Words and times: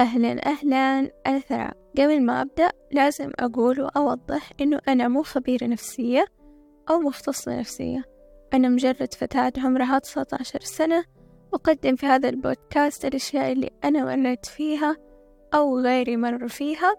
أهلا 0.00 0.46
أهلا. 0.46 1.10
أنا 1.26 1.38
ثراء 1.38 1.76
قبل 1.98 2.22
ما 2.22 2.42
أبدأ 2.42 2.70
لازم 2.92 3.30
أقول 3.38 3.80
وأوضح 3.80 4.50
إنه 4.60 4.80
أنا 4.88 5.08
مو 5.08 5.22
خبيرة 5.22 5.66
نفسية 5.66 6.24
أو 6.90 7.00
مختصة 7.00 7.58
نفسية. 7.60 8.04
أنا 8.54 8.68
مجرد 8.68 9.14
فتاة 9.14 9.52
عمرها 9.58 9.98
تسعة 9.98 10.26
عشر 10.32 10.60
سنة. 10.60 11.04
أقدم 11.54 11.96
في 11.96 12.06
هذا 12.06 12.28
البودكاست 12.28 13.04
الأشياء 13.04 13.52
اللي 13.52 13.70
أنا 13.84 14.16
مريت 14.16 14.46
فيها 14.46 14.96
أو 15.54 15.78
غيري 15.78 16.16
مر 16.16 16.48
فيها 16.48 16.94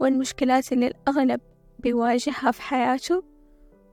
والمشكلات 0.00 0.72
اللي 0.72 0.86
الأغلب 0.86 1.40
بيواجهها 1.78 2.50
في 2.50 2.62
حياته 2.62 3.24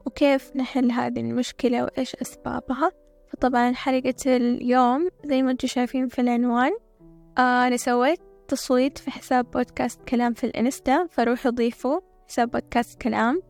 وكيف 0.05 0.55
نحل 0.55 0.92
هذه 0.92 1.20
المشكلة 1.20 1.84
وإيش 1.84 2.16
أسبابها. 2.16 2.92
فطبعا 3.28 3.73
حلقة 3.73 4.16
اليوم 4.26 5.10
زي 5.26 5.42
ما 5.42 5.52
أنتم 5.52 5.68
شايفين 5.68 6.08
في 6.08 6.21
العنوان. 6.21 6.71
آه 7.38 7.68
أنا 7.68 7.78
سويت 7.78 8.30
تصويت 8.52 8.97
في 8.97 9.11
حساب 9.11 9.52
بودكاست 9.52 10.02
كلام 10.07 10.33
في 10.33 10.43
الإنستا 10.43 11.07
فروحوا 11.07 11.51
ضيفوا 11.51 12.00
حساب 12.28 12.51
بودكاست 12.51 13.01
كلام 13.01 13.42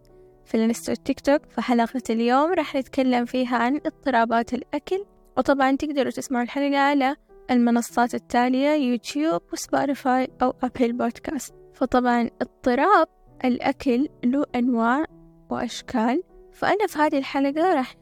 في 0.46 0.56
الإنستا 0.58 0.92
والتيك 0.92 1.20
توك. 1.20 1.42
فحلقة 1.50 2.02
اليوم 2.10 2.54
راح 2.54 2.76
نتكلم 2.76 3.26
فيها 3.26 3.58
عن 3.58 3.76
اضطرابات 3.76 4.54
الأكل 4.54 5.06
وطبعا 5.38 5.76
تقدروا 5.76 6.12
تسمعوا 6.12 6.44
الحلقة 6.44 6.78
على 6.78 7.16
المنصات 7.52 8.16
التالية 8.16 8.70
يوتيوب 8.70 9.42
وسبوتيفاي 9.54 10.28
أو 10.42 10.54
أبل 10.64 10.94
بودكاست. 10.94 11.54
فطبعا 11.74 12.30
اضطراب 12.42 13.08
الأكل 13.46 14.10
له 14.24 14.46
أنواع 14.56 15.06
وأشكال. 15.50 16.24
فأنا 16.52 16.88
في 16.88 17.00
هذه 17.00 17.18
الحلقة 17.18 17.74
راح 17.74 17.96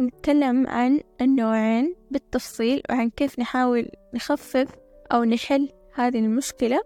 نتكلم 0.00 0.66
عن 0.66 1.00
النوعين 1.20 1.94
بالتفصيل 2.10 2.82
وعن 2.90 3.10
كيف 3.10 3.38
نحاول 3.38 3.88
نخفف 4.14 4.68
أو 5.12 5.24
نحل 5.24 5.68
هذه 5.94 6.18
المشكلة 6.18 6.80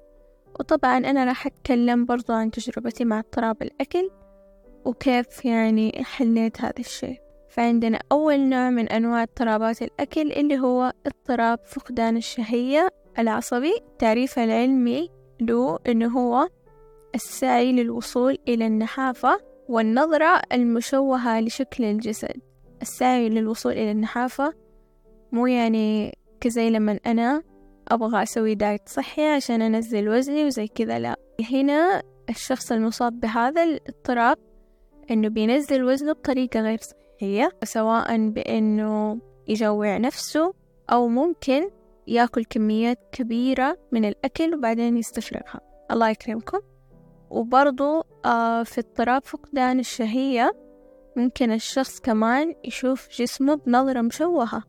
وطبعا 0.61 0.99
أنا 0.99 1.25
راح 1.25 1.47
أتكلم 1.47 2.05
برضو 2.05 2.33
عن 2.33 2.51
تجربتي 2.51 3.05
مع 3.05 3.19
اضطراب 3.19 3.63
الأكل 3.63 4.11
وكيف 4.85 5.45
يعني 5.45 6.05
حليت 6.05 6.61
هذا 6.61 6.79
الشيء. 6.79 7.21
فعندنا 7.49 7.99
أول 8.13 8.41
نوع 8.41 8.71
من 8.71 8.89
أنواع 8.89 9.23
اضطرابات 9.23 9.83
الأكل 9.83 10.33
اللي 10.33 10.59
هو 10.59 10.93
اضطراب 11.07 11.59
فقدان 11.65 12.17
الشهية 12.17 12.89
العصبي 13.19 13.73
تعريفه 13.99 14.45
العلمي 14.45 15.11
له 15.41 15.79
إنه 15.89 16.19
هو 16.19 16.49
السعي 17.15 17.73
للوصول 17.73 18.39
إلى 18.49 18.67
النحافة 18.67 19.41
والنظرة 19.69 20.43
المشوهة 20.53 21.41
لشكل 21.41 21.85
الجسد. 21.85 22.41
السعي 22.83 23.29
للوصول 23.29 23.73
إلى 23.73 23.91
النحافة 23.91 24.53
مو 25.33 25.47
يعني 25.47 26.19
كزي 26.41 26.71
لما 26.71 27.01
أنا 27.07 27.43
أبغى 27.89 28.23
أسوي 28.23 28.55
دايت 28.55 28.89
صحي 28.89 29.27
عشان 29.27 29.63
أنزل 29.63 30.09
وزني 30.09 30.45
وزي 30.45 30.67
كذا 30.67 30.99
لا. 30.99 31.17
هنا 31.51 32.03
الشخص 32.31 32.73
المصاب 32.73 33.21
بهذا 33.21 33.63
الاضطراب 33.63 34.39
إنه 35.11 35.29
بينزل 35.29 35.85
وزنه 35.85 36.13
بطريقة 36.13 36.61
غير 36.61 36.79
صحية 36.79 37.51
سواء 37.65 38.29
بإنه 38.29 39.21
يجوع 39.49 39.97
نفسه 39.97 40.55
أو 40.93 41.09
ممكن 41.09 41.71
يأكل 42.07 42.45
كميات 42.45 42.99
كبيرة 43.13 43.79
من 43.93 44.05
الأكل 44.05 44.55
وبعدين 44.55 44.97
يستفرغها 44.97 45.61
الله 45.91 46.09
يكرمكم. 46.09 46.59
وبرضو 47.31 48.03
آه 48.25 48.63
في 48.63 48.81
اضطراب 48.81 49.25
فقدان 49.25 49.79
الشهية 49.79 50.53
ممكن 51.17 51.53
الشخص 51.53 52.01
كمان 52.01 52.55
يشوف 52.65 53.09
جسمه 53.19 53.55
بنظرة 53.55 54.01
مشوهة. 54.01 54.63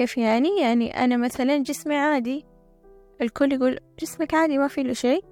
كيف 0.00 0.18
يعني؟ 0.18 0.60
يعني 0.60 1.04
أنا 1.04 1.16
مثلا 1.16 1.58
جسمي 1.58 1.96
عادي. 1.96 2.44
الكل 3.20 3.52
يقول 3.52 3.78
جسمك 3.98 4.34
عادي 4.34 4.58
ما 4.58 4.68
في 4.68 4.82
له 4.82 4.92
شيء. 4.92 5.24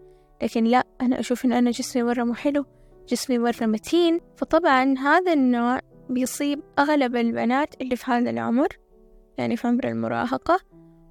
لكن 0.42 0.64
لا 0.64 0.84
أنا 1.00 1.20
أشوف 1.20 1.44
إن 1.44 1.52
أنا 1.52 1.70
جسمي 1.70 2.02
مرة 2.02 2.24
مو 2.24 2.34
حلو 2.34 2.64
جسمي 3.08 3.38
مرة 3.38 3.66
متين. 3.66 4.20
فطبعا 4.36 4.94
هذا 4.98 5.32
النوع 5.32 5.80
بيصيب 6.10 6.62
أغلب 6.78 7.16
البنات 7.16 7.74
اللي 7.80 7.96
في 7.96 8.10
هذا 8.10 8.30
العمر 8.30 8.68
يعني 9.38 9.56
في 9.56 9.68
عمر 9.68 9.88
المراهقة. 9.88 10.60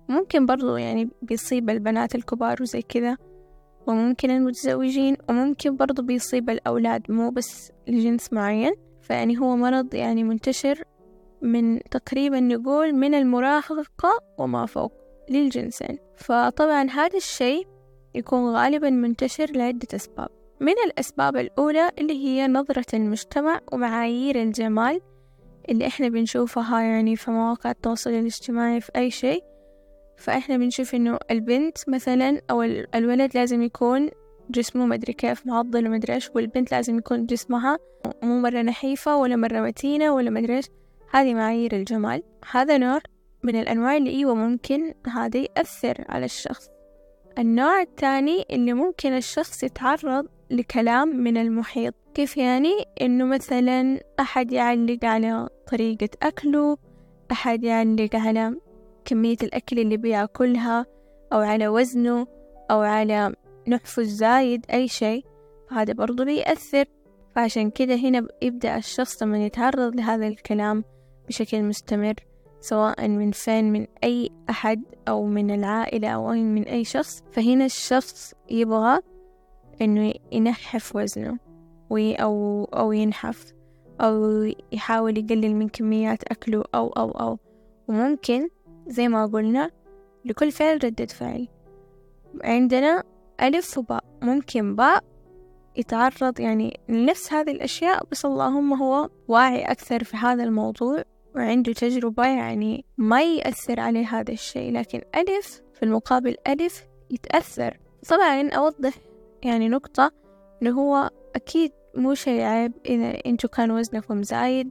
ممكن 0.09 0.45
برضو 0.45 0.75
يعني 0.75 1.09
بيصيب 1.21 1.69
البنات 1.69 2.15
الكبار 2.15 2.61
وزي 2.61 2.81
كذا 2.81 3.17
وممكن 3.87 4.29
المتزوجين 4.29 5.17
وممكن 5.29 5.75
برضو 5.75 6.01
بيصيب 6.01 6.49
الأولاد 6.49 7.11
مو 7.11 7.29
بس 7.29 7.71
لجنس 7.87 8.33
معين. 8.33 8.71
فيعني 9.01 9.39
هو 9.39 9.55
مرض 9.55 9.93
يعني 9.93 10.23
منتشر 10.23 10.83
من 11.41 11.79
تقريبا 11.79 12.39
نقول 12.39 12.93
من 12.93 13.13
المراهقة 13.13 14.19
وما 14.37 14.65
فوق 14.65 14.93
للجنسين. 15.29 15.97
فطبعا 16.15 16.89
هذا 16.89 17.17
الشيء 17.17 17.67
يكون 18.15 18.55
غالبا 18.55 18.89
منتشر 18.89 19.51
لعدة 19.51 19.87
أسباب. 19.95 20.29
من 20.59 20.73
الأسباب 20.85 21.37
الأولى 21.37 21.91
اللي 21.99 22.13
هي 22.13 22.47
نظرة 22.47 22.85
المجتمع 22.93 23.59
ومعايير 23.71 24.41
الجمال 24.41 25.01
اللي 25.69 25.87
إحنا 25.87 26.09
بنشوفها 26.09 26.81
يعني 26.81 27.15
في 27.15 27.31
مواقع 27.31 27.71
التواصل 27.71 28.09
الاجتماعي 28.09 28.81
في 28.81 28.91
أي 28.95 29.11
شيء. 29.11 29.43
فإحنا 30.17 30.57
بنشوف 30.57 30.95
إنه 30.95 31.19
البنت 31.31 31.77
مثلا 31.89 32.41
أو 32.51 32.63
الولد 32.95 33.31
لازم 33.35 33.61
يكون 33.61 34.09
جسمه 34.49 34.85
مدري 34.85 35.13
كيف 35.13 35.47
معضل 35.47 35.87
ومدري 35.87 36.13
إيش 36.13 36.29
والبنت 36.35 36.71
لازم 36.71 36.97
يكون 36.97 37.25
جسمها 37.25 37.77
مو 38.23 38.39
مرة 38.39 38.61
نحيفة 38.61 39.17
ولا 39.17 39.35
مرة 39.35 39.61
متينة 39.61 40.13
ولا 40.13 40.29
مدري 40.29 40.57
إيش. 40.57 40.65
هذه 41.11 41.33
معايير 41.33 41.75
الجمال. 41.75 42.23
هذا 42.51 42.77
نوع 42.77 42.99
من 43.43 43.55
الأنواع 43.55 43.97
اللي 43.97 44.09
إيوة 44.09 44.35
ممكن 44.35 44.93
هذا 45.07 45.39
يأثر 45.39 46.05
على 46.09 46.25
الشخص. 46.25 46.69
النوع 47.37 47.81
الثاني 47.81 48.45
اللي 48.51 48.73
ممكن 48.73 49.13
الشخص 49.13 49.63
يتعرض 49.63 50.27
لكلام 50.51 51.07
من 51.07 51.37
المحيط. 51.37 51.93
كيف 52.13 52.37
يعني؟ 52.37 52.85
إنه 53.01 53.25
مثلا 53.25 53.99
أحد 54.19 54.51
يعلق 54.51 55.05
على 55.05 55.49
طريقة 55.71 56.09
أكله 56.23 56.77
أحد 57.31 57.63
يعلق 57.63 58.15
على 58.15 58.55
كمية 59.05 59.37
الأكل 59.43 59.79
اللي 59.79 59.97
بيأكلها 59.97 60.85
أو 61.33 61.39
على 61.39 61.67
وزنه 61.67 62.27
أو 62.71 62.79
على 62.79 63.33
نحفه 63.67 64.01
الزايد 64.01 64.65
أي 64.73 64.87
شيء. 64.87 65.25
فهذا 65.69 65.93
برضو 65.93 66.25
بيأثر. 66.25 66.85
فعشان 67.35 67.69
كده 67.69 67.95
هنا 67.95 68.27
يبدأ 68.41 68.77
الشخص 68.77 69.23
لما 69.23 69.45
يتعرض 69.45 69.95
لهذا 69.95 70.27
الكلام 70.27 70.83
بشكل 71.27 71.63
مستمر 71.63 72.13
سواء 72.59 73.07
من 73.07 73.31
فين 73.31 73.71
من 73.71 73.87
أي 74.03 74.29
أحد 74.49 74.83
أو 75.07 75.25
من 75.25 75.51
العائلة 75.51 76.07
أو 76.09 76.27
من 76.31 76.63
أي 76.63 76.83
شخص 76.83 77.23
فهنا 77.31 77.65
الشخص 77.65 78.33
يبغى 78.49 78.99
إنه 79.81 80.13
ينحف 80.31 80.95
وزنه 80.95 81.37
أو 81.91 82.63
أو 82.63 82.91
ينحف 82.91 83.53
أو 84.01 84.43
يحاول 84.71 85.17
يقلل 85.17 85.55
من 85.55 85.69
كميات 85.69 86.23
أكله 86.23 86.63
أو 86.75 86.87
أو 86.87 87.11
أو. 87.11 87.39
وممكن 87.87 88.49
زي 88.87 89.07
ما 89.07 89.25
قلنا 89.25 89.71
لكل 90.25 90.51
فعل 90.51 90.83
ردة 90.83 91.05
فعل. 91.05 91.47
عندنا 92.43 93.03
ألف 93.41 93.77
وباء. 93.77 94.03
ممكن 94.21 94.75
باء 94.75 95.03
يتعرض 95.77 96.39
يعني 96.39 96.79
لنفس 96.89 97.33
هذه 97.33 97.51
الأشياء 97.51 98.05
بس 98.11 98.25
اللهم 98.25 98.73
هو 98.73 99.09
واعي 99.27 99.71
أكثر 99.71 100.03
في 100.03 100.17
هذا 100.17 100.43
الموضوع. 100.43 101.03
وعنده 101.37 101.73
تجربة 101.73 102.27
يعني 102.27 102.85
ما 102.97 103.23
يأثر 103.23 103.79
عليه 103.79 104.05
هذا 104.05 104.31
الشيء 104.31 104.71
لكن 104.71 105.01
ألف 105.15 105.61
في 105.73 105.83
المقابل 105.83 106.35
ألف 106.47 106.83
يتأثر. 107.11 107.77
طبعا 108.09 108.49
أوضح 108.49 108.93
يعني 109.43 109.69
نقطة 109.69 110.11
إنه 110.61 110.71
هو 110.71 111.09
أكيد 111.35 111.71
مو 111.95 112.13
شيء 112.13 112.41
عيب 112.41 112.73
إذا 112.85 113.25
أنتوا 113.25 113.49
كان 113.49 113.71
وزنكم 113.71 114.23
زايد 114.23 114.69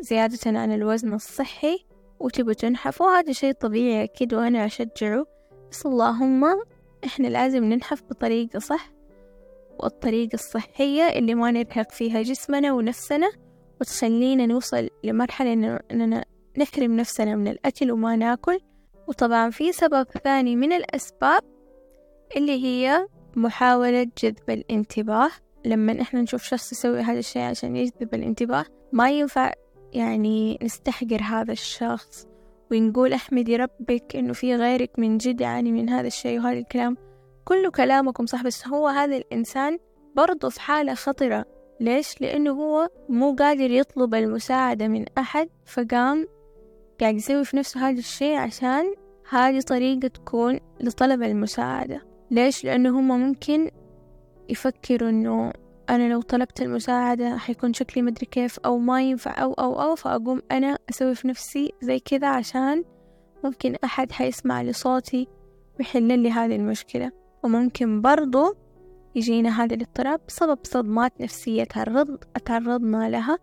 زيادة 0.00 0.58
عن 0.58 0.72
الوزن 0.72 1.14
الصحي 1.14 1.84
وتبوا 2.20 2.52
تنحفوا 2.52 3.10
هذا 3.10 3.32
شيء 3.32 3.52
طبيعي 3.52 4.04
أكيد 4.04 4.34
وأنا 4.34 4.66
أشجعه. 4.66 5.26
بس 5.70 5.86
اللهم 5.86 6.44
إحنا 7.04 7.26
لازم 7.26 7.64
ننحف 7.64 8.02
بطريقة 8.02 8.58
صح 8.58 8.92
والطريقة 9.78 10.34
الصحية 10.34 11.02
اللي 11.02 11.34
ما 11.34 11.50
نرهق 11.50 11.90
فيها 11.92 12.22
جسمنا 12.22 12.72
ونفسنا 12.72 13.32
وتخلينا 13.82 14.46
نوصل 14.46 14.88
لمرحلة 15.04 15.80
إننا 15.90 16.24
نحرم 16.58 16.96
نفسنا 16.96 17.36
من 17.36 17.48
الأكل 17.48 17.92
وما 17.92 18.16
ناكل. 18.16 18.58
وطبعا 19.08 19.50
في 19.50 19.72
سبب 19.72 20.06
ثاني 20.24 20.56
من 20.56 20.72
الأسباب 20.72 21.42
اللي 22.36 22.64
هي 22.64 23.08
محاولة 23.36 24.06
جذب 24.22 24.50
الانتباه. 24.50 25.30
لما 25.64 26.00
إحنا 26.00 26.20
نشوف 26.22 26.42
شخص 26.42 26.72
يسوي 26.72 27.00
هذا 27.00 27.18
الشيء 27.18 27.42
عشان 27.42 27.76
يجذب 27.76 28.14
الانتباه 28.14 28.64
ما 28.92 29.10
ينفع 29.10 29.52
يعني 29.92 30.58
نستحقر 30.62 31.22
هذا 31.22 31.52
الشخص 31.52 32.26
ونقول 32.70 33.12
احمدي 33.12 33.56
ربك 33.56 34.16
إنه 34.16 34.32
في 34.32 34.56
غيرك 34.56 34.98
من 34.98 35.18
جد 35.18 35.40
يعني 35.40 35.72
من 35.72 35.88
هذا 35.88 36.06
الشيء 36.06 36.38
وهذا 36.38 36.58
الكلام. 36.58 36.96
كله 37.44 37.70
كلامكم 37.70 38.26
صح 38.26 38.42
بس 38.42 38.68
هو 38.68 38.88
هذا 38.88 39.16
الإنسان 39.16 39.78
برضه 40.16 40.48
في 40.48 40.60
حالة 40.60 40.94
خطرة. 40.94 41.61
ليش؟ 41.82 42.20
لأنه 42.20 42.50
هو 42.50 42.88
مو 43.08 43.34
قادر 43.34 43.70
يطلب 43.70 44.14
المساعدة 44.14 44.88
من 44.88 45.04
أحد 45.18 45.48
فقام 45.66 46.28
قاعد 47.00 47.14
يسوي 47.14 47.44
في 47.44 47.56
نفسه 47.56 47.88
هذا 47.88 47.98
الشيء 47.98 48.36
عشان 48.36 48.94
هذه 49.30 49.60
طريقة 49.60 50.08
تكون 50.08 50.60
لطلب 50.80 51.22
المساعدة 51.22 52.02
ليش؟ 52.30 52.64
لأنه 52.64 52.98
هم 52.98 53.08
ممكن 53.08 53.70
يفكروا 54.48 55.08
إنه 55.08 55.52
أنا 55.90 56.12
لو 56.12 56.20
طلبت 56.20 56.62
المساعدة 56.62 57.36
حيكون 57.36 57.72
شكلي 57.72 58.02
مدري 58.02 58.26
كيف 58.26 58.58
أو 58.58 58.78
ما 58.78 59.02
ينفع 59.02 59.42
أو 59.42 59.52
أو 59.52 59.82
أو 59.82 59.94
فأقوم 59.94 60.42
أنا 60.52 60.78
أسوي 60.90 61.14
في 61.14 61.28
نفسي 61.28 61.72
زي 61.82 61.98
كذا 61.98 62.28
عشان 62.28 62.84
ممكن 63.44 63.76
أحد 63.84 64.12
حيسمع 64.12 64.62
لصوتي 64.62 65.28
ويحل 65.78 66.18
لي 66.18 66.30
هذه 66.30 66.56
المشكلة 66.56 67.12
وممكن 67.44 68.00
برضو 68.00 68.56
يجينا 69.14 69.62
هذا 69.62 69.74
الاضطراب 69.74 70.20
بسبب 70.28 70.58
صدمات 70.62 71.20
نفسية 71.20 71.64
تعرض 71.64 72.16
تعرضنا 72.44 73.08
لها. 73.08 73.38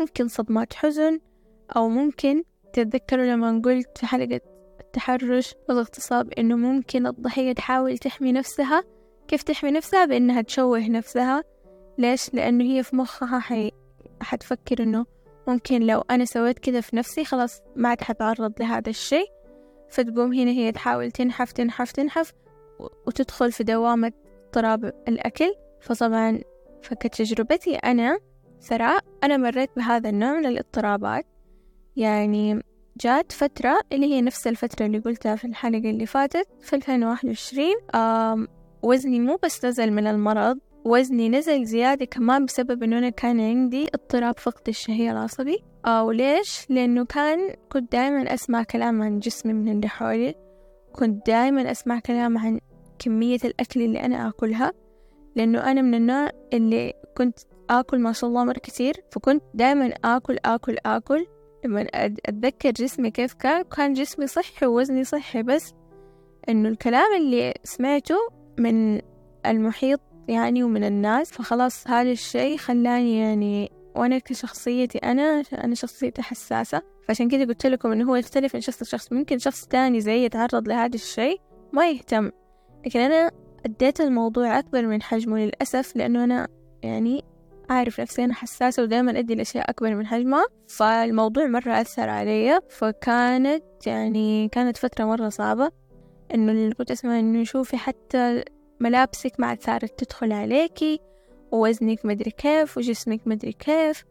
ممكن 0.00 0.28
صدمات 0.28 0.74
حزن 0.74 1.20
أو 1.76 1.88
ممكن 1.88 2.42
تتذكروا 2.72 3.24
لما 3.24 3.62
قلت 3.64 3.98
في 3.98 4.06
حلقة 4.06 4.40
التحرش 4.80 5.54
والاغتصاب 5.68 6.32
إنه 6.32 6.56
ممكن 6.56 7.06
الضحية 7.06 7.52
تحاول 7.52 7.98
تحمي 7.98 8.32
نفسها. 8.32 8.84
كيف 9.28 9.42
تحمي 9.42 9.70
نفسها؟ 9.70 10.04
بإنها 10.04 10.42
تشوه 10.42 10.88
نفسها. 10.88 11.44
ليش؟ 11.98 12.34
لأنه 12.34 12.64
هي 12.64 12.82
في 12.82 12.96
مخها 12.96 13.38
حي... 13.38 13.70
حتفكر 14.20 14.82
إنه 14.82 15.06
ممكن 15.48 15.82
لو 15.82 16.00
أنا 16.10 16.24
سويت 16.24 16.58
كذا 16.58 16.80
في 16.80 16.96
نفسي 16.96 17.24
خلاص 17.24 17.60
ما 17.76 17.88
عاد 17.88 18.00
حتعرض 18.00 18.52
لهذا 18.60 18.90
الشيء. 18.90 19.26
فتقوم 19.90 20.32
هنا 20.32 20.50
هي 20.50 20.72
تحاول 20.72 21.10
تنحف 21.10 21.52
تنحف 21.52 21.92
تنحف 21.92 22.32
وتدخل 23.06 23.52
في 23.52 23.64
دوامة 23.64 24.12
اضطراب 24.52 24.84
الأكل 25.08 25.54
فطبعا 25.80 26.40
فكتجربتي 26.82 27.76
أنا 27.76 28.18
ثراء 28.60 29.04
أنا 29.24 29.36
مريت 29.36 29.70
بهذا 29.76 30.10
النوع 30.10 30.32
من 30.32 30.46
الاضطرابات 30.46 31.26
يعني 31.96 32.62
جات 33.00 33.32
فترة 33.32 33.80
اللي 33.92 34.06
هي 34.06 34.20
نفس 34.20 34.46
الفترة 34.46 34.86
اللي 34.86 34.98
قلتها 34.98 35.36
في 35.36 35.44
الحلقة 35.44 35.90
اللي 35.90 36.06
فاتت 36.06 36.48
في 36.60 36.76
2021 36.76 37.64
وزني 38.82 39.20
مو 39.20 39.38
بس 39.42 39.64
نزل 39.64 39.92
من 39.92 40.06
المرض 40.06 40.58
وزني 40.84 41.28
نزل 41.28 41.64
زيادة 41.64 42.04
كمان 42.04 42.44
بسبب 42.44 42.82
إنه 42.82 42.98
أنا 42.98 43.10
كان 43.10 43.40
عندي 43.40 43.88
اضطراب 43.94 44.38
فقد 44.38 44.68
الشهية 44.68 45.10
العصبي 45.10 45.64
آه 45.86 46.04
وليش؟ 46.04 46.66
لأنه 46.68 47.04
كان 47.04 47.54
كنت 47.72 47.92
دائما 47.92 48.34
أسمع 48.34 48.62
كلام 48.62 49.02
عن 49.02 49.18
جسمي 49.18 49.52
من 49.52 49.72
اللي 49.72 49.88
حولي 49.88 50.34
كنت 50.92 51.26
دائما 51.26 51.70
أسمع 51.70 51.98
كلام 51.98 52.38
عن 52.38 52.60
كمية 53.04 53.38
الأكل 53.44 53.82
اللي 53.82 54.00
أنا 54.00 54.28
أكلها 54.28 54.72
لأنه 55.36 55.70
أنا 55.70 55.82
من 55.82 55.94
النوع 55.94 56.30
اللي 56.52 56.92
كنت 57.16 57.38
آكل 57.70 57.98
ما 57.98 58.12
شاء 58.12 58.30
الله 58.30 58.44
مرة 58.44 58.58
كتير 58.58 58.94
فكنت 59.10 59.42
دائما 59.54 59.94
آكل 60.04 60.38
آكل 60.44 60.76
آكل. 60.86 61.26
لما 61.64 61.86
أتذكر 61.94 62.70
جسمي 62.70 63.10
كيف 63.10 63.34
كان 63.34 63.62
كان 63.62 63.92
جسمي 63.92 64.26
صحي 64.26 64.66
ووزني 64.66 65.04
صحي 65.04 65.42
بس 65.42 65.74
إنه 66.48 66.68
الكلام 66.68 67.14
اللي 67.16 67.54
سمعته 67.64 68.16
من 68.58 69.00
المحيط 69.46 70.00
يعني 70.28 70.62
ومن 70.62 70.84
الناس 70.84 71.32
فخلاص 71.32 71.88
هذا 71.88 72.10
الشيء 72.10 72.56
خلاني 72.56 73.18
يعني 73.18 73.72
وأنا 73.94 74.18
كشخصيتي 74.18 74.98
أنا 74.98 75.42
أنا 75.52 75.74
شخصيتي 75.74 76.22
حساسة. 76.22 76.82
فعشان 77.08 77.28
كذا 77.28 77.44
قلت 77.44 77.66
لكم 77.66 77.92
إنه 77.92 78.10
هو 78.10 78.16
يختلف 78.16 78.54
من 78.54 78.60
شخص 78.60 78.82
لشخص. 78.82 79.12
ممكن 79.12 79.38
شخص 79.38 79.66
تاني 79.66 80.00
زي 80.00 80.24
يتعرض 80.24 80.68
لهذا 80.68 80.94
الشيء 80.94 81.40
ما 81.72 81.90
يهتم. 81.90 82.30
لكن 82.86 83.00
أنا 83.00 83.30
أديت 83.66 84.00
الموضوع 84.00 84.58
أكبر 84.58 84.86
من 84.86 85.02
حجمه 85.02 85.38
للأسف 85.38 85.96
لأنه 85.96 86.24
أنا 86.24 86.48
يعني 86.82 87.24
أعرف 87.70 88.00
نفسي 88.00 88.24
أنا 88.24 88.34
حساسة 88.34 88.82
ودائما 88.82 89.18
أدي 89.18 89.32
الأشياء 89.34 89.70
أكبر 89.70 89.94
من 89.94 90.06
حجمها 90.06 90.44
فالموضوع 90.68 91.46
مرة 91.46 91.80
أثر 91.80 92.08
علي. 92.08 92.60
فكانت 92.68 93.64
يعني 93.86 94.48
كانت 94.48 94.76
فترة 94.76 95.04
مرة 95.04 95.28
صعبة 95.28 95.70
إنه 96.34 96.52
اللي 96.52 96.74
كنت 96.74 96.90
أسمع 96.90 97.18
إنه 97.18 97.44
شوفي 97.44 97.76
حتى 97.76 98.44
ملابسك 98.80 99.32
ما 99.38 99.46
عاد 99.46 99.62
صارت 99.62 100.04
تدخل 100.04 100.32
عليكي 100.32 101.00
ووزنك 101.52 102.04
مدري 102.04 102.30
كيف 102.30 102.78
وجسمك 102.78 103.20
مدري 103.26 103.52
كيف. 103.52 104.04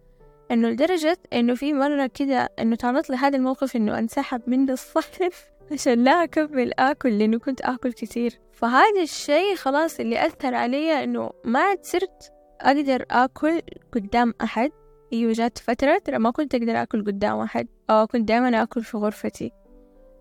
إنه 0.52 0.70
لدرجة 0.70 1.18
إنه 1.34 1.56
في 1.56 1.74
مرة 1.74 2.08
كده 2.14 2.50
إنه 2.60 2.76
تعرضت 2.76 3.10
لهذا 3.10 3.38
الموقف 3.38 3.76
إنه 3.76 4.00
أنسحب 4.00 4.42
مني 4.48 4.72
الصحن 4.72 5.30
عشان 5.72 6.04
لا 6.04 6.24
أكمل 6.24 6.74
آكل 6.80 7.20
لأنه 7.20 7.40
كنت 7.40 7.62
آكل 7.62 7.92
كتير. 7.94 8.40
فهذا 8.54 9.02
الشي 9.02 9.56
خلاص 9.56 10.00
اللي 10.00 10.26
أثر 10.26 10.56
علي 10.56 11.04
إنه 11.04 11.32
ما 11.46 11.60
عاد 11.60 11.86
صرت 11.86 12.32
أقدر 12.62 13.06
آكل 13.12 13.62
قدام 13.92 14.34
أحد. 14.42 14.72
أيوة 15.14 15.32
جات 15.34 15.58
فترة 15.58 15.98
ترى 15.98 16.18
ما 16.18 16.32
كنت 16.32 16.56
أقدر 16.56 16.82
آكل 16.82 17.06
قدام 17.06 17.40
أحد. 17.40 17.68
أو 17.90 18.08
كنت 18.08 18.28
دائما 18.28 18.64
آكل 18.64 18.84
في 18.84 18.98
غرفتي 18.98 19.52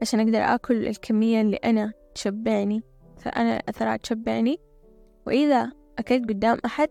عشان 0.02 0.20
أقدر 0.20 0.38
آكل 0.55 0.87
الكمية 0.87 1.41
اللي 1.41 1.56
أنا 1.56 1.93
تشبعني. 2.14 2.82
فأنا 3.19 3.62
أثرات 3.69 4.02
تشبعني. 4.02 4.61
وإذا 5.26 5.73
أكلت 5.99 6.29
قدام 6.29 6.58
أحد 6.64 6.88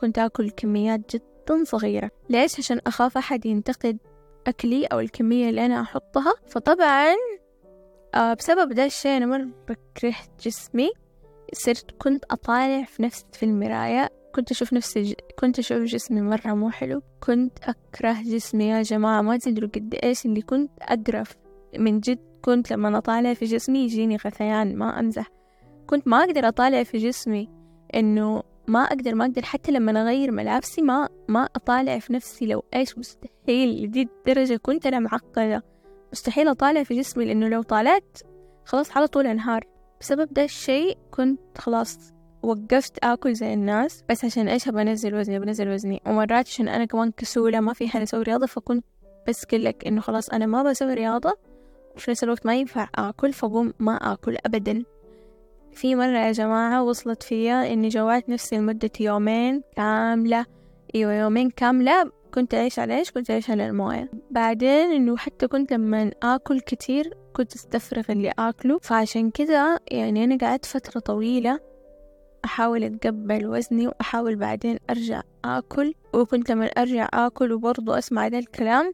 كنت 0.00 0.18
آكل 0.18 0.50
كميات 0.50 1.16
جدا 1.16 1.64
صغيرة. 1.64 2.10
ليش؟ 2.30 2.58
عشان 2.58 2.80
أخاف 2.86 3.16
أحد 3.16 3.46
ينتقد 3.46 3.98
أكلي 4.46 4.86
أو 4.86 5.00
الكمية 5.00 5.50
اللي 5.50 5.66
أنا 5.66 5.80
أحطها. 5.80 6.34
فطبعا 6.46 7.14
آه 8.14 8.34
بسبب 8.34 8.72
ده 8.72 8.84
الشيء 8.84 9.16
أنا 9.16 9.26
مرة 9.26 9.48
كرهت 10.00 10.30
جسمي. 10.42 10.90
صرت 11.52 11.90
كنت 11.98 12.24
أطالع 12.30 12.84
في 12.84 13.02
نفسي 13.02 13.24
في 13.32 13.42
المراية. 13.42 14.10
كنت 14.34 14.50
أشوف 14.50 14.72
نفسي 14.72 15.02
ج... 15.02 15.14
كنت 15.38 15.58
أشوف 15.58 15.78
جسمي 15.78 16.20
مرة 16.20 16.54
مو 16.54 16.70
حلو. 16.70 17.02
كنت 17.20 17.58
أكره 17.62 18.16
جسمي 18.22 18.68
يا 18.68 18.82
جماعة. 18.82 19.22
ما 19.22 19.36
تدروا 19.36 19.68
قد 19.68 19.98
إيش 20.04 20.26
اللي 20.26 20.42
كنت 20.42 20.70
أقرف 20.82 21.36
من 21.78 22.00
جد 22.00 22.18
كنت 22.42 22.70
لما 22.72 22.98
أطالع 22.98 23.34
في 23.34 23.44
جسمي 23.44 23.78
يجيني 23.78 24.16
غثيان 24.16 24.76
ما 24.76 25.00
أمزح 25.00 25.28
كنت 25.86 26.08
ما 26.08 26.24
أقدر 26.24 26.48
أطالع 26.48 26.82
في 26.82 26.98
جسمي 26.98 27.48
إنه 27.94 28.42
ما 28.66 28.82
أقدر 28.82 29.14
ما 29.14 29.24
أقدر. 29.24 29.42
حتى 29.42 29.72
لما 29.72 30.02
أغير 30.02 30.30
ملابسي 30.30 30.82
ما 30.82 31.08
ما 31.28 31.48
أطالع 31.56 31.98
في 31.98 32.12
نفسي 32.12 32.46
لو 32.46 32.64
إيش 32.74 32.98
مستحيل. 32.98 33.84
لدي 33.84 34.02
الدرجة 34.02 34.56
كنت 34.56 34.86
أنا 34.86 34.98
معقدة. 34.98 35.62
مستحيل 36.12 36.48
أطالع 36.48 36.82
في 36.82 36.98
جسمي 36.98 37.24
لأنه 37.24 37.48
لو 37.48 37.62
طالعت 37.62 38.18
خلاص 38.64 38.96
على 38.96 39.06
طول 39.06 39.26
أنهار. 39.26 39.64
بسبب 40.00 40.32
ده 40.32 40.44
الشيء 40.44 40.98
كنت 41.10 41.58
خلاص 41.58 42.12
وقفت 42.42 43.04
آكل 43.04 43.34
زي 43.34 43.54
الناس 43.54 44.04
بس 44.08 44.24
عشان 44.24 44.48
إيش؟ 44.48 44.68
أبغى 44.68 44.82
أنزل 44.82 45.14
وزني 45.14 45.38
بنزل 45.38 45.68
وزني. 45.68 46.02
ومرات 46.06 46.48
عشان 46.48 46.68
أنا 46.68 46.84
كمان 46.84 47.10
كسولة 47.10 47.60
ما 47.60 47.72
في 47.72 47.88
حد 47.88 48.00
أسوي 48.00 48.22
رياضة 48.22 48.46
فكنت 48.46 48.84
بس 49.28 49.46
لك 49.52 49.86
إنه 49.86 50.00
خلاص 50.00 50.28
أنا 50.30 50.46
ما 50.46 50.62
بسوي 50.62 50.94
رياضة 50.94 51.38
وفي 51.96 52.10
نفس 52.10 52.24
الوقت 52.24 52.46
ما 52.46 52.56
ينفع 52.56 52.88
آكل 52.94 53.32
فقوم 53.32 53.72
ما 53.78 54.12
آكل 54.12 54.36
أبدا. 54.46 54.84
في 55.72 55.94
مرة 55.94 56.18
يا 56.18 56.32
جماعة 56.32 56.82
وصلت 56.82 57.22
فيا 57.22 57.72
إني 57.72 57.88
جوعت 57.88 58.28
نفسي 58.28 58.56
لمدة 58.56 58.90
يومين 59.00 59.62
كاملة. 59.76 60.46
أيوة 60.94 61.12
يومين 61.12 61.50
كاملة 61.50 62.12
كنت 62.34 62.54
أعيش 62.54 62.78
على 62.78 62.98
إيش؟ 62.98 63.10
كنت 63.10 63.30
أعيش 63.30 63.50
على 63.50 63.66
الموية. 63.66 64.10
بعدين 64.30 64.92
إنه 64.92 65.16
حتى 65.16 65.48
كنت 65.48 65.72
لما 65.72 66.10
آكل 66.22 66.60
كتير 66.60 67.14
كنت 67.36 67.54
أستفرغ 67.54 68.04
اللي 68.10 68.32
آكله. 68.38 68.78
فعشان 68.82 69.30
كذا 69.30 69.78
يعني 69.90 70.24
أنا 70.24 70.36
قعدت 70.36 70.64
فترة 70.64 71.00
طويلة 71.00 71.60
أحاول 72.44 72.84
أتقبل 72.84 73.46
وزني 73.46 73.86
وأحاول 73.86 74.36
بعدين 74.36 74.78
أرجع 74.90 75.22
آكل. 75.44 75.94
وكنت 76.14 76.50
لما 76.50 76.66
أرجع 76.66 77.08
آكل 77.14 77.52
وبرضو 77.52 77.92
أسمع 77.92 78.26
ذا 78.26 78.38
الكلام 78.38 78.92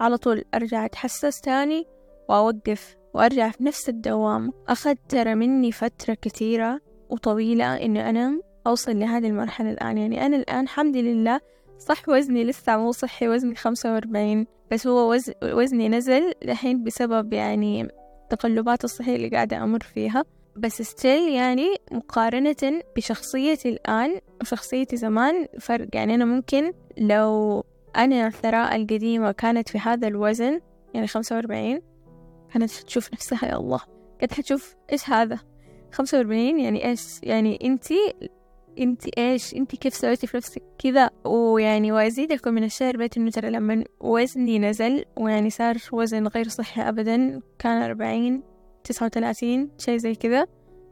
على 0.00 0.16
طول 0.16 0.44
أرجع 0.54 0.84
أتحسس 0.84 1.40
تاني 1.40 1.86
وأوقف 2.28 2.96
وأرجع 3.14 3.50
في 3.50 3.64
نفس 3.64 3.88
الدوام. 3.88 4.52
أخذ 4.68 4.94
ترى 5.08 5.34
مني 5.34 5.72
فترة 5.72 6.16
كثيرة 6.22 6.80
وطويلة 7.10 7.84
إنه 7.84 8.10
أنا 8.10 8.40
أوصل 8.66 8.98
لهذه 8.98 9.26
المرحلة 9.26 9.70
الآن. 9.70 9.98
يعني 9.98 10.26
أنا 10.26 10.36
الآن 10.36 10.64
الحمد 10.64 10.96
لله 10.96 11.40
صح 11.78 12.08
وزني 12.08 12.44
لسه 12.44 12.76
مو 12.76 12.92
صحي 12.92 13.28
وزني 13.28 13.54
خمسة 13.54 13.94
وأربعين 13.94 14.46
بس 14.70 14.86
هو 14.86 15.12
وز... 15.12 15.30
وزني 15.42 15.88
نزل 15.88 16.32
الحين 16.42 16.84
بسبب 16.84 17.32
يعني 17.32 17.88
التقلبات 18.22 18.84
الصحية 18.84 19.16
اللي 19.16 19.28
قاعدة 19.28 19.64
أمر 19.64 19.80
فيها. 19.80 20.24
بس 20.56 20.82
still 20.82 21.32
يعني 21.32 21.76
مقارنة 21.92 22.82
بشخصيتي 22.96 23.68
الآن 23.68 24.20
وشخصيتي 24.40 24.96
زمان 24.96 25.46
فرق. 25.60 25.88
يعني 25.92 26.14
أنا 26.14 26.24
ممكن 26.24 26.72
لو 26.98 27.64
أنا 27.96 28.30
ثراء 28.30 28.76
القديمة 28.76 29.32
كانت 29.32 29.68
في 29.68 29.78
هذا 29.78 30.08
الوزن 30.08 30.60
يعني 30.94 31.06
خمسة 31.06 31.36
وأربعين 31.36 31.80
كانت 32.52 32.70
تشوف 32.70 33.12
نفسها 33.12 33.48
يا 33.48 33.56
الله 33.56 33.80
كانت 34.18 34.32
حتشوف 34.32 34.76
إيش 34.92 35.10
هذا؟ 35.10 35.38
خمسة 35.92 36.18
وأربعين 36.18 36.60
يعني 36.60 36.88
إيش؟ 36.88 37.20
يعني 37.22 37.58
أنتي 37.64 38.14
انت 38.78 39.18
إيش؟ 39.18 39.54
انت 39.54 39.76
كيف 39.76 39.94
سويتي 39.94 40.26
في 40.26 40.36
نفسك 40.36 40.62
كذا؟ 40.78 41.10
ويعني 41.24 41.92
وازيدكم 41.92 42.54
من 42.54 42.64
الشعر 42.64 42.96
بيت 42.96 43.16
انه 43.16 43.30
ترى 43.30 43.50
لما 43.50 43.84
وزني 44.00 44.58
نزل 44.58 45.04
ويعني 45.16 45.50
صار 45.50 45.76
وزن 45.92 46.26
غير 46.26 46.48
صحي 46.48 46.82
ابدا 46.82 47.40
كان 47.58 47.82
أربعين 47.82 48.42
تسعة 48.84 49.06
وثلاثين 49.06 49.70
شي 49.78 49.98
زي 49.98 50.14
كذا. 50.14 50.46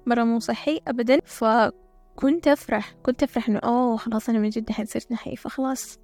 مرة 0.06 0.24
مو 0.24 0.38
صحي 0.38 0.80
ابدا. 0.88 1.20
فكنت 1.24 2.48
أفرح 2.48 2.94
كنت 3.02 3.22
أفرح 3.22 3.48
إنه 3.48 3.58
أوه 3.58 3.96
خلاص 3.96 4.28
أنا 4.28 4.38
من 4.38 4.48
جد 4.48 4.68
الحين 4.68 4.86
صرت 4.86 5.12
نحيفة 5.12 5.50
خلاص 5.50 5.98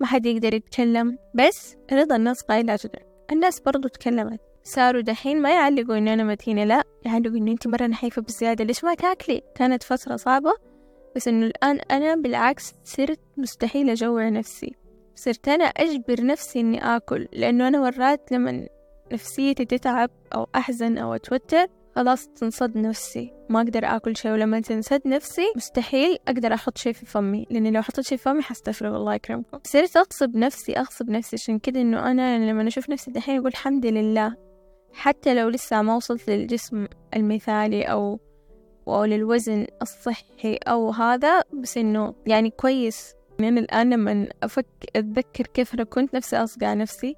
ما 0.00 0.06
حد 0.06 0.26
يقدر 0.26 0.54
يتكلم. 0.54 1.18
بس 1.34 1.76
رضا 1.92 2.16
الناس 2.16 2.42
قايلة 2.42 2.78
جدا 2.84 2.98
الناس 3.32 3.60
برضو 3.60 3.88
تكلمت. 3.88 4.40
صاروا 4.62 5.00
دحين 5.00 5.42
ما 5.42 5.50
يعلقوا 5.50 5.98
إنه 5.98 6.12
أنا 6.12 6.24
متينة 6.24 6.64
لا 6.64 6.82
يعلقوا 7.04 7.36
إنه 7.36 7.52
أنت 7.52 7.66
مرة 7.66 7.86
نحيفة 7.86 8.22
بزيادة. 8.22 8.64
ليش 8.64 8.84
ما 8.84 8.94
تاكلي؟ 8.94 9.42
كانت 9.54 9.82
فترة 9.82 10.16
صعبة. 10.16 10.52
بس 11.16 11.28
إنه 11.28 11.46
الآن 11.46 11.78
أنا 11.78 12.14
بالعكس 12.14 12.74
صرت 12.84 13.20
مستحيل 13.36 13.90
أجوع 13.90 14.28
نفسي. 14.28 14.74
صرت 15.14 15.48
أنا 15.48 15.64
أجبر 15.64 16.24
نفسي 16.24 16.60
إني 16.60 16.96
آكل 16.96 17.28
لأنه 17.32 17.68
أنا 17.68 17.80
مرات 17.80 18.32
لما 18.32 18.68
نفسيتي 19.12 19.64
تتعب 19.64 20.10
أو 20.34 20.46
أحزن 20.54 20.98
أو 20.98 21.14
أتوتر 21.14 21.66
خلاص 21.96 22.28
تنصد 22.28 22.76
نفسي. 22.76 23.32
ما 23.48 23.60
أقدر 23.60 23.84
آكل 23.84 24.16
شيء 24.16 24.32
ولما 24.32 24.60
تنسد 24.60 25.00
نفسي 25.06 25.52
مستحيل 25.56 26.18
أقدر 26.28 26.54
أحط 26.54 26.78
شيء 26.78 26.92
في 26.92 27.06
فمي. 27.06 27.46
لأني 27.50 27.70
لو 27.70 27.82
حطيت 27.82 28.04
شيء 28.04 28.18
في 28.18 28.24
فمي 28.24 28.42
حستفرغ 28.42 28.96
الله 28.96 29.14
يكرمكم. 29.14 29.58
صرت 29.64 29.96
أغصب 29.96 30.36
نفسي 30.36 30.72
أغصب 30.72 31.10
نفسي. 31.10 31.36
عشان 31.36 31.58
كده 31.58 31.80
إنه 31.80 32.10
أنا 32.10 32.50
لما 32.50 32.68
أشوف 32.68 32.90
نفسي 32.90 33.10
دحين 33.10 33.38
أقول 33.38 33.48
الحمد 33.48 33.86
لله. 33.86 34.36
حتى 34.92 35.34
لو 35.34 35.48
لسه 35.48 35.82
ما 35.82 35.96
وصلت 35.96 36.30
للجسم 36.30 36.86
المثالي 37.16 37.82
أو 37.82 38.20
أو 38.88 39.04
للوزن 39.04 39.66
الصحي 39.82 40.54
أو 40.68 40.90
هذا 40.90 41.42
بس 41.52 41.78
إنه 41.78 42.14
يعني 42.26 42.50
كويس. 42.50 43.14
يعني 43.40 43.60
الآن 43.60 43.90
لما 43.90 44.28
أفك 44.42 44.66
أتذكر 44.96 45.46
كيف 45.46 45.74
أنا 45.74 45.84
كنت 45.84 46.14
نفسي 46.14 46.36
أصقع 46.36 46.74
نفسي. 46.74 47.16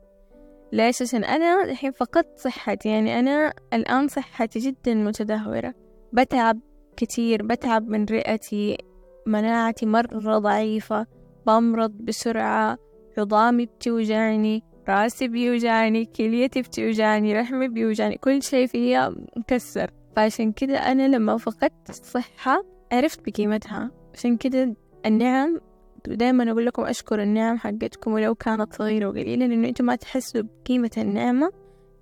ليش؟ 0.72 1.02
عشان 1.02 1.24
أنا 1.24 1.64
الحين 1.64 1.92
فقدت 1.92 2.38
صحتي. 2.38 2.88
يعني 2.88 3.18
أنا 3.18 3.52
الآن 3.72 4.08
صحتي 4.08 4.58
جدا 4.58 4.94
متدهورة. 4.94 5.74
بتعب 6.12 6.60
كتير 6.96 7.42
بتعب 7.42 7.88
من 7.88 8.04
رئتي 8.04 8.78
مناعتي 9.26 9.86
مرة 9.86 10.38
ضعيفة 10.38 11.06
بمرض 11.46 11.90
بسرعة 11.90 12.78
عظامي 13.18 13.66
بتوجعني 13.66 14.62
رأسي 14.88 15.28
بيوجعني 15.28 16.04
كليتي 16.04 16.62
بتوجعني 16.62 17.40
رحمي 17.40 17.68
بيوجعني 17.68 18.16
كل 18.16 18.42
شي 18.42 18.66
فيها 18.66 19.14
مكسر. 19.36 19.90
فعشان 20.18 20.52
كده 20.52 20.78
أنا 20.78 21.08
لما 21.08 21.36
فقدت 21.36 21.90
الصحة 21.90 22.64
عرفت 22.92 23.30
بقيمتها. 23.30 23.90
عشان 24.14 24.36
كده 24.36 24.74
النعم 25.06 25.60
ودايما 26.08 26.50
أقول 26.50 26.66
لكم 26.66 26.82
أشكر 26.82 27.22
النعم 27.22 27.58
حقتكم 27.58 28.12
ولو 28.12 28.34
كانت 28.34 28.74
صغيرة 28.74 29.06
وقليلة 29.06 29.46
لأنه 29.46 29.68
أنتم 29.68 29.84
ما 29.84 29.96
تحسوا 29.96 30.42
بقيمة 30.42 30.90
النعمة 30.96 31.50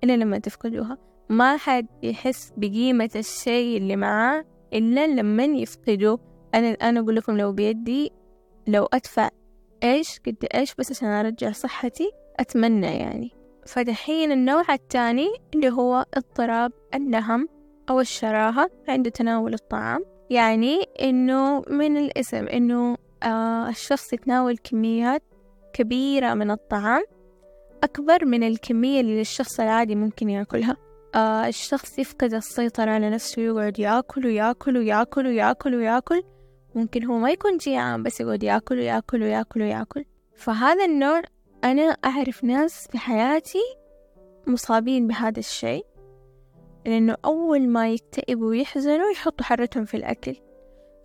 إلا 0.03 0.17
لما 0.17 0.37
تفقدوها. 0.37 0.97
ما 1.29 1.57
حد 1.57 1.87
يحس 2.03 2.53
بقيمة 2.57 3.09
الشيء 3.15 3.77
اللي 3.77 3.95
معاه 3.95 4.45
إلا 4.73 5.07
لما 5.07 5.43
يفقده. 5.43 6.17
أنا 6.55 6.69
الآن 6.69 6.97
أقول 6.97 7.15
لكم 7.15 7.37
لو 7.37 7.51
بيدي 7.51 8.11
لو 8.67 8.85
أدفع 8.93 9.29
إيش 9.83 10.19
قد 10.19 10.45
إيش 10.55 10.75
بس 10.75 10.91
عشان 10.91 11.07
أرجع 11.07 11.51
صحتي 11.51 12.11
أتمنى 12.39 12.87
يعني. 12.87 13.31
فدحين 13.65 14.31
النوع 14.31 14.73
الثاني 14.73 15.27
اللي 15.55 15.69
هو 15.69 16.05
اضطراب 16.13 16.71
النهم. 16.93 17.56
أو 17.89 17.99
الشراهة 17.99 18.69
عند 18.87 19.11
تناول 19.11 19.53
الطعام 19.53 20.03
يعني 20.29 20.83
إنه 21.01 21.63
من 21.69 21.97
الاسم 21.97 22.47
إنه 22.47 22.97
آه 23.23 23.69
الشخص 23.69 24.13
يتناول 24.13 24.57
كميات 24.57 25.23
كبيرة 25.73 26.33
من 26.33 26.51
الطعام 26.51 27.03
أكبر 27.83 28.25
من 28.25 28.43
الكمية 28.43 29.01
اللي 29.01 29.21
الشخص 29.21 29.59
العادي 29.59 29.95
ممكن 29.95 30.29
يأكلها. 30.29 30.77
آه 31.15 31.47
الشخص 31.47 31.99
يفقد 31.99 32.33
السيطرة 32.33 32.91
على 32.91 33.09
نفسه 33.09 33.41
ويقعد 33.41 33.79
يأكل 33.79 34.25
ويأكل 34.25 34.77
ويأكل 34.77 35.27
ويأكل 35.27 35.75
ويأكل 35.75 36.23
ممكن 36.75 37.05
هو 37.05 37.17
ما 37.17 37.31
يكون 37.31 37.57
جيعان 37.57 38.03
بس 38.03 38.21
يقعد 38.21 38.43
يأكل 38.43 38.77
ويأكل 38.79 39.21
ويأكل 39.23 39.61
ويأكل. 39.61 40.05
فهذا 40.35 40.85
النوع 40.85 41.21
أنا 41.63 41.83
أعرف 41.83 42.43
ناس 42.43 42.87
في 42.91 42.97
حياتي 42.97 43.63
مصابين 44.47 45.07
بهذا 45.07 45.39
الشيء. 45.39 45.85
لأنه 46.87 47.15
أول 47.25 47.67
ما 47.67 47.89
يكتئبوا 47.89 48.49
ويحزنوا 48.49 49.11
يحطوا 49.11 49.45
حرتهم 49.45 49.85
في 49.85 49.97
الأكل. 49.97 50.35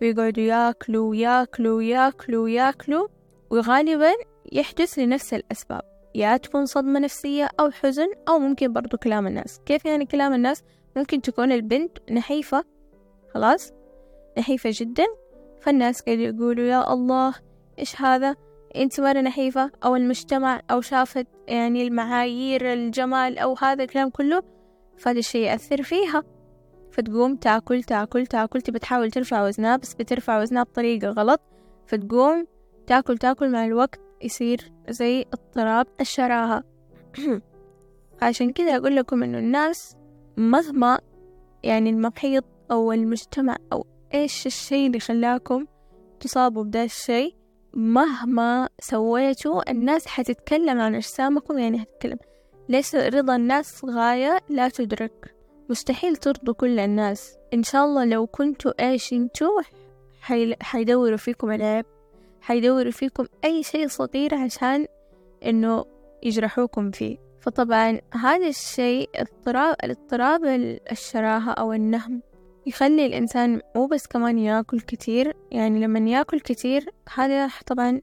ويقعدوا 0.01 0.43
ياكلوا 0.43 1.09
وياكلوا 1.09 1.77
وياكلوا 1.77 2.43
وياكلوا 2.43 3.07
وغالبا 3.49 4.11
يحدث 4.51 4.99
لنفس 4.99 5.33
الأسباب. 5.33 5.81
يا 6.15 6.37
تكون 6.37 6.65
صدمة 6.65 6.99
نفسية 6.99 7.49
أو 7.59 7.71
حزن 7.71 8.07
أو 8.29 8.39
ممكن 8.39 8.73
برضو 8.73 8.97
كلام 8.97 9.27
الناس. 9.27 9.59
كيف 9.65 9.85
يعني 9.85 10.05
كلام 10.05 10.33
الناس؟ 10.33 10.63
ممكن 10.95 11.21
تكون 11.21 11.51
البنت 11.51 12.11
نحيفة 12.11 12.63
خلاص؟ 13.33 13.71
نحيفة 14.37 14.69
جدا. 14.73 15.05
فالناس 15.61 16.01
قاعدوا 16.01 16.23
يقولوا 16.23 16.65
يا 16.65 16.93
الله 16.93 17.33
إيش 17.79 18.01
هذا؟ 18.01 18.35
أنت 18.75 19.01
مرة 19.01 19.21
نحيفة؟ 19.21 19.71
أو 19.85 19.95
المجتمع 19.95 20.61
أو 20.71 20.81
شافت 20.81 21.27
يعني 21.47 21.87
المعايير 21.87 22.73
الجمال 22.73 23.37
أو 23.37 23.55
هذا 23.61 23.83
الكلام 23.83 24.09
كله؟ 24.09 24.43
فهذا 24.97 25.19
الشيء 25.19 25.41
يأثر 25.41 25.83
فيها. 25.83 26.23
فتقوم 26.91 27.35
تاكل 27.35 27.83
تاكل 27.83 28.27
تاكل 28.27 28.61
تبى 28.61 28.79
تحاول 28.79 29.11
ترفع 29.11 29.47
وزنها 29.47 29.77
بس 29.77 29.93
بترفع 29.93 30.41
وزنها 30.41 30.63
بطريقة 30.63 31.09
غلط. 31.09 31.41
فتقوم 31.87 32.45
تاكل 32.87 33.17
تاكل 33.17 33.51
مع 33.51 33.65
الوقت 33.65 33.99
يصير 34.21 34.71
زي 34.89 35.25
اضطراب 35.33 35.87
الشراهة. 36.01 36.63
عشان 38.21 38.53
كذا 38.53 38.77
أقول 38.77 38.95
لكم 38.95 39.23
إنه 39.23 39.37
الناس 39.37 39.95
مهما 40.37 40.99
يعني 41.63 41.89
المحيط 41.89 42.45
أو 42.71 42.91
المجتمع 42.91 43.57
أو 43.73 43.85
إيش 44.13 44.47
الشيء 44.47 44.87
اللي 44.87 44.99
خلاكم 44.99 45.65
تصابوا 46.19 46.63
بدا 46.63 46.83
الشيء 46.83 47.35
مهما 47.73 48.69
سويتوا 48.79 49.71
الناس 49.71 50.07
حتتكلم 50.07 50.79
عن 50.79 50.95
أجسامكم 50.95 51.57
يعني 51.57 51.81
هتتكلم 51.81 52.17
ليس 52.69 52.95
رضا 52.95 53.35
الناس 53.35 53.85
غاية؟ 53.85 54.39
لا 54.49 54.69
تدرك. 54.69 55.35
مستحيل 55.69 56.15
ترضوا 56.15 56.53
كل 56.53 56.79
الناس. 56.79 57.37
إن 57.53 57.63
شاء 57.63 57.85
الله 57.85 58.05
لو 58.05 58.27
كنتوا 58.27 58.89
إيش 58.89 59.13
أنتوا 59.13 59.61
حي... 60.21 60.55
حيدوروا 60.61 61.17
فيكم 61.17 61.51
العيب. 61.51 61.85
حيدوروا 62.41 62.91
فيكم 62.91 63.25
أي 63.45 63.63
شيء 63.63 63.87
صغير 63.87 64.35
عشان 64.35 64.85
إنه 65.45 65.85
يجرحوكم 66.23 66.91
فيه. 66.91 67.17
فطبعا 67.41 67.99
هذا 68.13 68.47
الشيء 68.47 69.09
اضطراب 69.15 69.75
الاضطراب 69.83 70.45
الشراهة 70.91 71.51
أو 71.51 71.73
النهم. 71.73 72.21
يخلي 72.65 73.05
الإنسان 73.05 73.61
مو 73.75 73.85
بس 73.85 74.07
كمان 74.07 74.39
ياكل 74.39 74.79
كتير. 74.79 75.35
يعني 75.51 75.79
لما 75.79 76.09
ياكل 76.09 76.39
كتير 76.39 76.89
هذا 77.13 77.49
طبعا 77.67 78.01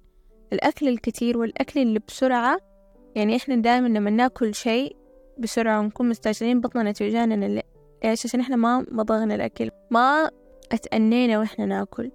الأكل 0.52 0.88
الكتير 0.88 1.38
والأكل 1.38 1.80
اللي 1.80 2.00
بسرعة 2.08 2.69
يعني 3.14 3.36
إحنا 3.36 3.56
دائما 3.56 3.88
لما 3.88 4.10
نأكل 4.10 4.54
شيء 4.54 4.96
بسرعة 5.38 5.80
ونكون 5.80 6.08
مستعجلين 6.08 6.60
بطننا 6.60 6.92
توجعنا 6.92 7.62
ليش 8.04 8.26
عشان 8.26 8.40
إحنا 8.40 8.56
ما 8.56 8.86
مضغنا 8.90 9.34
الأكل 9.34 9.70
ما 9.90 10.30
اتأنينا 10.72 11.38
وإحنا 11.38 11.66
نأكل. 11.66 12.10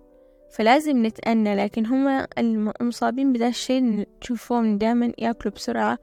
فلازم 0.51 1.05
نتأنى 1.05 1.55
لكن 1.55 1.85
هم 1.85 2.25
المصابين 2.81 3.33
بدا 3.33 3.47
الشيء 3.47 4.07
تشوفوهم 4.21 4.77
دائما 4.77 5.11
يأكلوا 5.17 5.53
بسرعة 5.53 5.97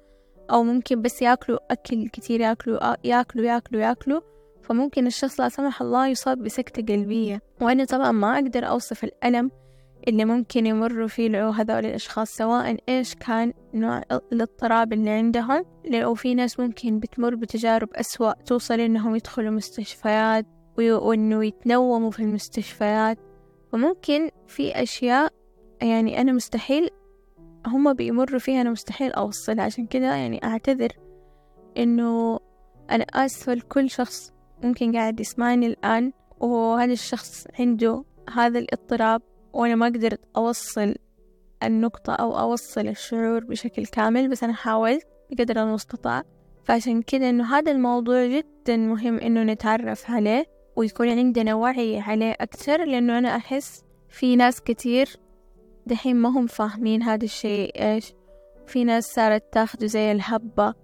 أو 0.50 0.62
ممكن 0.62 1.02
بس 1.02 1.22
يأكلوا 1.22 1.58
أكل 1.70 2.08
كتير 2.08 2.40
يأكلوا 2.40 2.94
يأكلوا 3.04 3.44
يأكلوا 3.44 3.82
يأكلوا. 3.82 4.20
فممكن 4.62 5.06
الشخص 5.06 5.40
لا 5.40 5.48
سمح 5.48 5.82
الله 5.82 6.06
يصاب 6.06 6.38
بسكتة 6.42 6.94
قلبية. 6.94 7.42
وأنا 7.60 7.84
طبعا 7.84 8.12
ما 8.12 8.34
أقدر 8.34 8.68
أوصف 8.68 9.04
الألم 9.04 9.50
اللي 10.08 10.24
ممكن 10.24 10.66
يمروا 10.66 11.08
فيه 11.08 11.50
هذول 11.50 11.86
الأشخاص 11.86 12.36
سواء 12.36 12.76
إيش 12.88 13.14
كان 13.14 13.52
نوع 13.74 14.02
الاضطراب 14.32 14.92
اللي 14.92 15.10
عندهم 15.10 15.64
لو 15.90 16.14
في 16.14 16.34
ناس 16.34 16.60
ممكن 16.60 16.98
بتمر 16.98 17.34
بتجارب 17.34 17.88
أسوأ 17.94 18.32
توصل 18.32 18.80
إنهم 18.80 19.16
يدخلوا 19.16 19.50
مستشفيات 19.50 20.46
وإنه 20.78 21.44
يتنوموا 21.44 22.10
في 22.10 22.20
المستشفيات. 22.20 23.18
وممكن 23.72 24.30
في 24.46 24.82
أشياء 24.82 25.32
يعني 25.82 26.20
أنا 26.20 26.32
مستحيل 26.32 26.90
هم 27.66 27.92
بيمروا 27.92 28.38
فيها 28.38 28.60
أنا 28.60 28.70
مستحيل 28.70 29.12
أوصلها. 29.12 29.64
عشان 29.64 29.86
كده 29.86 30.14
يعني 30.14 30.44
أعتذر 30.44 30.92
إنه 31.76 32.38
أنا 32.90 33.04
آسفة 33.04 33.54
لكل 33.54 33.90
شخص 33.90 34.32
ممكن 34.62 34.96
قاعد 34.96 35.20
يسمعني 35.20 35.66
الآن 35.66 36.12
وهذا 36.40 36.92
الشخص 36.92 37.46
عنده 37.58 38.04
هذا 38.34 38.58
الاضطراب. 38.58 39.22
وأنا 39.52 39.74
ما 39.74 39.86
قدرت 39.86 40.20
أوصل 40.36 40.94
النقطة 41.62 42.12
أو 42.12 42.38
أوصل 42.38 42.88
الشعور 42.88 43.44
بشكل 43.44 43.86
كامل 43.86 44.28
بس 44.28 44.44
أنا 44.44 44.52
حاولت 44.52 45.06
بقدر 45.30 45.62
المستطاع. 45.62 46.22
فعشان 46.64 47.02
كده 47.02 47.30
إنه 47.30 47.58
هذا 47.58 47.72
الموضوع 47.72 48.26
جدا 48.26 48.76
مهم 48.76 49.18
إنه 49.18 49.42
نتعرف 49.42 50.10
عليه 50.10 50.46
ويكون 50.76 51.08
عندنا 51.08 51.54
وعي 51.54 51.98
عليه 51.98 52.32
أكثر 52.40 52.84
لأنه 52.84 53.18
أنا 53.18 53.36
أحس 53.36 53.84
في 54.08 54.36
ناس 54.36 54.60
كتير 54.60 55.08
دحين 55.86 56.16
ما 56.16 56.28
هم 56.28 56.46
فاهمين 56.46 57.02
هذا 57.02 57.24
الشيء 57.24 57.82
إيش؟ 57.82 58.14
في 58.66 58.84
ناس 58.84 59.04
صارت 59.04 59.52
تاخده 59.52 59.86
زي 59.86 60.12
الهبة 60.12 60.74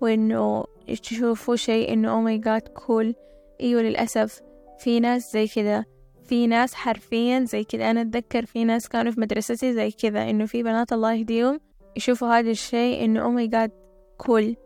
وإنه 0.00 0.64
تشوفوا 1.02 1.56
شيء 1.56 1.92
إنه 1.92 2.10
oh 2.10 2.20
my 2.20 2.38
God 2.38 2.68
cool 2.68 3.14
أيوة 3.60 3.82
للأسف 3.82 4.40
في 4.78 5.00
ناس 5.00 5.32
زي 5.32 5.46
كذا 5.46 5.84
في 6.24 6.46
ناس 6.46 6.74
حرفيا 6.74 7.44
زي 7.44 7.64
كذا 7.64 7.90
أنا 7.90 8.00
أتذكر 8.00 8.46
في 8.46 8.64
ناس 8.64 8.88
كانوا 8.88 9.12
في 9.12 9.20
مدرستي 9.20 9.72
زي 9.72 9.90
كذا 9.90 10.30
إنه 10.30 10.46
في 10.46 10.62
بنات 10.62 10.92
الله 10.92 11.12
يهديهم 11.12 11.60
يشوفوا 11.96 12.28
هذا 12.28 12.50
الشيء 12.50 13.04
إنه 13.04 13.22
oh 13.22 13.30
my 13.30 13.46
God 13.46 13.70
cool 14.18 14.56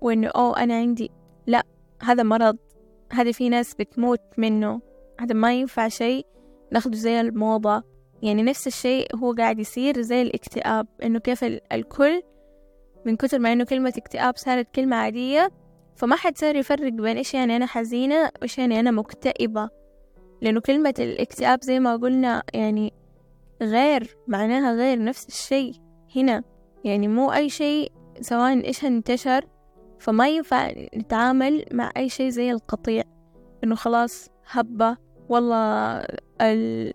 وإنه 0.00 0.28
أو 0.28 0.52
أنا 0.52 0.74
عندي 0.74 1.10
لا 1.46 1.62
هذا 2.02 2.22
مرض. 2.22 2.56
هذا 3.12 3.32
في 3.32 3.48
ناس 3.48 3.74
بتموت 3.74 4.20
منه. 4.38 4.80
هذا 5.20 5.34
ما 5.34 5.54
ينفع 5.54 5.88
شيء. 5.88 6.26
ناخده 6.72 6.96
زي 6.96 7.20
الموضة. 7.20 7.82
يعني 8.22 8.42
نفس 8.42 8.66
الشيء 8.66 9.16
هو 9.16 9.32
قاعد 9.32 9.58
يصير 9.58 10.00
زي 10.00 10.22
الاكتئاب 10.22 10.86
إنه 11.02 11.18
كيف 11.18 11.44
الكل 11.72 12.22
من 13.06 13.16
كتر 13.16 13.38
ما 13.38 13.52
إنه 13.52 13.64
كلمة 13.64 13.92
اكتئاب 13.96 14.36
صارت 14.36 14.74
كلمة 14.74 14.96
عادية 14.96 15.50
فما 15.96 16.16
حد 16.16 16.38
صار 16.38 16.56
يفرق 16.56 16.92
بين 16.92 17.16
إيش 17.16 17.34
يعني 17.34 17.56
أنا 17.56 17.66
حزينة 17.66 18.30
وإيش 18.40 18.58
يعني 18.58 18.80
أنا 18.80 18.90
مكتئبة. 18.90 19.70
لأنه 20.42 20.60
كلمة 20.60 20.94
الاكتئاب 20.98 21.62
زي 21.62 21.80
ما 21.80 21.96
قلنا 21.96 22.42
يعني 22.54 22.92
غير 23.62 24.16
معناها 24.26 24.74
غير 24.74 25.04
نفس 25.04 25.28
الشيء 25.28 25.72
هنا. 26.16 26.42
يعني 26.84 27.08
مو 27.08 27.32
أي 27.32 27.48
شيء 27.48 27.92
سواء 28.20 28.64
إيش 28.64 28.84
انتشر 28.84 29.44
فما 29.98 30.28
ينفع 30.28 30.70
نتعامل 30.96 31.64
مع 31.72 31.92
أي 31.96 32.08
شيء 32.08 32.28
زي 32.28 32.50
القطيع. 32.50 33.02
إنه 33.64 33.74
خلاص 33.74 34.30
هبة 34.50 34.96
والله 35.28 35.96
ال... 36.40 36.92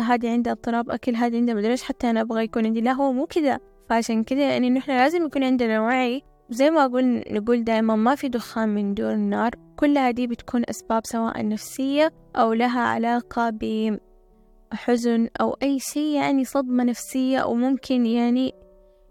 هذه 0.00 0.30
عندها 0.30 0.52
اضطراب 0.52 0.90
أكل 0.90 1.14
هذه 1.16 1.36
عندها 1.36 1.54
مدريش 1.54 1.82
حتى 1.82 2.10
أنا 2.10 2.20
أبغى 2.20 2.44
يكون 2.44 2.66
عندي. 2.66 2.80
لا 2.80 2.92
هو 2.92 3.12
مو 3.12 3.26
كذا 3.26 3.58
فعشان 3.88 4.24
كذا 4.24 4.50
يعني 4.50 4.70
نحن 4.70 4.90
لازم 4.90 5.26
يكون 5.26 5.44
عندنا 5.44 5.80
وعي 5.80 6.22
زي 6.50 6.70
ما 6.70 6.84
أقول 6.84 7.24
نقول 7.30 7.64
دائما 7.64 7.96
ما 7.96 8.14
في 8.14 8.28
دخان 8.28 8.68
من 8.68 8.94
دون 8.94 9.12
النار 9.12 9.50
كل 9.76 9.98
هذه 9.98 10.26
بتكون 10.26 10.62
أسباب 10.70 11.06
سواء 11.06 11.48
نفسية 11.48 12.12
أو 12.36 12.52
لها 12.52 12.80
علاقة 12.80 13.50
بحزن 13.50 15.28
أو 15.40 15.56
أي 15.62 15.78
شيء 15.78 16.14
يعني 16.14 16.44
صدمة 16.44 16.84
نفسية 16.84 17.38
أو 17.38 17.54
ممكن 17.54 18.06
يعني 18.06 18.54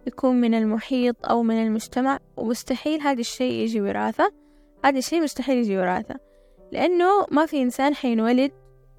يكون 0.07 0.41
من 0.41 0.53
المحيط 0.53 1.29
أو 1.29 1.43
من 1.43 1.63
المجتمع. 1.63 2.19
ومستحيل 2.37 3.01
هذا 3.01 3.19
الشيء 3.19 3.53
يجي 3.53 3.81
وراثة. 3.81 4.31
هذا 4.85 4.97
الشيء 4.97 5.21
مستحيل 5.21 5.57
يجي 5.57 5.77
وراثة. 5.77 6.15
لأنه 6.71 7.25
ما 7.31 7.45
في 7.45 7.61
إنسان 7.61 7.95
حينولد 7.95 8.51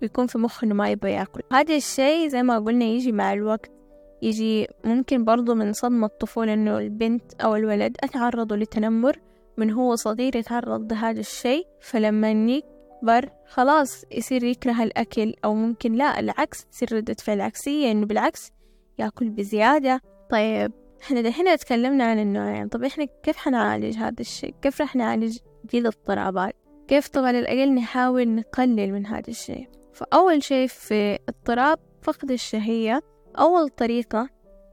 ويكون 0.02 0.26
في 0.26 0.38
مخه 0.38 0.64
إنه 0.64 0.75
ما 0.75 0.90
يبغى 0.90 1.12
يأكل. 1.12 1.40
هذا 1.52 1.76
الشيء 1.76 2.28
زي 2.28 2.42
ما 2.42 2.59
قلنا 2.59 2.85
يجي 2.85 3.12
مع 3.12 3.32
الوقت. 3.32 3.79
يجي 4.22 4.68
ممكن 4.84 5.24
برضو 5.24 5.54
من 5.54 5.72
صدمة 5.72 6.06
الطفولة 6.06 6.54
إنه 6.54 6.78
البنت 6.78 7.42
أو 7.42 7.56
الولد 7.56 7.96
أتعرضوا 8.00 8.56
لتنمر 8.56 9.16
من 9.56 9.70
هو 9.70 9.94
صغير 9.94 10.36
يتعرض 10.36 10.92
لهذا 10.92 11.20
الشيء 11.20 11.66
فلما 11.80 12.30
يكبر 12.30 13.30
خلاص 13.46 14.04
يصير 14.10 14.44
يكره 14.44 14.82
الأكل 14.82 15.34
أو 15.44 15.54
ممكن 15.54 15.92
لا 15.92 16.20
العكس 16.20 16.64
تصير 16.66 16.92
ردة 16.92 17.16
فعل 17.18 17.40
عكسية 17.40 17.90
إنه 17.90 18.06
بالعكس 18.06 18.52
يأكل 18.98 19.30
بزيادة. 19.30 20.00
طيب 20.30 20.72
إحنا 21.02 21.20
دحين 21.20 21.56
تكلمنا 21.56 22.04
عن 22.04 22.18
النوعين 22.18 22.68
طب 22.68 22.84
إحنا 22.84 23.06
كيف 23.22 23.36
حنعالج 23.36 23.96
هذا 23.96 24.20
الشيء؟ 24.20 24.54
كيف 24.62 24.80
راح 24.80 24.96
نعالج 24.96 25.38
دي 25.64 25.78
الاضطرابات 25.78 26.54
كيف 26.88 27.08
طبعا 27.08 27.30
الأقل 27.30 27.74
نحاول 27.74 28.28
نقلل 28.28 28.92
من 28.92 29.06
هذا 29.06 29.28
الشيء؟ 29.28 29.68
فأول 29.92 30.42
شيء 30.42 30.66
في 30.66 31.18
اضطراب 31.28 31.78
فقد 32.02 32.30
الشهية 32.30 33.02
أول 33.38 33.68
طريقة 33.68 34.28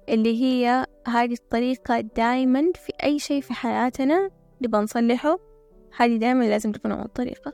اللي 0.09 0.43
هي 0.43 0.85
هذه 1.07 1.33
الطريقة 1.33 1.99
دايما 1.99 2.71
في 2.75 2.93
أي 3.03 3.19
شيء 3.19 3.41
في 3.41 3.53
حياتنا 3.53 4.29
نبغى 4.61 4.81
نصلحه 4.81 5.39
هذه 5.97 6.17
دايما 6.17 6.43
لازم 6.43 6.71
تكون 6.71 6.91
أول 6.91 7.07
طريقة. 7.07 7.53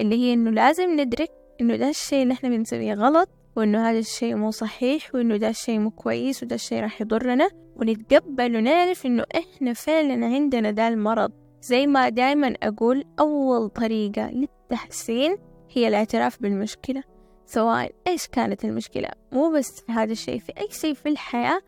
اللي 0.00 0.16
هي 0.16 0.32
إنه 0.32 0.50
لازم 0.50 1.00
ندرك 1.00 1.30
إنه 1.60 1.76
ده 1.76 1.88
الشيء 1.88 2.22
اللي 2.22 2.34
إحنا 2.34 2.48
بنسويه 2.48 2.94
غلط 2.94 3.28
وإنه 3.56 3.90
هذا 3.90 3.98
الشيء 3.98 4.34
مو 4.34 4.50
صحيح 4.50 5.14
وإنه 5.14 5.36
ده 5.36 5.48
الشيء 5.48 5.78
مو 5.78 5.90
كويس 5.90 6.42
وده 6.42 6.54
الشيء 6.54 6.80
راح 6.80 7.00
يضرنا. 7.00 7.48
ونتقبل 7.76 8.56
ونعرف 8.56 9.06
إنه 9.06 9.24
إحنا 9.36 9.72
فعلا 9.72 10.26
عندنا 10.26 10.70
ده 10.70 10.88
المرض. 10.88 11.32
زي 11.62 11.86
ما 11.86 12.08
دايما 12.08 12.54
أقول 12.62 13.04
أول 13.20 13.68
طريقة 13.68 14.30
للتحسين 14.30 15.36
هي 15.70 15.88
الاعتراف 15.88 16.42
بالمشكلة. 16.42 17.02
سواء 17.46 17.92
إيش 18.06 18.26
كانت 18.28 18.64
المشكلة؟ 18.64 19.08
مو 19.32 19.50
بس 19.50 19.80
في 19.86 19.92
هذا 19.92 20.12
الشيء 20.12 20.38
في 20.38 20.52
أي 20.58 20.68
شيء 20.70 20.94
في 20.94 21.08
الحياة 21.08 21.60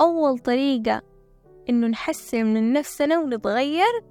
أول 0.00 0.38
طريقة 0.38 1.02
إنه 1.68 1.86
نحسن 1.86 2.46
من 2.46 2.72
نفسنا 2.72 3.18
ونتغير 3.18 4.02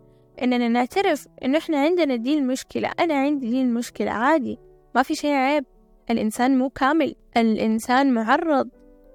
إننا 0.42 0.68
نعترف 0.68 1.28
إنه 1.44 1.58
إحنا 1.58 1.82
عندنا 1.82 2.16
دي 2.16 2.34
المشكلة 2.38 2.92
أنا 3.00 3.14
عندي 3.14 3.50
دي 3.50 3.62
المشكلة 3.62 4.12
عادي 4.12 4.58
ما 4.96 5.04
في 5.04 5.16
شيء 5.16 5.32
عيب. 5.32 5.66
الإنسان 6.10 6.58
مو 6.58 6.70
كامل 6.70 7.16
الإنسان 7.38 8.14
معرض 8.14 8.70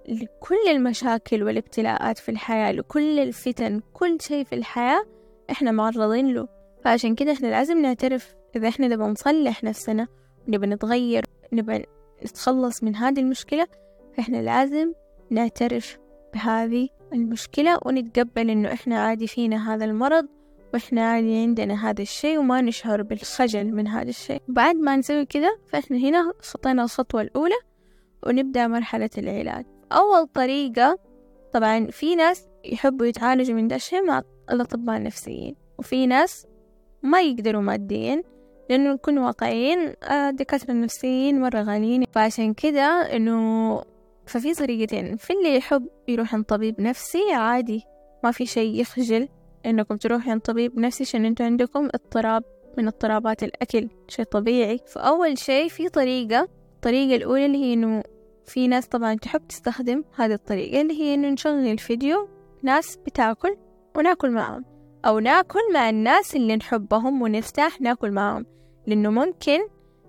لكل 0.09 0.69
المشاكل 0.71 1.43
والابتلاءات 1.43 2.19
في 2.19 2.29
الحياة 2.31 2.73
لكل 2.73 3.19
الفتن 3.21 3.81
كل 3.93 4.19
شيء 4.21 4.45
في 4.45 4.55
الحياة 4.55 5.05
إحنا 5.51 5.71
معرضين 5.71 6.35
له. 6.35 6.49
فعشان 6.85 7.15
كده 7.15 7.33
إحنا 7.33 7.47
لازم 7.47 7.83
نعترف 7.83 8.35
إذا 8.57 8.69
إحنا 8.69 8.89
نبغى 8.89 9.07
نصلح 9.07 9.65
نفسنا 9.65 10.09
ونبغى 10.49 10.67
نتغير. 10.67 11.25
نبغى 11.55 11.85
نتخلص 12.25 12.83
من 12.83 12.97
هذه 12.97 13.21
المشكلة 13.21 13.67
فإحنا 14.17 14.37
لازم 14.37 14.93
نعترف 15.31 15.99
بهذه 16.35 16.89
المشكلة 17.13 17.79
ونتقبل 17.87 18.51
إنه 18.51 18.73
إحنا 18.73 18.99
عادي 18.99 19.27
فينا 19.27 19.75
هذا 19.75 19.85
المرض 19.85 20.27
وإحنا 20.75 21.11
عادي 21.11 21.37
عندنا 21.37 21.91
هذا 21.91 22.03
الشيء 22.03 22.39
وما 22.39 22.61
نشعر 22.61 23.03
بالخجل 23.03 23.73
من 23.73 23.89
هذا 23.89 24.09
الشيء. 24.09 24.43
بعد 24.49 24.77
ما 24.77 24.97
نسوي 24.97 25.27
كده 25.27 25.59
فإحنا 25.67 25.97
هنا 25.97 26.33
خطينا 26.41 26.83
الخطوة 26.83 27.21
الأولى 27.21 27.55
ونبدأ 28.27 28.67
مرحلة 28.67 29.11
العلاج. 29.19 29.65
أول 29.93 30.27
طريقة 30.27 30.99
طبعا 31.53 31.87
في 31.87 32.15
ناس 32.15 32.47
يحبوا 32.65 33.07
يتعالجوا 33.07 33.57
من 33.57 33.69
ده 33.69 33.77
الشيء 33.77 34.07
مع 34.07 34.23
الأطباء 34.51 34.97
النفسيين 34.97 35.57
وفي 35.79 36.07
ناس 36.07 36.47
ما 37.03 37.21
يقدروا 37.21 37.63
ماديا. 37.63 38.23
لأنه 38.71 38.93
نكون 38.93 39.19
واقعيين 39.19 39.79
آه، 40.03 40.29
الدكاترة 40.29 40.71
النفسيين 40.71 41.41
مرة 41.41 41.63
غاليين 41.63 42.05
فعشان 42.13 42.55
كده 42.55 43.17
إنه 43.17 43.83
ففي 44.27 44.55
طريقتين. 44.55 45.17
في 45.17 45.33
اللي 45.33 45.57
يحب 45.57 45.89
يروح 46.09 46.35
عند 46.35 46.45
طبيب 46.45 46.81
نفسي 46.81 47.33
عادي 47.35 47.83
ما 48.25 48.31
في 48.31 48.47
شيء 48.47 48.81
يخجل 48.81 49.29
إنكم 49.67 49.97
تروحوا 49.97 50.31
عند 50.33 50.41
طبيب 50.41 50.79
نفسي 50.79 51.05
عشان 51.05 51.25
أنتوا 51.25 51.47
عندكم 51.47 51.85
اضطراب 51.95 52.43
من 52.79 52.87
اضطرابات 52.87 53.43
الأكل 53.43 53.89
شيء 54.09 54.25
طبيعي. 54.25 54.81
فأول 54.87 55.39
شيء 55.39 55.69
في 55.69 55.89
طريقة 55.89 56.49
الطريقة 56.75 57.17
الأولى 57.17 57.47
اللي 57.47 57.59
هي 57.59 57.75
إنه 57.75 58.03
في 58.47 58.69
ناس 58.69 58.87
طبعا 58.87 59.15
تحب 59.15 59.49
تستخدم 59.49 60.05
هذه 60.17 60.33
الطريقة 60.33 60.81
اللي 60.81 61.01
هي 61.03 61.15
إنه 61.15 61.29
نشغل 61.29 61.67
الفيديو 61.67 62.29
ناس 62.63 62.97
بتاكل 62.97 63.57
وناكل 63.97 64.31
معهم 64.31 64.65
أو 65.05 65.19
نأكل 65.19 65.73
مع 65.75 65.89
الناس 65.89 66.37
اللي 66.37 66.57
نحبهم 66.57 67.23
ونرتاح 67.23 67.81
نأكل 67.81 68.11
معهم 68.11 68.47
لأنه 68.87 69.11
ممكن 69.11 69.59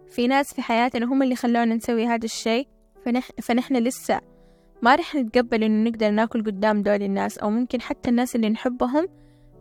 في 0.10 0.28
ناس 0.28 0.54
في 0.54 0.62
حياتنا 0.62 1.06
هم 1.06 1.24
اللي 1.24 1.36
خلونا 1.36 1.76
نسوي 1.76 2.06
هذا 2.06 2.26
الشيء 2.26 2.68
فنح... 3.06 3.30
فنحن 3.42 3.76
لسه 3.76 4.22
ما 4.82 4.96
رح 4.96 5.16
نتقبل 5.16 5.64
إنه 5.64 5.90
نقدر 5.90 6.10
نأكل 6.10 6.44
قدام 6.44 6.82
دول 6.82 7.04
الناس 7.04 7.38
أو 7.38 7.50
ممكن 7.50 7.82
حتى 7.82 8.10
الناس 8.10 8.36
اللي 8.36 8.50
نحبهم 8.50 9.08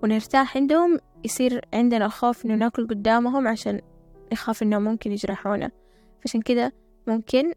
ونرتاح 0.02 0.56
عندهم 0.56 0.98
يصير 1.24 1.60
عندنا 1.74 2.08
خوف 2.08 2.46
إنه 2.46 2.54
نأكل 2.54 2.86
قدامهم 2.88 3.48
عشان 3.48 3.80
نخاف 4.32 4.62
إنه 4.62 4.78
ممكن 4.78 5.12
يجرحونا. 5.12 5.70
فعشان 6.20 6.42
كده 6.42 6.72
ممكن 7.06 7.52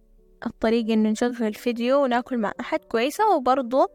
الطريقة 0.46 0.94
إنه 0.94 1.10
نشغل 1.10 1.54
فيديو 1.54 2.04
ونأكل 2.04 2.38
مع 2.38 2.54
أحد 2.60 2.80
كويسة 2.80 3.36
وبرضو 3.36 3.88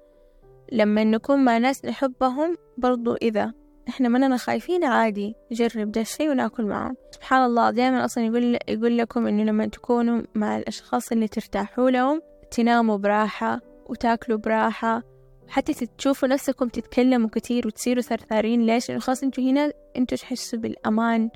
لما 0.73 1.05
نكون 1.05 1.45
مع 1.45 1.59
ناس 1.59 1.85
نحبهم 1.85 2.57
برضو 2.79 3.15
إذا 3.15 3.53
إحنا 3.89 4.09
مننا 4.09 4.37
خايفين 4.37 4.85
عادي 4.85 5.35
نجرب 5.53 5.93
ده 5.93 6.01
الشي 6.01 6.29
وناكل 6.29 6.65
معهم 6.65 6.97
سبحان 7.11 7.45
الله 7.45 7.71
دائما 7.71 8.05
أصلا 8.05 8.25
يقول, 8.25 8.59
يقول 8.69 8.99
لكم 8.99 9.27
إنه 9.27 9.43
لما 9.45 9.67
تكونوا 9.67 10.23
مع 10.35 10.59
الأشخاص 10.59 11.13
اللي 11.13 11.29
ترتاحوا 11.29 11.91
لهم 11.91 12.23
تناموا 12.51 12.97
براحة 12.97 13.61
وتاكلوا 13.87 14.39
براحة. 14.39 15.03
حتى 15.49 15.87
تشوفوا 15.87 16.29
نفسكم 16.29 16.69
تتكلموا 16.69 17.29
كتير 17.33 17.67
وتصيروا 17.67 18.03
ثرثارين. 18.03 18.67
ليش؟ 18.67 18.89
لأنه 18.89 19.01
خلاص 19.01 19.23
أنتوا 19.23 19.45
هنا 19.45 19.73
أنتوا 19.97 20.19
تحسوا 20.19 20.59
بالأمان 20.59 21.31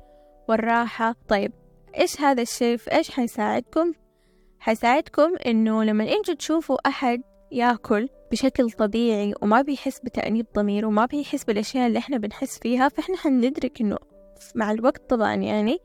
والراحة. 0.49 1.15
طيب 1.27 1.51
إيش 1.97 2.21
هذا 2.21 2.41
الشيء 2.41 2.77
في 2.77 2.91
إيش 2.91 3.11
حيساعدكم؟ 3.11 3.93
حيساعدكم 4.59 5.35
إنه 5.45 5.83
لما 5.83 6.03
أنتوا 6.11 6.33
تشوفوا 6.33 6.87
أحد 6.87 7.21
ياكل 7.51 8.09
بشكل 8.31 8.71
طبيعي 8.71 9.33
وما 9.41 9.61
بيحس 9.61 9.99
بتأنيب 9.99 10.45
ضمير 10.55 10.85
وما 10.85 11.05
بيحس 11.05 11.43
بالأشياء 11.43 11.87
اللي 11.87 11.99
إحنا 11.99 12.17
بنحس 12.17 12.59
فيها 12.59 12.89
فإحنا 12.89 13.17
حندرك 13.17 13.81
إنه 13.81 13.97
مع 14.55 14.71
الوقت 14.71 15.09
طبعا 15.09 15.35
يعني 15.35 15.77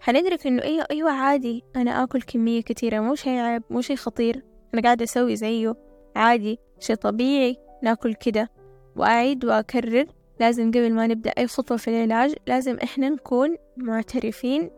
حندرك 0.00 0.46
إنه 0.46 0.62
أيوة 0.62 0.86
أيوة 0.90 1.10
عادي 1.10 1.64
أنا 1.76 2.02
آكل 2.02 2.22
كمية 2.22 2.62
كتيرة 2.62 3.00
مو 3.00 3.14
شي 3.14 3.30
عيب 3.30 3.62
مو 3.70 3.80
شي 3.80 3.96
خطير 3.96 4.42
أنا 4.74 4.82
قاعدة 4.82 5.04
أسوي 5.04 5.36
زيه 5.36 5.74
عادي 6.16 6.58
شي 6.80 6.96
طبيعي 6.96 7.56
ناكل 7.82 8.14
كده. 8.14 8.50
وأعيد 8.96 9.44
وأكرر 9.44 10.06
لازم 10.40 10.70
قبل 10.70 10.92
ما 10.92 11.06
نبدأ 11.06 11.30
أي 11.30 11.46
خطوة 11.46 11.76
في 11.76 11.88
العلاج 11.88 12.34
لازم 12.46 12.76
إحنا 12.82 13.08
نكون 13.08 13.56
معترفين 13.76 14.70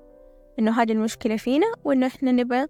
إنه 0.58 0.82
هذه 0.82 0.92
المشكلة 0.92 1.36
فينا 1.36 1.66
وإنه 1.84 2.06
إحنا 2.06 2.32
نبغى 2.32 2.66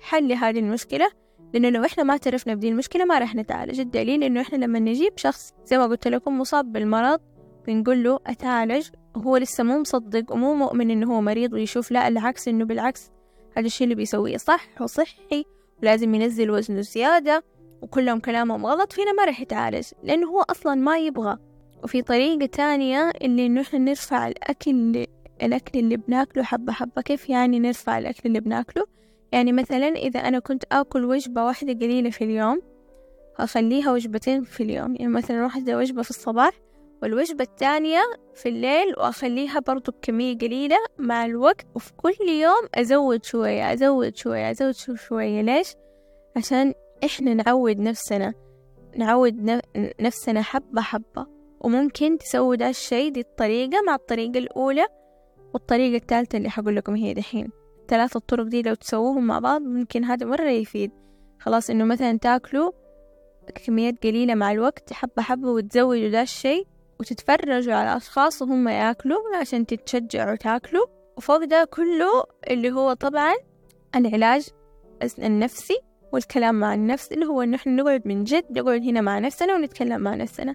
حل 0.00 0.32
هذه 0.32 0.58
المشكلة 0.58 1.10
لأنه 1.52 1.68
لو 1.68 1.84
إحنا 1.84 2.04
ما 2.04 2.12
اعترفنا 2.12 2.54
بدي 2.54 2.68
المشكلة 2.68 3.04
ما 3.04 3.18
راح 3.18 3.34
نتعالج. 3.34 3.80
الدليل 3.80 4.24
إنه 4.24 4.40
إحنا 4.40 4.56
لما 4.64 4.78
نجيب 4.78 5.12
شخص 5.16 5.52
زي 5.64 5.78
ما 5.78 5.86
قلت 5.86 6.08
لكم 6.08 6.38
مصاب 6.38 6.72
بالمرض 6.72 7.20
بنقول 7.66 8.04
له 8.04 8.18
أتعالج 8.26 8.88
وهو 9.16 9.36
لسه 9.36 9.64
مو 9.64 9.78
مصدق 9.78 10.32
ومو 10.32 10.54
مؤمن 10.54 10.90
إنه 10.90 11.14
هو 11.14 11.20
مريض 11.20 11.52
ويشوف 11.52 11.90
لا 11.90 12.08
العكس 12.08 12.48
إنه 12.48 12.64
بالعكس 12.64 13.10
هذا 13.56 13.66
الشيء 13.66 13.84
اللي 13.84 13.94
بيسويه 13.94 14.36
صح 14.36 14.82
وصحي 14.82 15.44
ولازم 15.82 16.14
ينزل 16.14 16.50
وزنه 16.50 16.80
زيادة 16.80 17.44
وكلهم 17.82 18.20
كلامهم 18.20 18.66
غلط 18.66 18.92
فينا 18.92 19.12
ما 19.12 19.24
راح 19.24 19.40
يتعالج 19.40 19.86
لأنه 20.02 20.26
هو 20.28 20.40
أصلا 20.40 20.74
ما 20.74 20.98
يبغى. 20.98 21.38
وفي 21.84 22.02
طريقة 22.02 22.46
تانية 22.46 23.10
اللي 23.22 23.46
إنه 23.46 23.60
إحنا 23.60 23.78
نرفع 23.78 24.28
الأكل 24.28 25.06
الأكل 25.42 25.78
اللي 25.78 25.96
بناكله 25.96 26.42
حبة 26.42 26.72
حبة 26.72 27.02
كيف 27.02 27.30
يعني 27.30 27.60
نرفع 27.60 27.98
الأكل 27.98 28.20
اللي 28.26 28.40
بناكله؟ 28.40 28.86
يعني 29.32 29.52
مثلا 29.52 29.88
إذا 29.88 30.20
أنا 30.20 30.38
كنت 30.38 30.64
آكل 30.72 31.04
وجبة 31.04 31.44
واحدة 31.44 31.72
قليلة 31.72 32.10
في 32.10 32.24
اليوم 32.24 32.62
أخليها 33.38 33.92
وجبتين 33.92 34.42
في 34.42 34.62
اليوم. 34.62 34.96
يعني 34.96 35.12
مثلا 35.12 35.42
واحدة 35.42 35.76
وجبة 35.78 36.02
في 36.02 36.10
الصباح 36.10 36.60
والوجبة 37.02 37.44
الثانية 37.44 38.00
في 38.34 38.48
الليل 38.48 38.94
وأخليها 38.98 39.60
برضو 39.60 39.92
بكمية 39.92 40.38
قليلة 40.38 40.76
مع 40.98 41.24
الوقت. 41.24 41.66
وفي 41.74 41.92
كل 41.96 42.28
يوم 42.28 42.68
أزود 42.74 43.24
شوية 43.24 43.72
أزود 43.72 44.16
شوية 44.16 44.50
أزود 44.50 44.74
شوية 44.74 45.40
ليش؟ 45.42 45.74
عشان 46.36 46.74
إحنا 47.04 47.34
نعود 47.34 47.78
نفسنا 47.78 48.34
نعود 48.96 49.62
نفسنا 50.00 50.42
حبة 50.42 50.80
حبة. 50.80 51.26
وممكن 51.60 52.18
تسوي 52.18 52.56
ده 52.56 52.68
الشي 52.68 53.10
دي 53.10 53.20
الطريقة 53.20 53.82
مع 53.86 53.94
الطريقة 53.94 54.38
الأولى 54.38 54.86
والطريقة 55.54 55.96
الثالثة 55.96 56.38
اللي 56.38 56.50
حقول 56.50 56.76
لكم 56.76 56.94
هي 56.96 57.14
دحين. 57.14 57.61
ثلاثة 57.88 58.18
الطرق 58.18 58.44
دي 58.44 58.62
لو 58.62 58.74
تسووهم 58.74 59.26
مع 59.26 59.38
بعض 59.38 59.62
ممكن 59.62 60.04
هذا 60.04 60.26
مرة 60.26 60.48
يفيد. 60.48 60.90
خلاص 61.40 61.70
إنه 61.70 61.84
مثلا 61.84 62.18
تاكلوا 62.18 62.70
كميات 63.66 64.02
قليلة 64.02 64.34
مع 64.34 64.52
الوقت 64.52 64.92
حبة 64.92 65.22
حبة 65.22 65.48
وتزودوا 65.50 66.08
ده 66.08 66.22
الشي 66.22 66.64
وتتفرجوا 67.00 67.74
على 67.74 67.96
أشخاص 67.96 68.42
وهم 68.42 68.68
ياكلوا 68.68 69.36
عشان 69.40 69.66
تتشجعوا 69.66 70.36
تاكلوا. 70.36 70.86
وفوق 71.16 71.44
ده 71.44 71.68
كله 71.72 72.24
اللي 72.50 72.70
هو 72.72 72.92
طبعا 72.92 73.34
العلاج 73.96 74.48
النفسي 75.18 75.78
والكلام 76.12 76.54
مع 76.60 76.74
النفس 76.74 77.12
اللي 77.12 77.26
هو 77.26 77.42
إنه 77.42 77.56
إحنا 77.56 77.72
نقعد 77.72 78.08
من 78.08 78.24
جد 78.24 78.58
نقعد 78.58 78.82
هنا 78.82 79.00
مع 79.00 79.18
نفسنا 79.18 79.54
ونتكلم 79.54 80.00
مع 80.00 80.14
نفسنا. 80.14 80.54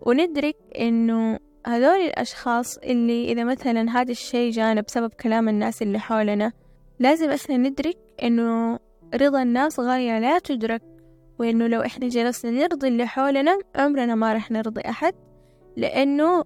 وندرك 0.00 0.56
إنه 0.78 1.38
هذول 1.66 2.00
الأشخاص 2.00 2.78
اللي 2.78 3.32
إذا 3.32 3.44
مثلا 3.44 3.90
هذا 3.90 4.10
الشي 4.10 4.50
جانا 4.50 4.80
بسبب 4.80 5.10
كلام 5.14 5.48
الناس 5.48 5.82
اللي 5.82 5.98
حولنا 5.98 6.52
لازم 6.98 7.30
إحنا 7.30 7.56
ندرك 7.56 7.98
إنه 8.22 8.78
رضا 9.14 9.42
الناس 9.42 9.80
غاية 9.80 10.18
لا 10.18 10.38
تدرك 10.38 10.82
وإنه 11.38 11.66
لو 11.66 11.80
إحنا 11.80 12.08
جلسنا 12.08 12.50
نرضي 12.50 12.88
اللي 12.88 13.06
حولنا 13.06 13.58
عمرنا 13.76 14.14
ما 14.14 14.32
رح 14.32 14.50
نرضي 14.50 14.80
أحد 14.80 15.14
لأنه 15.76 16.44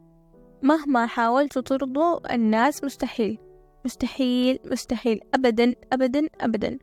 مهما 0.63 1.07
حاولتوا 1.07 1.63
ترضوا 1.63 2.35
الناس 2.35 2.85
مستحيل 2.85 3.39
مستحيل 3.85 4.59
مستحيل 4.65 5.21
أبدا 5.35 5.75
أبدا 5.93 6.29
أبدا. 6.41 6.79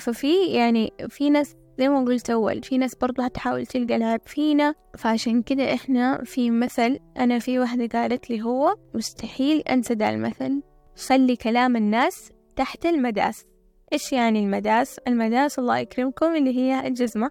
ففي 0.00 0.46
يعني 0.46 0.92
في 1.08 1.30
ناس 1.30 1.56
زي 1.78 1.88
ما 1.88 2.04
قلت 2.04 2.30
أول 2.30 2.62
في 2.62 2.78
ناس 2.78 2.94
برضو 2.94 3.22
هتحاول 3.22 3.66
تلقى 3.66 3.96
العيب 3.96 4.20
فينا 4.26 4.74
فعشان 4.98 5.42
كده 5.42 5.74
إحنا 5.74 6.24
في 6.24 6.50
مثل 6.50 6.98
أنا 7.18 7.38
في 7.38 7.58
واحدة 7.58 8.00
قالت 8.00 8.30
لي 8.30 8.42
هو 8.42 8.76
مستحيل 8.94 9.60
أنسى 9.60 9.94
دا 9.94 10.10
المثل 10.10 10.62
خلي 11.06 11.36
كلام 11.36 11.76
الناس 11.76 12.32
تحت 12.56 12.86
المداس. 12.86 13.44
إيش 13.92 14.12
يعني 14.12 14.40
المداس؟ 14.40 15.00
المداس 15.08 15.58
الله 15.58 15.78
يكرمكم 15.78 16.36
اللي 16.36 16.56
هي 16.56 16.86
الجزمة 16.86 17.30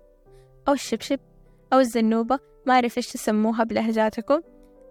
أو 0.68 0.74
الشبشب 0.74 1.20
أو 1.74 1.80
الزنوبة 1.80 2.40
ما 2.66 2.74
أعرف 2.74 2.98
إيش 2.98 3.08
تسموها 3.12 3.64
بلهجاتكم. 3.64 4.42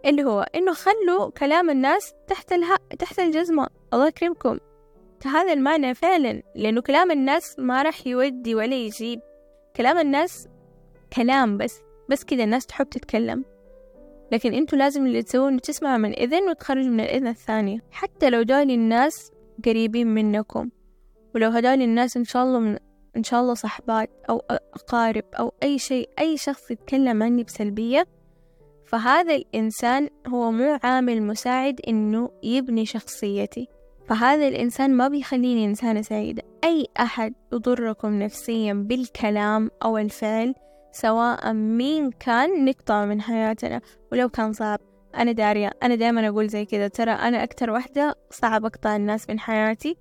اللي 0.04 0.24
هو 0.24 0.46
إنه 0.54 0.72
خلوا 0.72 1.30
كلام 1.30 1.70
الناس 1.70 2.12
تحت 2.28 2.52
الها... 2.52 2.78
تحت 2.98 3.18
الجزمة. 3.18 3.66
الله 3.92 4.06
يكرمكم. 4.06 4.58
هذا 5.24 5.52
المعنى 5.52 5.94
فعلا 5.94 6.42
لأنه 6.56 6.80
كلام 6.80 7.10
الناس 7.10 7.58
ما 7.58 7.82
راح 7.82 8.06
يودي 8.06 8.54
ولا 8.54 8.74
يجيب. 8.76 9.20
كلام 9.76 9.98
الناس 9.98 10.48
كلام 11.16 11.58
بس 11.58 11.80
بس 12.10 12.24
كده 12.24 12.44
الناس 12.44 12.66
تحب 12.66 12.88
تتكلم. 12.88 13.44
لكن 14.32 14.54
أنتوا 14.54 14.78
لازم 14.78 15.06
اللي 15.06 15.22
تسوون 15.22 15.60
تسمعوا 15.60 15.96
من 15.96 16.12
إذن 16.12 16.48
وتخرجوا 16.50 16.90
من 16.90 17.00
الإذن 17.00 17.26
الثانية 17.26 17.78
حتى 17.90 18.30
لو 18.30 18.42
دول 18.42 18.70
الناس 18.70 19.32
قريبين 19.64 20.06
منكم 20.06 20.70
ولو 21.34 21.50
هدول 21.50 21.82
الناس 21.82 22.16
إن 22.16 22.24
شاء 22.24 22.44
الله 22.44 22.58
من 22.58 22.78
إن 23.16 23.22
شاء 23.22 23.40
الله 23.40 23.54
صحبات 23.54 24.10
أو 24.30 24.42
أقارب 24.50 25.24
أو 25.38 25.52
أي 25.62 25.78
شيء 25.78 26.10
أي 26.18 26.36
شخص 26.36 26.70
يتكلم 26.70 27.22
عني 27.22 27.44
بسلبية 27.44 28.06
فهذا 28.84 29.34
الإنسان 29.34 30.08
هو 30.26 30.50
مو 30.50 30.78
عامل 30.82 31.22
مساعد 31.22 31.80
إنه 31.88 32.30
يبني 32.42 32.86
شخصيتي. 32.86 33.68
فهذا 34.06 34.48
الإنسان 34.48 34.94
ما 34.94 35.08
بيخليني 35.08 35.64
إنسانة 35.64 36.02
سعيدة. 36.02 36.42
أي 36.64 36.86
أحد 37.00 37.34
يضركم 37.52 38.18
نفسيا 38.18 38.72
بالكلام 38.72 39.70
أو 39.82 39.98
الفعل 39.98 40.54
سواء 40.92 41.52
مين 41.52 42.10
كان 42.10 42.64
نقطع 42.64 43.04
من 43.04 43.20
حياتنا. 43.20 43.80
ولو 44.12 44.28
كان 44.28 44.52
صعب 44.52 44.78
أنا 45.16 45.32
دارية 45.32 45.70
أنا 45.82 45.94
دائما 45.94 46.28
أقول 46.28 46.48
زي 46.48 46.64
كذا. 46.64 46.88
ترى 46.88 47.10
أنا 47.10 47.42
أكتر 47.44 47.70
واحدة 47.70 48.14
صعب 48.30 48.64
أقطع 48.64 48.96
الناس 48.96 49.30
من 49.30 49.38
حياتي 49.40 49.96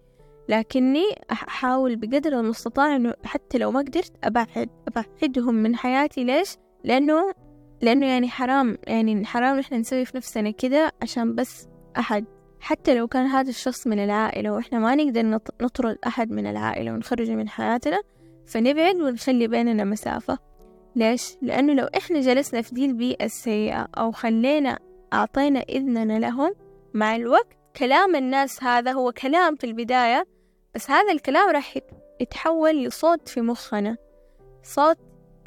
لكني 0.50 1.06
أحاول 1.32 1.96
بقدر 1.96 2.40
المستطاع 2.40 2.96
إنه 2.96 3.14
حتى 3.24 3.58
لو 3.58 3.72
ما 3.72 3.80
قدرت 3.80 4.14
أبعد 4.24 4.70
أبعدهم 4.88 5.56
من 5.56 5.76
حياتي. 5.76 6.24
ليش؟ 6.24 6.58
لأنه 6.84 7.34
لأنه 7.82 8.06
يعني 8.06 8.30
حرام. 8.30 8.78
يعني 8.88 9.26
حرام 9.26 9.60
إحنا 9.60 9.78
نسوي 9.78 10.06
في 10.06 10.18
نفسنا 10.18 10.52
كده 10.52 10.92
عشان 11.02 11.36
بس 11.36 11.68
أحد. 11.98 12.26
حتى 12.64 12.96
لو 12.96 13.08
كان 13.08 13.26
هذا 13.26 13.50
الشخص 13.50 13.88
من 13.88 14.00
العائلة 14.00 14.52
وإحنا 14.52 14.80
ما 14.80 14.96
نقدر 14.96 15.40
نطرد 15.62 15.98
أحد 16.08 16.32
من 16.32 16.48
العائلة 16.48 16.94
ونخرجه 16.94 17.36
من 17.36 17.50
حياتنا 17.50 18.02
فنبعد 18.46 18.96
ونخلي 18.96 19.48
بيننا 19.48 19.84
مسافة 19.84 20.38
ليش؟ 20.96 21.38
لأنه 21.42 21.74
لو 21.74 21.86
إحنا 21.98 22.20
جلسنا 22.22 22.62
في 22.62 22.76
دي 22.76 22.86
البيئة 22.86 23.26
السيئة 23.26 23.88
أو 23.98 24.12
خلينا 24.12 24.80
أعطينا 25.14 25.60
إذننا 25.60 26.20
لهم 26.20 26.54
مع 26.94 27.16
الوقت 27.16 27.58
كلام 27.76 28.16
الناس 28.16 28.64
هذا 28.64 28.92
هو 28.92 29.12
كلام 29.12 29.56
في 29.56 29.64
البداية 29.64 30.28
بس 30.76 30.92
هذا 30.92 31.12
الكلام 31.12 31.50
راح 31.50 31.78
يتحول 32.22 32.84
لصوت 32.84 33.30
في 33.30 33.42
مخنا 33.42 33.98
صوت 34.64 34.98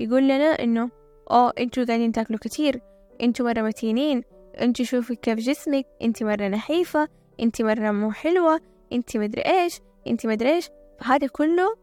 يقول 0.00 0.22
لنا 0.22 0.62
إنه 0.62 0.90
أوه 1.30 1.52
أنتوا 1.58 1.84
قاعدين 1.84 2.12
تاكلوا 2.12 2.38
كتير 2.38 2.80
أنتوا 3.22 3.46
مرة 3.46 3.62
متينين 3.62 4.22
أنتوا 4.60 4.84
شوفي 4.84 5.14
كيف 5.16 5.38
جسمك 5.38 5.86
أنت 6.02 6.22
مرة 6.22 6.48
نحيفة 6.48 7.08
أنت 7.40 7.62
مرة 7.62 7.90
مو 7.90 8.12
حلوة 8.12 8.60
أنت 8.92 9.16
مدري 9.16 9.42
إيش 9.42 9.80
أنت 10.06 10.26
مدري 10.26 10.54
إيش. 10.54 10.68
فهذا 11.00 11.26
كله 11.26 11.76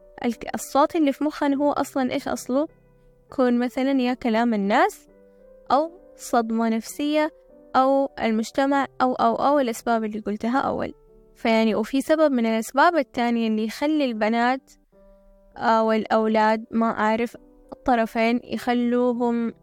الصوت 0.55 0.95
اللي 0.95 1.13
في 1.13 1.23
مخنا 1.23 1.55
هو 1.55 1.71
أصلا 1.71 2.11
إيش 2.11 2.27
أصله؟ 2.27 2.67
يكون 3.31 3.59
مثلا 3.59 4.01
يا 4.01 4.13
كلام 4.13 4.53
الناس 4.53 5.07
أو 5.71 5.91
صدمة 6.15 6.69
نفسية 6.69 7.31
أو 7.75 8.09
المجتمع 8.19 8.87
أو 9.01 9.13
أو 9.13 9.35
أو 9.35 9.59
الأسباب 9.59 10.03
اللي 10.03 10.19
قلتها 10.19 10.59
أول. 10.59 10.93
فيعني 11.35 11.75
وفي 11.75 12.01
سبب 12.01 12.31
من 12.31 12.45
الأسباب 12.45 12.95
التانية 12.95 13.47
اللي 13.47 13.65
يخلي 13.65 14.05
البنات 14.05 14.71
أو 15.57 15.91
الأولاد 15.91 16.65
ما 16.71 16.91
أعرف 16.99 17.37
الطرفين 17.73 18.39
يخلوهم 18.43 19.53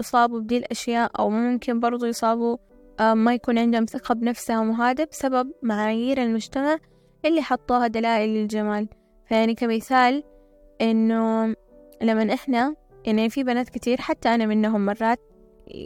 يصابوا 0.00 0.40
بدي 0.40 0.56
الأشياء 0.56 1.10
أو 1.18 1.30
ممكن 1.30 1.80
برضو 1.80 2.06
يصابوا 2.06 2.56
آه، 3.00 3.14
ما 3.14 3.34
يكون 3.34 3.58
عندهم 3.58 3.84
ثقة 3.84 4.14
بنفسهم 4.14 4.70
وهذا 4.70 5.04
بسبب 5.04 5.52
معايير 5.62 6.22
المجتمع 6.22 6.78
اللي 7.24 7.42
حطوها 7.42 7.86
دلائل 7.86 8.28
للجمال. 8.30 8.88
فيعني 9.28 9.54
كمثال 9.54 10.22
إنه 10.80 11.54
لما 12.02 12.34
إحنا 12.34 12.74
يعني 13.04 13.30
في 13.30 13.44
بنات 13.44 13.68
كتير 13.68 14.00
حتى 14.00 14.28
أنا 14.28 14.46
منهم 14.46 14.86
مرات 14.86 15.20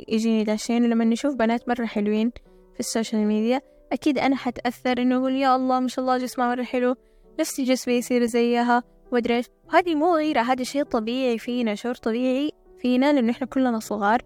يجيني 0.08 0.44
داشين 0.44 0.84
ولما 0.84 1.04
نشوف 1.04 1.34
بنات 1.34 1.68
مرة 1.68 1.86
حلوين 1.86 2.32
في 2.74 2.80
ال 2.80 2.87
social 2.87 3.26
media 3.26 3.60
أكيد 3.92 4.18
أنا 4.18 4.36
حتأثر 4.36 4.98
إنه 4.98 5.16
أقول 5.16 5.32
يا 5.32 5.56
الله 5.56 5.80
ما 5.80 5.88
شاء 5.88 6.02
الله 6.02 6.18
جسمها 6.18 6.48
مرة 6.48 6.62
حلو 6.62 6.94
نفسي 7.40 7.64
جسمي 7.64 7.94
يصير 7.94 8.24
زيها 8.24 8.82
وأدري 9.12 9.36
إيش. 9.36 9.46
هذه 9.70 9.94
مو 9.94 10.16
غيرة 10.16 10.40
هذا 10.40 10.64
شيء 10.64 10.82
طبيعي 10.82 11.38
فينا 11.38 11.74
شعور 11.74 11.94
طبيعي 11.94 12.50
فينا 12.84 13.12
لأنه 13.12 13.30
إحنا 13.30 13.46
كلنا 13.46 13.78
صغار. 13.78 14.22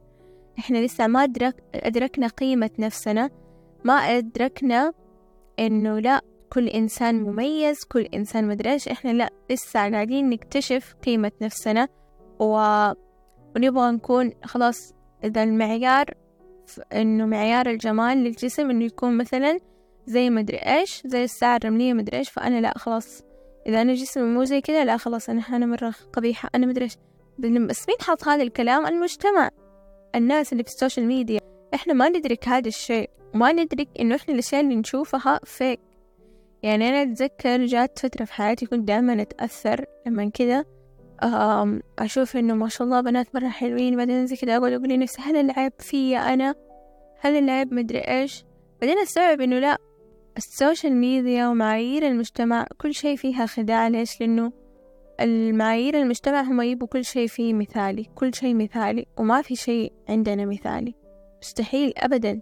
إحنا 0.58 0.78
لسه 0.78 1.06
ما 1.06 1.24
أدرك 1.24 1.64
أدركنا 1.74 2.26
قيمة 2.26 2.70
نفسنا. 2.78 3.30
ما 3.84 3.92
أدركنا 3.92 4.92
إنه 5.58 5.98
لا 5.98 6.20
كل 6.52 6.68
إنسان 6.68 7.22
مميز 7.22 7.84
كل 7.84 8.00
إنسان 8.00 8.48
مدري 8.48 8.72
إيش. 8.72 8.88
إحنا 8.88 9.10
لا 9.10 9.30
لسه 9.50 9.90
قاعدين 9.90 10.30
نكتشف 10.30 10.94
قيمة 11.04 11.32
نفسنا. 11.42 11.88
و... 12.40 12.54
ونبغى 13.56 13.90
نكون 13.90 14.32
خلاص 14.44 14.94
إذا 15.24 15.42
المعيار 15.42 16.06
إنه 16.92 17.26
معيار 17.26 17.70
الجمال 17.70 18.18
للجسم 18.18 18.70
إنه 18.70 18.84
يكون 18.84 19.16
مثلا 19.16 19.58
زي 20.06 20.30
مدري 20.30 20.56
إيش 20.56 21.02
زي 21.06 21.24
الساعة 21.24 21.56
الرملية 21.56 21.92
مدري 21.92 22.18
إيش. 22.18 22.30
فأنا 22.30 22.60
لا 22.60 22.78
خلاص. 22.78 23.22
إذا 23.66 23.82
أنا 23.82 23.94
جسمي 23.94 24.24
مو 24.24 24.44
زي 24.44 24.60
كذا 24.60 24.84
لا 24.84 24.96
خلاص 24.96 25.28
أنا 25.28 25.42
أنا 25.52 25.66
مرة 25.66 25.94
قبيحة 26.12 26.50
أنا 26.54 26.66
مدري 26.66 26.84
إيش. 26.84 26.96
بس 27.38 27.88
مين 27.88 27.96
حط 28.00 28.28
هذا 28.28 28.42
الكلام؟ 28.42 28.86
المجتمع. 28.86 29.50
الناس 30.14 30.52
اللي 30.52 30.64
في 30.64 30.70
ال 30.70 30.76
social 30.76 31.06
media. 31.06 31.40
إحنا 31.74 31.92
ما 31.94 32.08
ندرك 32.08 32.48
هذا 32.48 32.68
الشيء. 32.68 33.10
وما 33.34 33.52
ندرك 33.52 33.88
إنه 34.00 34.16
إحنا 34.16 34.34
الأشياء 34.34 34.60
اللي 34.60 34.76
نشوفها 34.76 35.40
fake 35.44 35.80
يعني 36.62 36.88
أنا 36.88 37.02
أتذكر 37.02 37.66
جات 37.66 37.98
فترة 37.98 38.24
في 38.24 38.32
حياتي 38.32 38.66
كنت 38.66 38.88
دائما 38.88 39.22
أتأثر 39.22 39.84
لما 40.06 40.30
كذا 40.30 40.64
أشوف 41.98 42.36
إنه 42.36 42.54
ما 42.54 42.68
شاء 42.68 42.86
الله 42.86 43.00
بنات 43.00 43.34
مرة 43.34 43.48
حلوين 43.48 43.96
بعدين 43.96 44.26
زي 44.26 44.36
كذا 44.36 44.56
أقعد 44.56 44.72
أقول 44.72 44.88
لنفسي 44.88 45.22
هل 45.22 45.36
العيب 45.36 45.72
فيا 45.78 46.34
أنا؟ 46.34 46.54
هل 47.20 47.36
العيب 47.38 47.74
مدري 47.74 47.98
إيش؟ 47.98 48.44
بعدين 48.80 48.98
أستوعب 48.98 49.40
إنه 49.40 49.58
لا. 49.58 49.78
ال 50.36 50.45
social 50.45 50.96
media 50.96 51.48
ومعايير 51.48 52.06
المجتمع 52.06 52.66
كل 52.78 52.94
شيء 52.94 53.16
فيها 53.16 53.46
خداع. 53.46 53.88
ليش؟ 53.88 54.20
لأنه 54.20 54.52
المعايير 55.20 55.98
المجتمع 55.98 56.40
هم 56.40 56.60
يبوا 56.60 56.86
كل 56.86 57.04
شيء 57.04 57.26
فيه 57.26 57.54
مثالي 57.54 58.04
كل 58.14 58.34
شيء 58.34 58.54
مثالي 58.54 59.06
وما 59.16 59.42
في 59.42 59.56
شيء 59.56 59.92
عندنا 60.08 60.44
مثالي. 60.44 60.94
مستحيل 61.42 61.92
أبدا. 61.96 62.40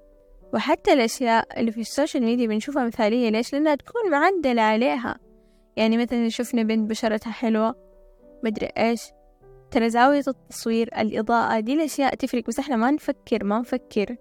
وحتى 0.55 0.93
الأشياء 0.93 1.61
اللي 1.61 1.73
في 1.73 1.81
ال 1.81 1.87
social 1.87 2.23
media 2.25 2.47
بنشوفها 2.47 2.85
مثالية 2.85 3.29
ليش؟ 3.29 3.53
لأنها 3.53 3.75
تكون 3.75 4.11
معدلة 4.11 4.63
عليها. 4.63 5.19
يعني 5.77 5.97
مثلا 5.97 6.29
شفنا 6.29 6.63
بنت 6.63 6.91
بشرتها 6.91 7.31
حلوة 7.31 7.75
مدري 8.45 8.67
إيش. 8.79 9.03
ترى 9.71 9.91
زاوية 9.91 10.23
التصوير 10.29 10.89
الإضاءة 10.99 11.61
دي 11.61 11.75
الأشياء 11.75 12.15
تفرق 12.15 12.47
بس 12.49 12.59
إحنا 12.59 12.77
ما 12.77 12.91
نفكر 12.91 13.45
ما 13.45 13.59
نفكر. 13.59 14.17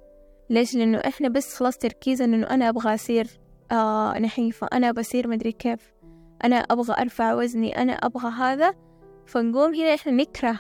ليش؟ 0.49 0.75
لأنه 0.75 0.97
إحنا 0.97 1.29
بس 1.29 1.55
خلاص 1.55 1.77
تركيزنا 1.77 2.35
إنه 2.35 2.47
أنا 2.49 2.69
أبغى 2.69 2.93
أصير 2.93 3.27
آه 3.71 4.19
نحيفة 4.19 4.67
أنا 4.73 4.91
بصير 4.91 5.27
مدري 5.27 5.51
كيف. 5.51 5.94
أنا 6.43 6.55
أبغى 6.55 6.95
أرفع 7.01 7.33
وزني 7.33 7.81
أنا 7.81 7.93
أبغى 7.93 8.29
هذا. 8.31 8.73
فنقوم 9.25 9.75
هنا 9.75 9.93
إحنا 9.93 10.11
نكره 10.11 10.59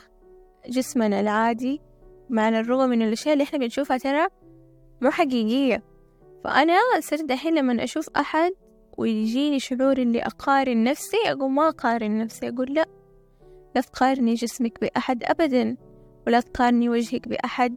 جسمنا 0.67 1.19
العادي 1.19 1.81
مع 2.29 2.49
الرغم 2.49 2.89
من 2.89 3.01
الأشياء 3.01 3.33
اللي 3.33 3.43
إحنا 3.43 3.59
بنشوفها 3.59 3.97
ترى 3.97 4.27
مو 5.01 5.09
حقيقية. 5.11 5.83
فأنا 6.43 6.73
صرت 6.99 7.23
دحين 7.23 7.55
لما 7.55 7.83
أشوف 7.83 8.09
أحد 8.17 8.53
ويجيني 8.97 9.59
شعور 9.59 9.97
اللي 9.97 10.21
أقارن 10.21 10.83
نفسي 10.83 11.17
أقول 11.25 11.51
ما 11.51 11.67
أقارن 11.67 12.17
نفسي 12.17 12.49
أقول 12.49 12.73
لا 12.73 12.85
لا 13.75 13.81
تقارني 13.81 14.33
جسمك 14.33 14.79
بأحد 14.81 15.23
أبدا 15.23 15.77
ولا 16.27 16.39
تقارني 16.39 16.89
وجهك 16.89 17.27
بأحد 17.27 17.75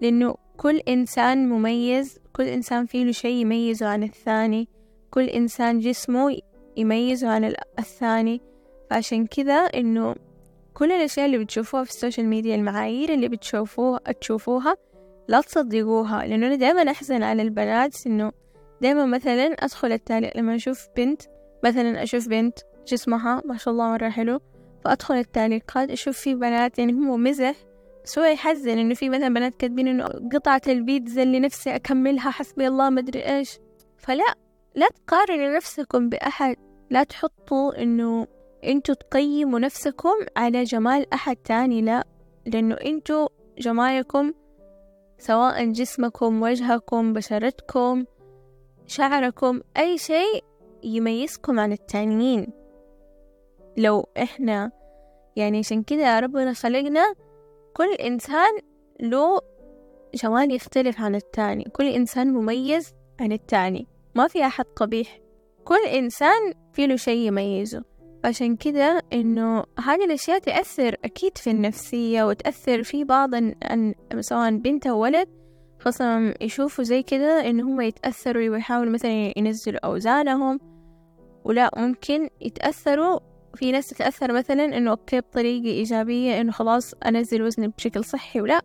لأنه 0.00 0.34
كل 0.56 0.76
إنسان 0.76 1.48
مميز 1.48 2.18
كل 2.32 2.42
إنسان 2.42 2.86
فيه 2.86 3.04
له 3.04 3.12
شيء 3.12 3.36
يميزه 3.36 3.86
عن 3.86 4.02
الثاني 4.02 4.68
كل 5.10 5.24
إنسان 5.24 5.78
جسمه 5.78 6.38
يميزه 6.78 7.28
عن 7.28 7.54
الثاني. 7.78 8.40
فعشان 8.90 9.26
كذا 9.26 9.54
إنه 9.54 10.14
كل 10.74 10.92
الأشياء 10.92 11.26
اللي 11.26 11.38
بتشوفوها 11.38 11.84
في 11.84 11.90
السوشيال 11.90 12.26
ميديا 12.26 12.54
المعايير 12.54 13.14
اللي 13.14 13.28
بتشوفوها 13.28 14.00
تشوفوها 14.20 14.76
لا 15.28 15.40
تصدقوها 15.40 16.26
لأنه 16.26 16.46
أنا 16.46 16.54
دائما 16.54 16.90
أحزن 16.90 17.22
على 17.22 17.42
البنات 17.42 18.06
إنه 18.06 18.32
دائما 18.80 19.04
مثلا 19.04 19.44
أدخل 19.46 19.92
التعليق 19.92 20.36
لما 20.36 20.54
أشوف 20.54 20.88
بنت 20.96 21.22
مثلا 21.64 22.02
أشوف 22.02 22.28
بنت 22.28 22.58
جسمها 22.88 23.42
ما 23.44 23.56
شاء 23.56 23.72
الله 23.72 23.90
مرة 23.90 24.08
حلو. 24.08 24.40
فأدخل 24.84 25.14
التعليقات 25.14 25.90
أشوف 25.90 26.18
في 26.18 26.34
بنات 26.34 26.78
يعني 26.78 26.92
هو 26.92 27.16
مزح 27.16 27.54
بس 28.04 28.18
هو 28.18 28.24
يحزن 28.24 28.78
إنه 28.78 28.94
في 28.94 29.08
مثلا 29.08 29.28
بنات 29.28 29.56
كاتبين 29.56 29.88
إنه 29.88 30.04
قطعة 30.34 30.62
البيتزا 30.68 31.22
اللي 31.22 31.40
نفسي 31.40 31.74
أكملها 31.74 32.30
حسبي 32.30 32.66
الله 32.66 32.90
مدري 32.90 33.36
إيش. 33.36 33.58
فلا 33.96 34.34
لا 34.74 34.88
تقارنوا 34.88 35.56
نفسكم 35.56 36.08
بأحد. 36.08 36.56
لا 36.90 37.04
تحطوا 37.04 37.82
إنه 37.82 38.26
أنتوا 38.64 38.94
تقيموا 38.94 39.58
نفسكم 39.58 40.14
على 40.36 40.62
جمال 40.62 41.12
أحد 41.14 41.36
تاني 41.36 41.82
لا 41.82 42.04
لأنه 42.46 42.74
أنتوا 42.74 43.28
جمالكم 43.58 44.32
سواء 45.18 45.72
جسمكم 45.72 46.42
وجهكم 46.42 47.12
بشرتكم 47.12 48.04
شعركم 48.86 49.60
أي 49.76 49.98
شيء 49.98 50.44
يميزكم 50.82 51.60
عن 51.60 51.72
التانيين. 51.72 52.52
لو 53.76 54.06
إحنا 54.22 54.70
يعني 55.36 55.58
عشان 55.58 55.82
كده 55.82 56.20
ربنا 56.20 56.52
خلقنا 56.52 57.14
كل 57.74 57.92
إنسان 57.92 58.58
له 59.00 59.40
جمال 60.14 60.54
يختلف 60.54 61.00
عن 61.00 61.14
التاني 61.14 61.64
كل 61.64 61.86
إنسان 61.86 62.32
مميز 62.32 62.94
عن 63.20 63.32
التاني. 63.32 63.86
ما 64.14 64.28
في 64.28 64.46
أحد 64.46 64.64
قبيح. 64.76 65.20
كل 65.68 65.86
إنسان 65.86 66.52
فيه 66.72 66.86
له 66.86 66.96
شيء 66.96 67.26
يميزه. 67.26 67.84
عشان 68.24 68.56
كده 68.56 69.02
إنه 69.12 69.64
هذه 69.84 70.04
الأشياء 70.04 70.38
تأثر 70.38 70.96
أكيد 71.04 71.38
في 71.38 71.50
النفسية 71.50 72.24
وتأثر 72.24 72.82
في 72.82 73.04
بعض 73.04 73.34
أن 73.34 73.94
سواء 74.20 74.56
بنت 74.56 74.86
أو 74.86 74.98
ولد. 74.98 75.28
خاصة 75.80 76.34
يشوفوا 76.40 76.84
زي 76.84 77.02
كده 77.02 77.50
إن 77.50 77.60
هم 77.60 77.80
يتأثروا 77.80 78.48
ويحاولوا 78.48 78.92
مثلا 78.92 79.38
ينزلوا 79.38 79.86
أوزانهم. 79.86 80.60
ولا 81.44 81.70
ممكن 81.76 82.28
يتأثروا 82.40 83.20
في 83.54 83.72
ناس 83.72 83.88
تتأثر 83.88 84.32
مثلا 84.32 84.64
إنه 84.64 84.90
أوكي 84.90 85.20
بطريقة 85.20 85.66
إيجابية 85.66 86.40
إنه 86.40 86.52
خلاص 86.52 86.94
أنزل 86.94 87.42
وزني 87.42 87.68
بشكل 87.68 88.04
صحي 88.04 88.40
ولا. 88.40 88.60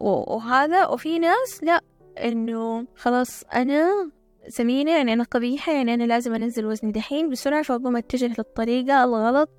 وهذا 0.00 0.86
وفي 0.86 1.18
ناس 1.18 1.62
لا 1.62 1.80
إنه 2.24 2.86
خلاص 2.96 3.44
أنا 3.44 4.10
سمينة 4.48 4.96
يعني 4.96 5.12
أنا 5.12 5.24
قبيحة 5.24 5.72
يعني 5.72 5.94
أنا 5.94 6.04
لازم 6.04 6.34
أنزل 6.34 6.66
وزني 6.66 6.92
دحين 6.92 7.30
بسرعة 7.30 7.62
فأقوم 7.62 7.96
أتجه 7.96 8.34
للطريقة. 8.38 9.04
الغلط 9.04 9.50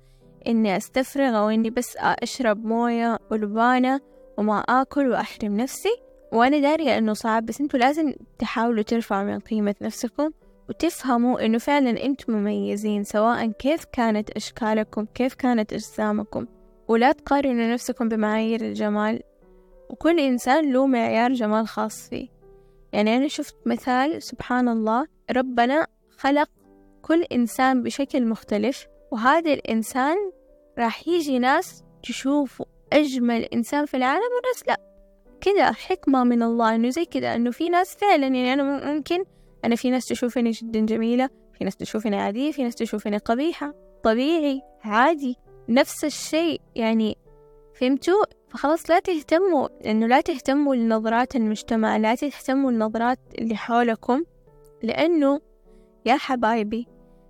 إني 0.46 0.76
أستفرغ 0.76 1.38
أو 1.38 1.48
إني 1.48 1.70
بس 1.70 1.96
أشرب 1.96 2.64
موية 2.64 3.18
ولبانة 3.30 4.00
وما 4.38 4.58
آكل 4.58 5.10
وأحرم 5.10 5.56
نفسي. 5.56 5.96
وأنا 6.32 6.58
دارية 6.58 6.98
إنه 6.98 7.12
صعب 7.12 7.46
بس 7.46 7.60
أنتوا 7.60 7.80
لازم 7.80 8.14
تحاولوا 8.38 8.82
ترفعوا 8.82 9.24
من 9.24 9.38
قيمة 9.38 9.74
نفسكم 9.82 10.30
وتفهموا 10.68 11.46
إنه 11.46 11.58
فعلا 11.58 12.04
أنتم 12.04 12.32
مميزين 12.32 13.04
سواء 13.04 13.46
كيف 13.46 13.84
كانت 13.84 14.30
أشكالكم 14.30 15.04
كيف 15.14 15.34
كانت 15.34 15.72
أجسامكم. 15.72 16.46
ولا 16.88 17.12
تقارنوا 17.12 17.72
نفسكم 17.72 18.08
بمعايير 18.08 18.60
الجمال. 18.60 19.20
وكل 19.90 20.20
إنسان 20.20 20.72
له 20.72 20.86
معيار 20.86 21.32
جمال 21.32 21.68
خاص 21.68 22.08
فيه. 22.08 22.39
يعني 22.92 23.16
أنا 23.16 23.28
شفت 23.28 23.56
مثال 23.66 24.22
سبحان 24.22 24.68
الله 24.68 25.06
ربنا 25.30 25.86
خلق 26.18 26.48
كل 27.02 27.22
إنسان 27.22 27.82
بشكل 27.82 28.26
مختلف 28.26 28.86
وهذا 29.10 29.52
الإنسان 29.52 30.16
راح 30.78 31.08
يجي 31.08 31.38
ناس 31.38 31.84
تشوفه 32.02 32.66
أجمل 32.92 33.42
إنسان 33.44 33.86
في 33.86 33.96
العالم 33.96 34.22
وناس 34.22 34.68
لأ. 34.68 34.80
كده 35.40 35.72
حكمة 35.72 36.24
من 36.24 36.42
الله 36.42 36.74
إنه 36.74 36.88
زي 36.88 37.04
كده 37.04 37.34
إنه 37.34 37.50
في 37.50 37.68
ناس 37.68 37.96
فعلا 37.96 38.26
يعني 38.26 38.52
أنا 38.52 38.92
ممكن 38.92 39.24
أنا 39.64 39.76
في 39.76 39.90
ناس 39.90 40.08
تشوفني 40.08 40.50
جدا 40.50 40.80
جميلة 40.80 41.28
في 41.58 41.64
ناس 41.64 41.76
تشوفني 41.76 42.16
عادية 42.16 42.52
في 42.52 42.62
ناس 42.62 42.74
تشوفني 42.74 43.16
قبيحة. 43.16 43.74
طبيعي 44.04 44.62
عادي 44.84 45.36
نفس 45.68 46.04
الشيء 46.04 46.60
يعني 46.74 47.16
فهمتوا؟ 47.74 48.24
فخلاص 48.50 48.90
لا 48.90 48.98
تهتموا 48.98 49.68
إنه 49.90 50.06
لا 50.06 50.20
تهتموا 50.20 50.74
لنظرات 50.74 51.36
المجتمع 51.36 51.96
لا 51.96 52.14
تهتموا 52.14 52.72
لنظرات 52.72 53.18
اللي 53.38 53.56
حولكم 53.56 54.24
لأنه 54.82 55.40
يا 56.06 56.16
حبايبي 56.16 56.88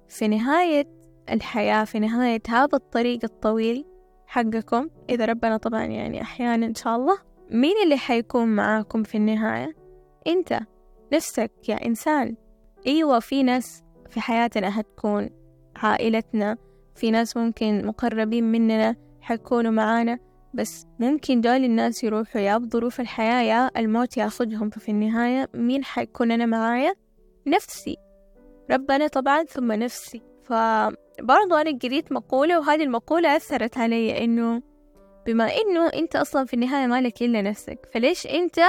في 0.08 0.28
نهاية 0.28 0.84
الحياة 1.30 1.84
في 1.84 1.98
نهاية 1.98 2.42
هذا 2.48 2.68
الطريق 2.74 3.18
الطويل 3.24 3.84
حقكم 4.26 4.88
إذا 5.10 5.24
ربنا 5.24 5.56
طبعا 5.56 5.84
يعني 5.84 6.22
أحيانا 6.22 6.66
إن 6.66 6.74
شاء 6.74 6.96
الله 6.96 7.18
مين 7.50 7.74
اللي 7.84 7.96
حيكون 7.96 8.48
معاكم 8.48 9.02
في 9.02 9.14
النهاية؟ 9.14 9.76
أنت 10.26 10.60
نفسك 11.12 11.50
يا 11.68 11.86
إنسان 11.86 12.36
أيوة 12.86 13.18
في 13.18 13.42
ناس 13.42 13.82
في 14.10 14.20
حياتنا 14.20 14.70
حتكون 14.70 15.30
عائلتنا 15.76 16.56
في 16.94 17.10
ناس 17.10 17.36
ممكن 17.36 17.86
مقربين 17.86 18.44
مننا 18.52 18.96
حيكونوا 19.20 19.72
معانا 19.72 20.18
بس 20.54 20.86
ممكن 20.98 21.40
دول 21.40 21.64
الناس 21.64 22.04
يروحوا 22.04 22.40
يا 22.40 22.58
بظروف 22.58 23.00
الحياة 23.00 23.42
يا 23.42 23.70
الموت 23.80 24.16
ياخدهم 24.16 24.70
ففي 24.70 24.88
النهاية 24.90 25.48
مين 25.54 25.84
حيكون 25.84 26.30
أنا 26.30 26.46
معايا؟ 26.46 26.94
نفسي. 27.46 27.96
ربنا 28.70 29.06
طبعا 29.06 29.44
ثم 29.44 29.72
نفسي. 29.72 30.22
فبرضو 30.42 31.54
أنا 31.54 31.78
قريت 31.82 32.12
مقولة 32.12 32.58
وهذه 32.58 32.82
المقولة 32.82 33.36
أثرت 33.36 33.78
علي 33.78 34.24
إنه 34.24 34.62
بما 35.26 35.44
إنه 35.44 35.86
أنت 35.86 36.16
أصلا 36.16 36.44
في 36.44 36.54
النهاية 36.54 36.86
مالك 36.86 37.22
إلا 37.22 37.42
نفسك 37.42 37.78
فليش 37.94 38.26
أنت 38.26 38.60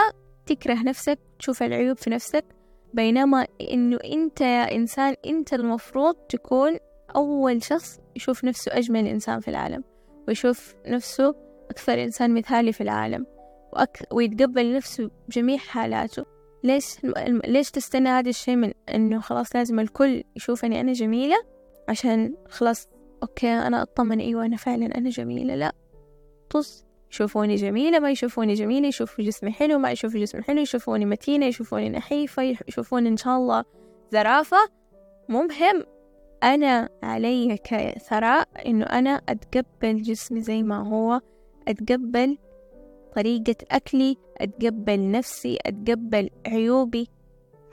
تكره 0.46 0.84
نفسك 0.84 1.20
تشوف 1.40 1.64
العيوب 1.64 1.98
في 1.98 2.10
نفسك؟ 2.10 2.46
بينما 2.94 3.48
إنه 3.72 3.98
أنت 4.06 4.42
يا 4.42 4.76
إنسان 4.76 5.16
أنت 5.26 5.54
المفروض 5.54 6.16
تكون 6.16 6.78
أول 7.16 7.64
شخص 7.64 8.00
يشوف 8.16 8.44
نفسه 8.44 8.78
أجمل 8.78 9.08
إنسان 9.08 9.40
في 9.40 9.48
العالم 9.48 9.84
ويشوف 10.28 10.76
نفسه 10.88 11.36
أكثر 11.72 12.04
إنسان 12.04 12.34
مثالي 12.34 12.74
في 12.74 12.82
العالم 12.82 13.26
وأك... 13.74 14.08
ويتقبل 14.12 14.76
نفسه 14.76 15.12
بجميع 15.28 15.58
حالاته. 15.58 16.26
ليش 16.64 16.98
ليش 17.46 17.72
تستنى 17.72 18.10
هذا 18.10 18.30
الشيء 18.30 18.56
من 18.56 18.72
إنه 18.96 19.20
خلاص 19.20 19.56
لازم 19.56 19.80
الكل 19.80 20.24
يشوفني 20.36 20.82
أنا 20.82 20.94
جميلة؟ 20.94 21.36
عشان 21.90 22.36
خلاص 22.50 22.88
أوكي 23.24 23.48
أنا 23.48 23.82
أطمن 23.82 24.20
أيوة 24.20 24.46
أنا 24.46 24.58
فعلا 24.58 24.98
أنا 24.98 25.10
جميلة. 25.10 25.56
لا. 25.56 25.72
طز 26.50 26.86
يشوفوني 27.12 27.56
جميلة 27.56 28.00
ما 28.00 28.12
يشوفوني 28.12 28.54
جميلة 28.54 28.88
يشوفوا 28.88 29.24
جسمي 29.24 29.52
حلو 29.52 29.80
ما 29.80 29.92
يشوفوا 29.92 30.20
جسمي 30.20 30.42
حلو 30.42 30.62
يشوفوني 30.62 31.06
متينة 31.06 31.46
يشوفوني 31.46 31.90
نحيفة 31.90 32.44
يشوفوني 32.68 33.10
إن 33.10 33.18
شاء 33.18 33.38
الله 33.38 33.64
زرافة. 34.12 34.58
مو 35.30 35.42
مهم 35.44 35.84
أنا 36.44 36.90
علي 37.04 37.58
كثراء 37.64 38.48
إنه 38.66 38.86
أنا 38.86 39.22
أتقبل 39.30 40.02
جسمي 40.02 40.42
زي 40.42 40.64
ما 40.64 40.88
هو. 40.88 41.22
أتقبل 41.68 42.38
طريقة 43.16 43.56
أكلي 43.72 44.18
أتقبل 44.38 45.12
نفسي 45.12 45.58
أتقبل 45.66 46.30
عيوبي. 46.48 47.10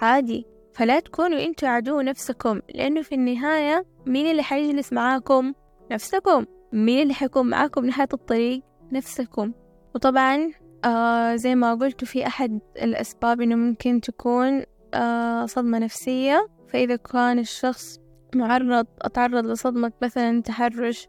عادي. 0.01 0.47
فلا 0.73 1.01
تكونوا 1.01 1.45
أنتوا 1.45 1.69
عدو 1.69 2.01
نفسكم 2.01 2.61
لأنه 2.75 3.03
في 3.03 3.15
النهاية 3.15 3.87
مين 4.07 4.31
اللي 4.31 4.43
حيجلس 4.43 4.93
معاكم؟ 4.93 5.53
نفسكم. 5.93 6.47
مين 6.73 7.03
اللي 7.03 7.15
حيكون 7.15 7.51
معاكم 7.51 7.87
نهاية 7.87 8.09
الطريق؟ 8.13 8.63
نفسكم. 8.93 9.53
وطبعا 9.95 10.51
آه 10.85 11.37
زي 11.37 11.55
ما 11.55 11.75
قلت 11.75 12.05
في 12.05 12.27
أحد 12.27 12.61
الأسباب 12.83 13.41
إنه 13.41 13.55
ممكن 13.57 14.01
تكون 14.01 14.63
آه 14.95 15.47
صدمة 15.47 15.79
نفسية. 15.79 16.49
فإذا 16.69 16.97
كان 16.97 17.39
الشخص 17.39 17.99
معرض 18.35 18.87
أتعرض 19.03 19.47
لصدمة 19.47 19.93
مثلا 20.03 20.43
تحرش 20.43 21.09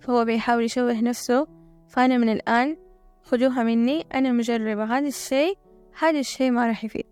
فهو 0.00 0.24
بيحاول 0.24 0.64
يشوه 0.64 1.00
نفسه. 1.00 1.46
فأنا 1.94 2.18
من 2.18 2.28
الآن 2.28 2.76
خدوها 3.22 3.62
مني 3.62 4.06
أنا 4.14 4.32
مجربة 4.32 4.84
هذا 4.84 5.08
الشيء 5.08 5.58
هذا 5.98 6.18
الشيء 6.18 6.50
ما 6.50 6.66
راح 6.66 6.84
يفيد. 6.84 7.04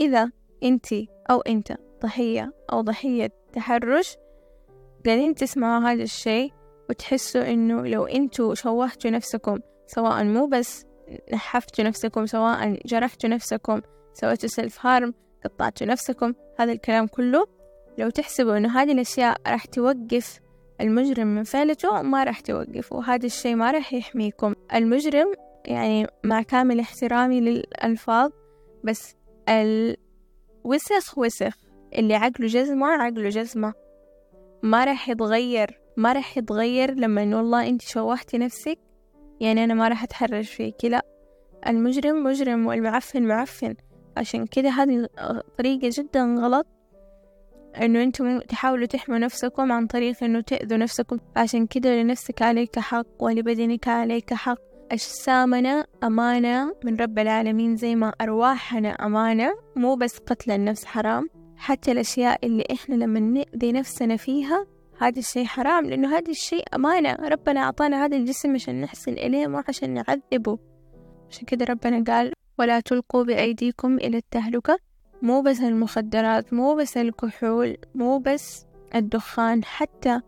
إذا 0.00 0.30
أنتي 0.62 1.08
أو 1.30 1.40
أنت 1.40 1.76
ضحية 2.02 2.52
أو 2.72 2.80
ضحية 2.80 3.30
تحرش 3.52 4.16
قاعدين 5.06 5.34
تسمعوا 5.34 5.84
هذا 5.84 6.02
الشيء 6.02 6.52
وتحسوا 6.90 7.50
إنه 7.52 7.86
لو 7.86 8.04
أنتوا 8.04 8.54
شوهتوا 8.54 9.10
نفسكم 9.10 9.58
سواء 9.86 10.24
مو 10.24 10.46
بس 10.46 10.84
نحفتوا 11.32 11.84
نفسكم 11.84 12.26
سواء 12.26 12.80
جرحتوا 12.86 13.30
نفسكم 13.30 13.80
سويتوا 14.12 14.48
سيلف 14.48 14.86
هارم 14.86 15.14
قطعتوا 15.44 15.86
نفسكم 15.86 16.34
هذا 16.58 16.72
الكلام 16.72 17.06
كله 17.06 17.46
لو 17.98 18.10
تحسبوا 18.10 18.56
إنه 18.56 18.82
هذه 18.82 18.92
الأشياء 18.92 19.36
راح 19.46 19.64
توقف 19.64 20.40
المجرم 20.80 21.26
من 21.26 21.44
فعلته 21.44 22.02
ما 22.02 22.24
راح 22.24 22.40
توقف 22.40 22.92
وهذا 22.92 23.26
الشيء 23.26 23.54
ما 23.54 23.70
راح 23.70 23.92
يحميكم. 23.92 24.54
المجرم 24.74 25.32
يعني 25.64 26.06
مع 26.24 26.42
كامل 26.42 26.80
احترامي 26.80 27.40
للألفاظ 27.40 28.30
بس 28.84 29.14
الوسخ 29.48 31.18
وسخ 31.18 31.56
اللي 31.94 32.14
عقله 32.14 32.46
جزمة 32.46 32.86
عقله 32.86 33.28
جزمة. 33.28 33.72
ما 34.62 34.84
راح 34.84 35.08
يتغير 35.08 35.80
ما 35.96 36.12
راح 36.12 36.38
يتغير 36.38 36.94
لما 36.94 37.22
إنه 37.22 37.36
والله 37.36 37.68
أنت 37.68 37.82
شوهتي 37.82 38.38
نفسك 38.38 38.78
يعني 39.40 39.64
أنا 39.64 39.74
ما 39.74 39.88
راح 39.88 40.02
أتحرش 40.02 40.50
فيكي 40.52 40.88
لا. 40.88 41.02
المجرم 41.66 42.24
مجرم 42.24 42.66
والمعفن 42.66 43.22
معفن. 43.22 43.74
عشان 44.16 44.46
كده 44.46 44.68
هذه 44.68 45.08
طريقة 45.58 45.90
جدا 45.92 46.34
غلط. 46.38 46.66
إنه 47.82 48.02
أنتم 48.02 48.38
تحاولوا 48.40 48.86
تحموا 48.86 49.18
نفسكم 49.18 49.72
عن 49.72 49.86
طريق 49.86 50.24
إنه 50.24 50.40
تأذوا 50.40 50.78
نفسكم. 50.78 51.18
عشان 51.36 51.66
كده 51.66 52.02
لنفسك 52.02 52.42
عليك 52.42 52.78
حق 52.78 53.06
ولبدنك 53.18 53.88
عليك 53.88 54.34
حق. 54.34 54.58
أجسامنا 54.92 55.86
أمانة 56.04 56.74
من 56.84 56.96
رب 56.96 57.18
العالمين 57.18 57.76
زي 57.76 57.94
ما 57.94 58.12
أرواحنا 58.20 58.88
أمانة 58.88 59.54
مو 59.76 59.94
بس 59.94 60.18
قتل 60.18 60.50
النفس 60.50 60.84
حرام. 60.84 61.28
حتى 61.56 61.92
الأشياء 61.92 62.46
اللي 62.46 62.64
إحنا 62.72 62.94
لما 62.94 63.20
نأذي 63.20 63.72
نفسنا 63.72 64.16
فيها 64.16 64.66
هذا 64.98 65.18
الشيء 65.18 65.44
حرام 65.44 65.84
لأنه 65.86 66.16
هذا 66.16 66.30
الشيء 66.30 66.64
أمانة. 66.74 67.16
ربنا 67.28 67.60
أعطانا 67.60 68.04
هذا 68.04 68.16
الجسم 68.16 68.54
عشان 68.54 68.80
نحسن 68.80 69.12
إليه 69.12 69.46
مو 69.46 69.62
عشان 69.68 69.94
نعذبه. 69.94 70.58
عشان 71.30 71.46
كده 71.46 71.64
ربنا 71.64 72.04
قال 72.04 72.32
ولا 72.58 72.80
تلقوا 72.80 73.24
بأيديكم 73.24 73.96
إلى 73.96 74.16
التهلكة 74.16 74.78
مو 75.22 75.42
بس 75.42 75.60
المخدرات 75.60 76.52
مو 76.52 76.74
بس 76.74 76.96
الكحول 76.96 77.76
مو 77.94 78.18
بس 78.18 78.66
الدخان 78.94 79.64
حتى 79.64 80.20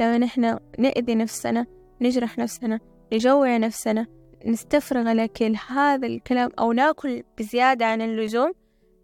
لما 0.00 0.18
نحن 0.18 0.58
نأذي 0.78 1.14
نفسنا 1.14 1.66
نجرح 2.00 2.38
نفسنا 2.38 2.80
نجوع 3.12 3.56
نفسنا 3.56 4.06
نستفرغ 4.46 5.12
الأكل 5.12 5.56
هذا 5.68 6.06
الكلام 6.06 6.50
أو 6.58 6.72
نأكل 6.72 7.22
بزيادة 7.38 7.86
عن 7.86 8.02
اللزوم 8.02 8.52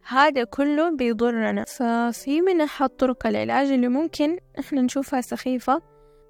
هذا 0.08 0.44
كله 0.44 0.96
بيضرنا 0.96 1.64
ففي 1.64 2.40
من 2.40 2.60
أحد 2.60 2.88
طرق 2.88 3.26
العلاج 3.26 3.66
اللي 3.66 3.88
ممكن 3.88 4.38
إحنا 4.58 4.82
نشوفها 4.82 5.20
سخيفة 5.20 5.82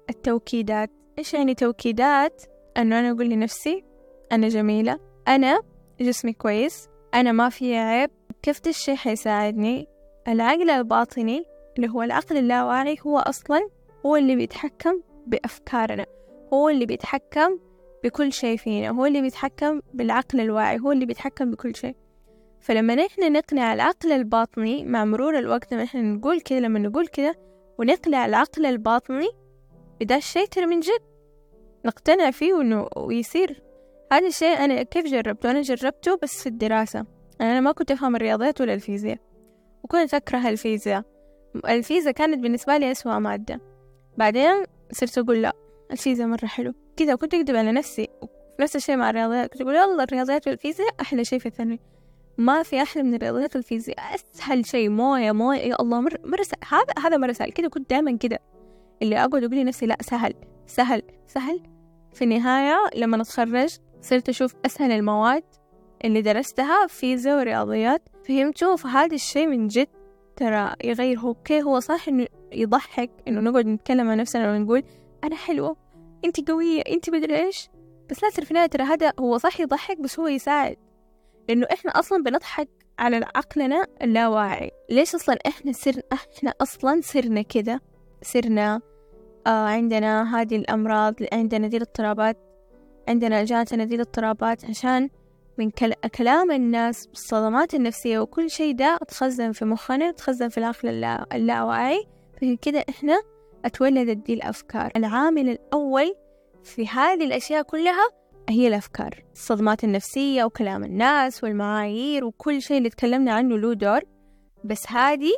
التوكيدات 0.09 0.91
إيش 1.19 1.33
يعني 1.33 1.55
توكيدات؟ 1.55 2.43
أنه 2.77 2.99
أنا 2.99 3.11
أقول 3.11 3.29
لنفسي 3.29 3.83
أنا 4.31 4.47
جميلة 4.47 4.99
أنا 5.27 5.61
جسمي 6.01 6.33
كويس 6.33 6.89
أنا 7.13 7.31
ما 7.31 7.49
في 7.49 7.77
عيب 7.77 8.09
كيف 8.43 8.61
ده 8.61 8.69
الشي 8.69 8.95
حيساعدني 8.95 9.87
العقل 10.27 10.69
الباطني 10.69 11.43
اللي 11.77 11.89
هو 11.89 12.03
العقل 12.03 12.37
اللاواعي 12.37 12.97
هو 13.07 13.19
أصلا 13.19 13.69
هو 14.05 14.15
اللي 14.15 14.35
بيتحكم 14.35 15.01
بأفكارنا 15.27 16.05
هو 16.53 16.69
اللي 16.69 16.85
بيتحكم 16.85 17.59
بكل 18.03 18.33
شيء 18.33 18.57
فينا 18.57 18.89
هو 18.89 19.05
اللي 19.05 19.21
بيتحكم 19.21 19.81
بالعقل 19.93 20.39
الواعي 20.39 20.79
هو 20.79 20.91
اللي 20.91 21.05
بيتحكم 21.05 21.51
بكل 21.51 21.75
شيء. 21.75 21.95
فلما 22.59 22.95
نحن 22.95 23.31
نقنع 23.33 23.73
العقل 23.73 24.11
الباطني 24.11 24.85
مع 24.85 25.05
مرور 25.05 25.39
الوقت 25.39 25.73
لما 25.73 25.83
نحن 25.83 26.13
نقول 26.13 26.41
كده 26.41 26.59
لما 26.59 26.79
نقول 26.79 27.07
كده 27.07 27.35
ونقنع 27.79 28.25
العقل 28.25 28.65
الباطني 28.65 29.27
بدا 30.01 30.15
الشيء 30.15 30.45
ترى 30.45 30.65
من 30.65 30.79
جد. 30.79 31.01
نقتنع 31.85 32.31
فيه 32.31 32.53
وإنه 32.53 32.87
ويصير 32.97 33.63
هذا 34.11 34.27
الشيء 34.27 34.57
أنا 34.57 34.83
كيف 34.83 35.05
جربته؟ 35.05 35.51
أنا 35.51 35.61
جربته 35.61 36.19
بس 36.23 36.43
في 36.43 36.49
الدراسة. 36.49 37.05
أنا 37.41 37.59
ما 37.59 37.71
كنت 37.71 37.91
أفهم 37.91 38.15
الرياضيات 38.15 38.61
ولا 38.61 38.73
الفيزياء 38.73 39.17
وكنت 39.83 40.13
أكره 40.13 40.49
الفيزياء. 40.49 41.03
الفيزياء 41.69 42.13
كانت 42.13 42.39
بالنسبة 42.39 42.77
لي 42.77 42.91
أسوأ 42.91 43.19
مادة. 43.19 43.61
بعدين 44.17 44.63
صرت 44.91 45.17
أقول 45.17 45.41
لا 45.41 45.53
الفيزياء 45.91 46.27
مرة 46.27 46.45
حلو. 46.45 46.73
كذا 46.97 47.15
كنت 47.15 47.33
أكذب 47.33 47.55
على 47.55 47.71
نفسي 47.71 48.07
نفس 48.59 48.75
الشيء 48.75 48.95
مع 48.95 49.09
الرياضيات. 49.09 49.53
كنت 49.53 49.61
أقول 49.61 49.75
يلا 49.75 50.03
الرياضيات 50.03 50.47
والفيزياء 50.47 50.89
أحلى 51.01 51.25
شيء 51.25 51.39
في 51.39 51.45
الثانوي. 51.45 51.79
ما 52.37 52.63
في 52.63 52.81
أحلى 52.81 53.03
من 53.03 53.13
الرياضيات 53.13 53.55
والفيزياء. 53.55 53.97
أسهل 54.15 54.65
شيء 54.65 54.89
موية 54.89 55.31
موية. 55.31 55.59
يا 55.59 55.81
الله 55.81 56.01
مرة 56.01 56.19
مرة. 56.25 56.45
هذا 56.69 57.07
هذا 57.07 57.17
مرة 57.17 57.31
سهل. 57.31 57.51
كذا 57.51 57.67
كنت 57.67 57.89
دائما 57.89 58.17
كذا. 58.17 58.39
اللي 59.01 59.17
أقعد 59.17 59.43
أقول 59.43 59.55
لنفسي 59.55 59.85
لا 59.85 59.97
سهل 60.01 60.33
سهل 60.67 61.01
سهل. 61.27 61.63
في 62.13 62.23
النهاية 62.23 62.77
لما 62.95 63.21
أتخرج 63.21 63.77
صرت 64.01 64.29
أشوف 64.29 64.55
أسهل 64.65 64.91
المواد 64.91 65.43
اللي 66.05 66.21
درستها 66.21 66.87
فيزياء 66.87 67.37
ورياضيات 67.37 68.01
فهمتوا 68.27 68.75
فهذا 68.75 69.15
الشيء 69.15 69.47
من 69.47 69.67
جد 69.67 69.87
ترى 70.35 70.73
يغير. 70.83 71.19
هو 71.19 71.27
أوكي 71.27 71.61
هو 71.61 71.79
صح 71.79 72.07
إنه 72.07 72.27
يضحك 72.51 73.09
إنه 73.27 73.41
نقعد 73.41 73.65
نتكلم 73.65 74.09
عن 74.09 74.17
نفسنا 74.17 74.51
ونقول 74.51 74.83
أنا 75.23 75.35
حلوة 75.35 75.75
أنت 76.25 76.51
قوية 76.51 76.81
أنت 76.81 77.09
مدري 77.09 77.45
إيش. 77.45 77.69
بس 78.09 78.23
لا 78.23 78.29
في 78.29 78.51
النهاية 78.51 78.67
ترى 78.67 78.83
هذا 78.83 79.13
هو 79.19 79.37
صح 79.37 79.59
يضحك 79.59 79.99
بس 79.99 80.19
هو 80.19 80.27
يساعد. 80.27 80.77
لأنه 81.49 81.67
إحنا 81.73 81.91
أصلا 81.99 82.23
بنضحك 82.23 82.69
على 82.99 83.25
عقلنا 83.35 83.87
اللاواعي. 84.01 84.71
ليش 84.89 85.15
أصلا 85.15 85.37
إحنا 85.47 85.71
سر 85.71 86.01
إحنا 86.13 86.53
أصلا 86.61 87.01
سرنا 87.01 87.41
كذا؟ 87.41 87.79
سرنا 88.21 88.81
آه 89.47 89.65
عندنا 89.65 90.41
هذه 90.41 90.55
الأمراض 90.55 91.15
عندنا 91.33 91.67
دي 91.67 91.77
الاضطرابات 91.77 92.37
عندنا 93.07 93.43
جاتنا 93.43 93.83
دي 93.83 93.95
الاضطرابات 93.95 94.65
عشان 94.65 95.09
من 95.57 95.69
كل... 95.69 95.93
كلام 95.93 96.51
الناس 96.51 97.07
بالصدمات 97.07 97.73
النفسية 97.73 98.19
وكل 98.19 98.49
شيء 98.49 98.75
ده 98.75 98.97
تخزن 99.07 99.51
في 99.51 99.65
مخنا 99.65 100.11
تخزن 100.11 100.49
في 100.49 100.57
العقل 100.57 100.89
اللا... 100.89 101.25
اللاواعي 101.33 102.07
فكذا 102.33 102.55
كده 102.55 102.85
إحنا 102.89 103.21
اتولدت 103.65 104.17
دي 104.17 104.33
الأفكار 104.33 104.91
العامل 104.95 105.49
الأول 105.49 106.15
في 106.63 106.87
هذه 106.87 107.23
الأشياء 107.23 107.63
كلها 107.63 108.07
هي 108.49 108.67
الأفكار. 108.67 109.23
الصدمات 109.33 109.83
النفسية 109.83 110.43
وكلام 110.43 110.83
الناس 110.83 111.43
والمعايير 111.43 112.25
وكل 112.25 112.61
شيء 112.61 112.77
اللي 112.77 112.89
تكلمنا 112.89 113.33
عنه 113.33 113.57
له 113.57 113.73
دور. 113.73 114.01
بس 114.63 114.91
هذه 114.91 115.31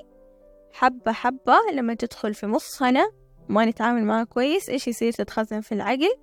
حبة 0.73 1.11
حبة 1.11 1.55
لما 1.73 1.93
تدخل 1.93 2.33
في 2.33 2.47
مخنا 2.47 3.09
ما 3.49 3.65
نتعامل 3.65 4.03
معها 4.03 4.23
كويس 4.23 4.69
إيش 4.69 4.87
يصير 4.87 5.11
تتخزن 5.11 5.61
في 5.61 5.71
العقل؟ 5.71 6.13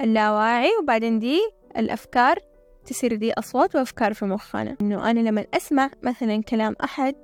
اللاواعي 0.00 0.70
وبعدين 0.82 1.18
دي 1.18 1.40
الأفكار 1.76 2.38
تصير 2.86 3.14
دي 3.14 3.32
أصوات 3.32 3.76
وأفكار 3.76 4.14
في 4.14 4.24
مخنا 4.24 4.76
إنه 4.80 5.10
أنا 5.10 5.20
لما 5.20 5.46
أسمع 5.54 5.90
مثلا 6.02 6.42
كلام 6.42 6.76
أحد 6.84 7.14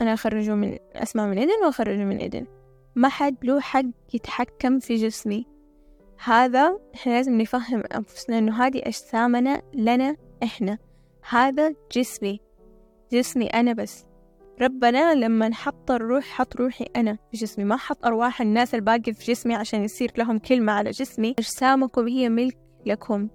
أنا 0.00 0.14
أخرجه 0.14 0.54
من 0.54 0.76
أسمع 0.94 1.26
من 1.26 1.38
إذن 1.38 1.64
وأخرجه 1.64 2.04
من 2.04 2.20
إذن 2.20 2.46
ما 2.94 3.08
حد 3.08 3.36
له 3.44 3.60
حق 3.60 3.84
يتحكم 4.14 4.78
في 4.78 4.94
جسمي. 4.94 5.46
هذا 6.24 6.78
إحنا 6.94 7.12
لازم 7.12 7.40
نفهم 7.40 7.82
أنفسنا 7.94 8.38
إنه 8.38 8.66
هذه 8.66 8.78
أجسامنا 8.84 9.62
لنا 9.74 10.16
إحنا. 10.42 10.78
هذا 11.28 11.74
جسمي. 11.92 12.40
جسمي 13.12 13.46
أنا 13.46 13.72
بس. 13.72 14.04
ربنا 14.60 15.14
لما 15.14 15.54
حط 15.54 15.90
الروح 15.90 16.24
حط 16.24 16.56
روحي 16.56 16.86
أنا 16.96 17.18
في 17.30 17.36
جسمي. 17.36 17.64
ما 17.64 17.76
حط 17.76 18.06
أرواح 18.06 18.40
الناس 18.40 18.74
الباقي 18.74 19.12
في 19.12 19.32
جسمي 19.32 19.54
عشان 19.54 19.84
يصير 19.84 20.12
لهم 20.18 20.38
كلمة 20.38 20.72
على 20.72 20.90
جسمي. 20.90 21.34
أجسامكم 21.38 22.08
هي 22.08 22.28
ملك 22.28 22.58
لكم 22.86 23.28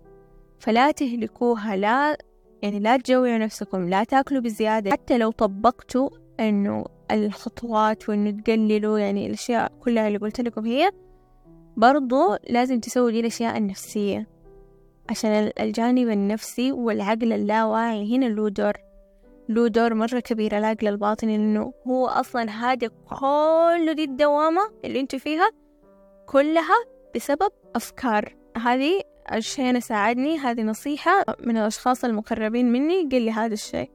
فلا 0.59 0.91
تهلكوها 0.91 1.75
لا 1.75 2.17
يعني 2.61 2.79
لا 2.79 2.97
تجوعوا 2.97 3.37
نفسكم 3.37 3.89
لا 3.89 4.03
تاكلوا 4.03 4.41
بزيادة. 4.41 4.91
حتى 4.91 5.17
لو 5.17 5.31
طبقتوا 5.31 6.09
إنه 6.39 6.85
الخطوات 7.11 8.09
وإنه 8.09 8.31
تقللوا 8.41 8.99
يعني 8.99 9.27
الأشياء 9.27 9.71
كلها 9.83 10.07
اللي 10.07 10.17
قلت 10.17 10.41
لكم 10.41 10.65
هي 10.65 10.91
برضو 11.77 12.35
لازم 12.49 12.79
تسوي 12.79 13.11
دي 13.11 13.19
الأشياء 13.19 13.57
النفسية. 13.57 14.27
عشان 15.09 15.51
الجانب 15.59 16.09
النفسي 16.09 16.71
والعقل 16.71 17.33
اللاواعي 17.33 18.15
هنا 18.15 18.25
له 18.25 18.49
دور. 18.49 18.73
له 19.49 19.67
دور 19.67 19.93
مرة 19.93 20.19
كبير 20.19 20.57
العقل 20.57 20.87
الباطني 20.87 21.37
لأنه 21.37 21.73
هو 21.87 22.07
أصلا 22.07 22.49
هذا 22.49 22.87
كل 22.87 23.93
دي 23.95 24.03
الدوامة 24.03 24.61
اللي 24.85 24.99
أنتوا 24.99 25.19
فيها 25.19 25.49
كلها 26.25 26.77
بسبب 27.15 27.51
أفكار. 27.75 28.35
هذه 28.57 29.01
أنا 29.59 29.79
ساعدني 29.79 30.37
هذه 30.37 30.61
نصيحة 30.61 31.23
من 31.43 31.57
الأشخاص 31.57 32.05
المقربين 32.05 32.71
مني 32.71 33.09
قال 33.11 33.21
لي 33.21 33.31
هذا 33.31 33.53
الشيء. 33.53 33.91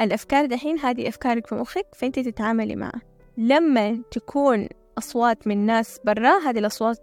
الأفكار 0.00 0.46
دحين 0.46 0.78
هذه 0.78 1.08
أفكارك 1.08 1.46
في 1.46 1.54
مخك 1.54 1.86
فأنت 1.94 2.18
تتعاملي 2.18 2.76
معها 2.76 3.02
لما 3.36 4.02
تكون 4.10 4.68
أصوات 4.98 5.46
من 5.46 5.66
ناس 5.66 6.00
برا 6.04 6.38
هذه 6.38 6.58
الأصوات 6.58 6.98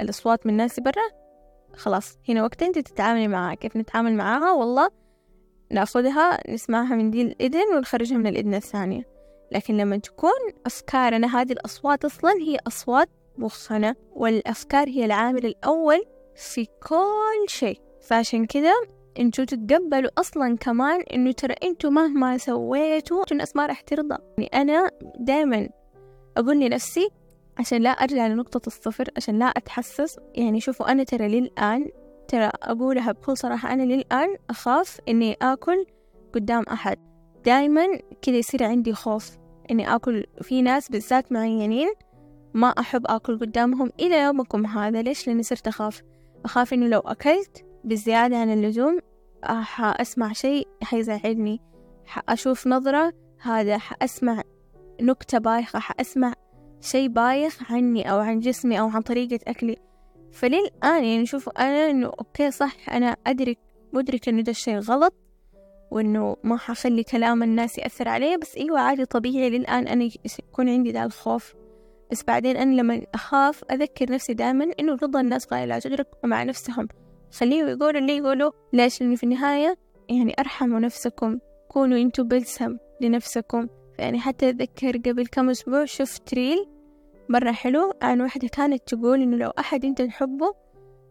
الأصوات 0.00 0.46
من 0.46 0.56
ناس 0.56 0.80
برا 0.80 1.22
خلاص 1.76 2.18
هنا 2.28 2.42
وقت 2.42 2.62
أنت 2.62 2.78
تتعاملي 2.78 3.28
معها. 3.28 3.54
كيف 3.54 3.76
نتعامل 3.76 4.14
معاها 4.14 4.52
والله 4.52 4.88
نأخذها 5.70 6.50
نسمعها 6.50 6.94
من 6.94 7.10
دي 7.10 7.22
الإذن 7.22 7.76
ونخرجها 7.76 8.16
من 8.16 8.26
الإذن 8.26 8.54
الثانية. 8.54 9.02
لكن 9.52 9.76
لما 9.76 9.96
تكون 9.96 10.30
أفكارنا 10.66 11.40
هذه 11.40 11.52
الأصوات 11.52 12.04
أصلا 12.04 12.32
هي 12.32 12.58
أصوات 12.66 13.08
مخنا 13.38 13.94
والأفكار 14.12 14.88
هي 14.88 15.04
العامل 15.04 15.46
الأول 15.46 16.04
في 16.36 16.64
كل 16.88 17.48
شيء. 17.48 17.80
فعشان 18.00 18.46
كده 18.46 18.74
أنتوا 19.18 19.44
تتقبلوا 19.44 20.10
أصلا 20.18 20.56
كمان 20.56 21.00
إنه 21.00 21.32
ترى 21.32 21.54
أنتوا 21.62 21.90
مهما 21.90 22.38
سويتوا 22.38 23.24
الناس 23.32 23.56
ما 23.56 23.66
راح 23.66 23.80
ترضى. 23.80 24.16
يعني 24.38 24.50
أنا 24.54 24.90
دائما 25.18 25.68
أقول 26.36 26.60
لنفسي 26.60 27.08
عشان 27.58 27.82
لا 27.82 27.90
أرجع 27.90 28.26
لنقطة 28.26 28.66
الصفر 28.66 29.08
عشان 29.16 29.38
لا 29.38 29.46
أتحسس. 29.46 30.18
يعني 30.34 30.60
شوفوا 30.60 30.92
أنا 30.92 31.04
ترى 31.04 31.28
للآن 31.28 31.88
ترى 32.28 32.50
أقولها 32.62 33.12
بكل 33.12 33.36
صراحة 33.36 33.72
أنا 33.72 33.82
للآن 33.82 34.36
أخاف 34.50 34.98
إني 35.08 35.36
آكل 35.42 35.86
قدام 36.34 36.62
أحد. 36.72 36.98
دايما 37.44 37.86
كذا 38.22 38.36
يصير 38.36 38.64
عندي 38.64 38.92
خوف 38.92 39.30
إني 39.70 39.94
آكل. 39.94 40.26
في 40.42 40.62
ناس 40.62 40.88
بالذات 40.88 41.32
معينين 41.32 41.92
ما 42.54 42.68
أحب 42.68 43.06
آكل 43.06 43.38
قدامهم 43.38 43.90
إلى 44.00 44.22
يومكم 44.22 44.66
هذا. 44.66 45.02
ليش؟ 45.02 45.28
لأني 45.28 45.42
صرت 45.42 45.66
أخاف. 45.66 46.02
أخاف 46.44 46.72
إنه 46.72 46.88
لو 46.88 47.00
أكلت 47.00 47.64
بزيادة 47.84 48.36
عن 48.36 48.52
اللزوم 48.52 48.98
حأسمع 49.44 50.32
شيء 50.32 50.68
حيزعلني 50.82 51.60
حأشوف 52.06 52.66
نظرة 52.66 53.12
هذا 53.40 53.78
حأسمع 53.78 54.42
نكتة 55.00 55.38
بايخة 55.38 55.78
حأسمع 55.78 56.34
شيء 56.80 57.08
بايخ 57.08 57.72
عني 57.72 58.10
أو 58.10 58.18
عن 58.18 58.40
جسمي 58.40 58.80
أو 58.80 58.88
عن 58.88 59.02
طريقة 59.02 59.38
أكلي. 59.46 59.76
فللآن 60.32 61.04
يعني 61.04 61.26
شوفوا 61.26 61.62
أنا 61.62 61.90
إنه 61.90 62.06
okay 62.06 62.50
صح 62.50 62.90
أنا 62.90 63.16
أدرك 63.26 63.58
مدرك 63.92 64.28
إنه 64.28 64.42
ده 64.42 64.50
الشيء 64.50 64.78
غلط 64.78 65.14
وإنه 65.90 66.36
ما 66.44 66.56
حخلي 66.56 67.04
كلام 67.04 67.42
الناس 67.42 67.78
يأثر 67.78 68.08
علي 68.08 68.36
بس 68.36 68.56
إيوه 68.56 68.80
عادي 68.80 69.04
طبيعي. 69.04 69.50
للآن 69.50 69.88
أنا 69.88 70.10
يكون 70.38 70.68
عندي 70.68 70.92
ذا 70.92 71.04
الخوف. 71.04 71.54
بس 72.12 72.24
بعدين 72.24 72.56
أنا 72.56 72.80
لما 72.80 73.02
أخاف 73.14 73.64
أذكر 73.70 74.12
نفسي 74.12 74.34
دائما 74.34 74.72
إنه 74.80 74.92
رضا 74.92 75.20
الناس 75.20 75.52
غاية 75.52 75.64
لا 75.64 75.78
تدرك 75.78 76.06
مع 76.24 76.42
نفسهم. 76.42 76.88
خليه 77.38 77.64
يقولوا 77.64 78.00
اللي 78.00 78.16
يقولوا. 78.16 78.50
ليش؟ 78.72 79.00
لأنه 79.00 79.16
في 79.16 79.24
النهاية 79.24 79.76
يعني 80.08 80.34
أرحموا 80.38 80.80
نفسكم. 80.80 81.38
كونوا 81.68 81.98
أنتوا 81.98 82.24
بلسم 82.24 82.76
لنفسكم. 83.00 83.68
يعني 83.98 84.18
حتى 84.20 84.48
أتذكر 84.48 84.96
قبل 84.96 85.26
كم 85.26 85.50
أسبوع 85.50 85.84
شفت 85.84 86.34
reel 86.34 86.66
مرة 87.28 87.52
حلو 87.52 87.92
عن 88.02 88.20
واحدة 88.20 88.48
كانت 88.48 88.94
تقول 88.94 89.22
إنه 89.22 89.36
لو 89.36 89.50
أحد 89.50 89.84
أنت 89.84 90.02
تحبه 90.02 90.54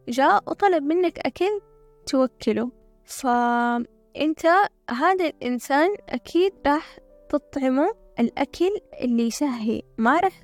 جاء 0.09 0.43
وطلب 0.47 0.83
منك 0.83 1.19
أكل 1.19 1.61
توكله. 2.05 2.71
فأنت 3.05 4.45
هذا 4.89 5.27
الإنسان 5.27 5.89
أكيد 6.09 6.53
راح 6.65 6.97
تطعمه 7.29 7.93
الأكل 8.19 8.71
اللي 9.01 9.27
يشهي. 9.27 9.81
ما 9.97 10.19
راح 10.19 10.41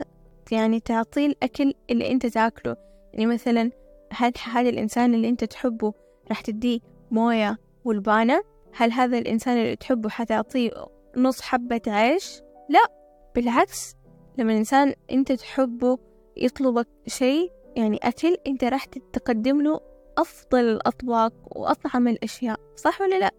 يعني 0.52 0.80
تعطيه 0.80 1.28
الأكل 1.28 1.74
اللي 1.89 2.12
أنت 2.12 2.26
تاكله. 2.26 2.76
يعني 3.14 3.26
مثلا 3.26 3.72
هل 4.12 4.34
هذا 4.52 4.70
الإنسان 4.70 5.14
اللي 5.14 5.30
أنت 5.30 5.43
تحبه 5.43 5.93
راح 6.30 6.41
تديه 6.41 6.80
موية 7.12 7.58
والبانة؟ 7.86 8.41
هل 8.74 8.91
هذا 8.91 9.18
الإنسان 9.18 9.58
اللي 9.58 9.76
تحبه 9.76 10.10
حتعطيه 10.10 10.72
نص 11.18 11.41
حبة 11.41 11.82
عيش؟ 11.88 12.41
لا 12.70 12.91
بالعكس. 13.36 13.95
لما 14.38 14.52
الإنسان 14.52 14.93
أنت 15.12 15.32
تحبه 15.32 15.98
يطلبك 16.38 16.88
شيء 17.08 17.52
يعني 17.76 18.00
أكل 18.04 18.38
أنت 18.48 18.64
راح 18.64 18.86
تقدم 18.86 19.62
له 19.62 19.80
أفضل 20.18 20.60
الأطباق 20.60 21.34
وأطعم 21.58 22.08
الأشياء 22.08 22.60
صح 22.76 23.02
ولا 23.02 23.20
لا؟ 23.20 23.32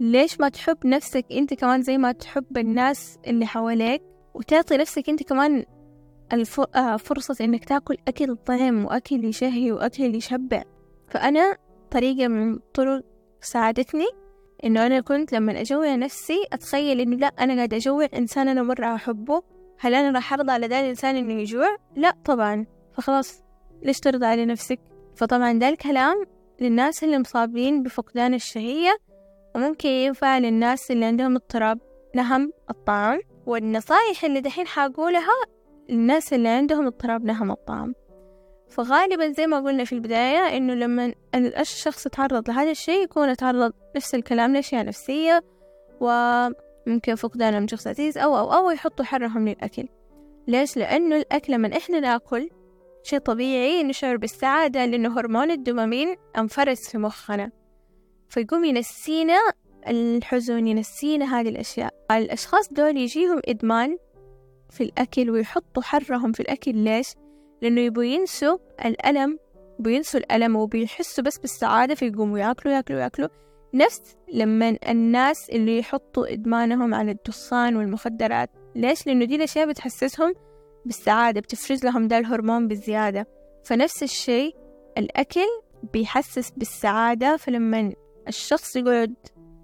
ليش 0.00 0.40
ما 0.40 0.48
تحب 0.48 0.86
نفسك 0.86 1.26
أنت 1.32 1.54
كمان 1.54 1.82
زي 1.82 1.98
ما 1.98 2.12
تحب 2.12 2.58
الناس 2.58 3.18
اللي 3.26 3.46
حواليك؟ 3.46 4.02
وتعطي 4.34 4.76
نفسك 4.76 5.08
أنت 5.08 5.22
كمان 5.22 5.64
فرصة 6.98 7.44
إنك 7.44 7.64
تاكل 7.64 7.96
أكل 8.08 8.36
طعم 8.36 8.84
وأكل 8.84 9.24
يشهي 9.24 9.72
وأكل 9.72 10.14
يشبع 10.14 10.62
فأنا 11.08 11.56
طريقة 11.90 12.28
من 12.28 12.58
طرق 12.74 13.04
ساعدتني 13.40 14.06
إنه 14.64 14.86
أنا 14.86 15.00
كنت 15.00 15.32
لما 15.32 15.60
أجوع 15.60 15.94
نفسي 15.94 16.44
أتخيل 16.52 17.00
إنه 17.00 17.16
لا 17.16 17.26
أنا 17.26 17.54
قاعدة 17.56 17.76
أجوع 17.76 18.08
إنسان 18.16 18.48
أنا 18.48 18.62
مرة 18.62 18.94
أحبه 18.94 19.42
هل 19.78 19.94
أنا 19.94 20.10
راح 20.10 20.32
أرضى 20.32 20.52
على 20.52 20.66
ذا 20.66 20.80
الإنسان 20.80 21.16
إنه 21.16 21.32
يجوع؟ 21.32 21.76
لا 21.96 22.16
طبعا 22.24 22.66
فخلاص 22.92 23.42
ليش 23.82 24.00
ترضى 24.00 24.26
على 24.26 24.44
نفسك؟ 24.44 24.80
فطبعا 25.16 25.52
ده 25.52 25.68
الكلام 25.68 26.24
للناس 26.60 27.04
اللي 27.04 27.18
مصابين 27.18 27.82
بفقدان 27.82 28.34
الشهية 28.34 28.96
وممكن 29.54 29.88
ينفع 29.88 30.38
للناس 30.38 30.90
اللي 30.90 31.04
عندهم 31.04 31.34
اضطراب 31.34 31.78
نهم 32.14 32.52
الطعام 32.70 33.20
والنصايح 33.46 34.24
اللي 34.24 34.40
دحين 34.40 34.66
حقولها 34.66 35.32
الناس 35.92 36.32
اللي 36.32 36.48
عندهم 36.48 36.86
اضطراب 36.86 37.24
نهم 37.24 37.50
الطعام. 37.50 37.94
فغالبا 38.68 39.32
زي 39.32 39.46
ما 39.46 39.60
قلنا 39.60 39.84
في 39.84 39.92
البداية 39.92 40.56
إنه 40.56 40.74
لما 40.74 41.12
الشخص 41.34 42.06
يتعرض 42.06 42.48
لهذا 42.48 42.70
الشيء 42.70 43.04
يكون 43.04 43.28
يتعرض 43.28 43.72
نفس 43.96 44.14
الكلام 44.14 44.54
لأشياء 44.54 44.84
نفسية 44.84 45.44
وممكن 46.00 47.14
فقدان 47.14 47.60
من 47.60 47.68
شخص 47.68 47.86
عزيز 47.86 48.18
أو 48.18 48.38
أو 48.38 48.52
أو 48.52 48.70
يحطوا 48.70 49.04
حرهم 49.04 49.48
للأكل. 49.48 49.88
ليش؟ 50.48 50.76
لأنه 50.76 51.16
الأكل 51.16 51.52
لما 51.52 51.76
إحنا 51.76 52.00
نأكل 52.00 52.50
شيء 53.02 53.18
طبيعي 53.18 53.82
نشعر 53.82 54.16
بالسعادة 54.16 54.86
لأنه 54.86 55.18
هرمون 55.18 55.50
الدوبامين 55.50 56.16
انفرز 56.38 56.78
في 56.78 56.98
مخنا. 56.98 57.50
فيقوم 58.28 58.64
ينسينا 58.64 59.38
الحزن 59.88 60.66
ينسينا 60.66 61.40
هذه 61.40 61.48
الأشياء. 61.48 61.94
الأشخاص 62.10 62.72
دول 62.72 62.96
يجيهم 62.96 63.40
إدمان 63.48 63.96
في 64.72 64.82
الأكل 64.82 65.30
ويحطوا 65.30 65.82
حرهم 65.82 66.32
في 66.32 66.40
الأكل 66.40 66.74
ليش؟ 66.74 67.14
لأنه 67.62 67.80
يبوا 67.80 68.04
ينسوا 68.04 68.58
الألم 68.84 69.38
بينسوا 69.78 70.20
الألم 70.20 70.56
وبيحسوا 70.56 71.24
بس 71.24 71.38
بالسعادة 71.38 71.94
فيقوموا 71.94 72.38
ياكلوا 72.38 72.74
ياكلوا 72.74 73.00
ياكلوا 73.00 73.28
نفس 73.74 74.16
لما 74.32 74.76
الناس 74.88 75.50
اللي 75.50 75.78
يحطوا 75.78 76.32
إدمانهم 76.32 76.94
على 76.94 77.10
الدخان 77.10 77.76
والمخدرات 77.76 78.50
ليش؟ 78.76 79.06
لأنه 79.06 79.24
دي 79.24 79.36
الأشياء 79.36 79.68
بتحسسهم 79.68 80.34
بالسعادة 80.84 81.40
بتفرز 81.40 81.84
لهم 81.84 82.08
ده 82.08 82.18
الهرمون 82.18 82.68
بالزيادة 82.68 83.26
فنفس 83.64 84.02
الشيء 84.02 84.56
الأكل 84.98 85.46
بيحسس 85.92 86.50
بالسعادة 86.50 87.36
فلما 87.36 87.92
الشخص 88.28 88.76
يقعد 88.76 89.14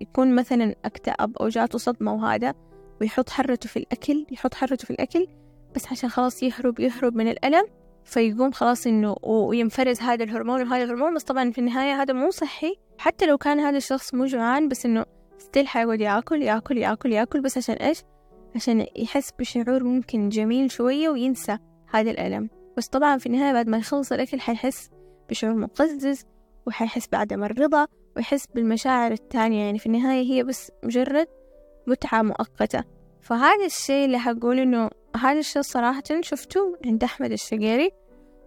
يكون 0.00 0.34
مثلا 0.34 0.74
أكتئب 0.84 1.36
أو 1.36 1.48
جاته 1.48 1.78
صدمة 1.78 2.14
وهذا 2.14 2.54
ويحط 3.01 3.30
حرته 3.30 3.68
في 3.68 3.76
الأكل 3.76 4.26
يحط 4.30 4.55
حرته 4.55 4.84
في 4.84 4.90
الأكل 4.90 5.26
بس 5.74 5.86
عشان 5.92 6.11
خلاص 6.11 6.42
يهرب 6.42 6.80
يهرب 6.80 7.16
من 7.16 7.28
الألم 7.28 7.64
فيقوم 8.09 8.53
خلاص 8.53 8.86
إنه 8.86 9.16
وينفرز 9.22 10.01
هذا 10.01 10.24
الهرمون 10.24 10.62
وهذا 10.62 10.84
الهرمون. 10.84 11.14
بس 11.14 11.22
طبعا 11.22 11.51
في 11.51 11.59
النهاية 11.59 12.03
هذا 12.03 12.14
مو 12.14 12.30
صحي. 12.30 12.74
حتى 12.99 13.26
لو 13.26 13.38
كان 13.38 13.61
هذا 13.61 13.76
الشخص 13.76 14.14
مو 14.14 14.24
جوعان 14.24 14.68
بس 14.68 14.86
إنه 14.86 15.05
ستيل 15.38 15.68
حيقعد 15.68 16.01
ياكل 16.01 16.42
ياكل 16.42 16.78
ياكل 16.78 17.12
ياكل 17.12 17.40
بس 17.40 17.59
عشان 17.59 17.74
إيش؟ 17.74 18.03
عشان 18.55 18.86
يحس 18.96 19.30
بشعور 19.38 19.84
ممكن 19.84 20.28
جميل 20.28 20.70
شوية 20.70 21.09
وينسى 21.09 21.59
هذا 21.90 22.11
الألم. 22.11 22.51
بس 22.76 22.88
طبعا 22.88 23.18
في 23.18 23.26
النهاية 23.26 23.53
بعد 23.53 23.68
ما 23.68 23.78
يخلص 23.78 24.12
الأكل 24.12 24.40
حيحس 24.40 24.90
بشعور 25.30 25.55
مقزز 25.55 26.24
وحيحس 26.66 27.09
بعدم 27.12 27.44
الرضا 27.44 27.86
ويحس 28.16 28.46
بالمشاعر 28.55 29.12
التانية. 29.12 29.64
يعني 29.64 29.78
في 29.78 29.86
النهاية 29.86 30.32
هي 30.32 30.42
بس 30.42 30.72
مجرد 30.84 31.26
متعة 31.89 32.22
مؤقتة. 32.22 32.84
فهذا 33.20 33.64
الشيء 33.66 34.05
اللي 34.05 34.18
حقول 34.18 34.59
إنه 34.59 34.91
هذا 35.16 35.39
الشيء 35.39 35.62
صراحة 35.62 36.03
شفته 36.20 36.76
عند 36.84 37.05
أحمد 37.05 37.32
الشقيري. 37.32 37.91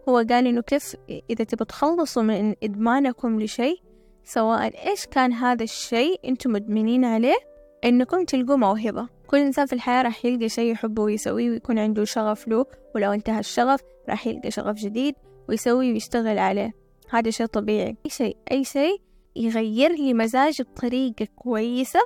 هو 0.10 0.16
قال 0.18 0.48
إنه 0.48 0.62
كيف 0.62 0.96
إذا 1.30 1.44
تبغى 1.44 1.66
تخلصوا 1.66 2.24
من 2.24 2.56
إدمانكم 2.64 3.42
لشيء 3.42 3.82
سواء 4.24 4.89
إيش 4.89 5.06
كان 5.06 5.34
هذا 5.34 5.64
الشيء 5.64 6.20
أنتم 6.26 6.52
مدمنين 6.52 7.06
عليه 7.06 7.38
إنكم 7.86 8.26
تلقوا 8.26 8.56
موهبة. 8.56 9.08
كل 9.28 9.38
إنسان 9.38 9.66
في 9.66 9.74
الحياة 9.74 10.02
راح 10.02 10.26
يلقى 10.26 10.50
شيء 10.50 10.72
يحبه 10.72 11.04
ويسويه 11.04 11.50
ويكون 11.50 11.80
عنده 11.80 12.04
شغف 12.04 12.48
له 12.48 12.66
ولو 12.96 13.12
انتهى 13.12 13.39
الشغف 13.39 13.82
راح 14.10 14.28
يلقى 14.28 14.52
شغف 14.52 14.76
جديد 14.76 15.16
ويسوي 15.50 15.92
ويشتغل 15.92 16.39
عليه. 16.39 16.72
هذا 17.10 17.30
شيء 17.30 17.46
طبيعي. 17.46 17.98
أي 18.06 18.10
شيء 18.10 18.38
أي 18.52 18.64
شيء 18.64 19.02
يغير 19.36 19.92
لي 19.92 20.14
مزاجي 20.14 20.64
بطريقة 20.64 21.28
كويسة 21.36 22.00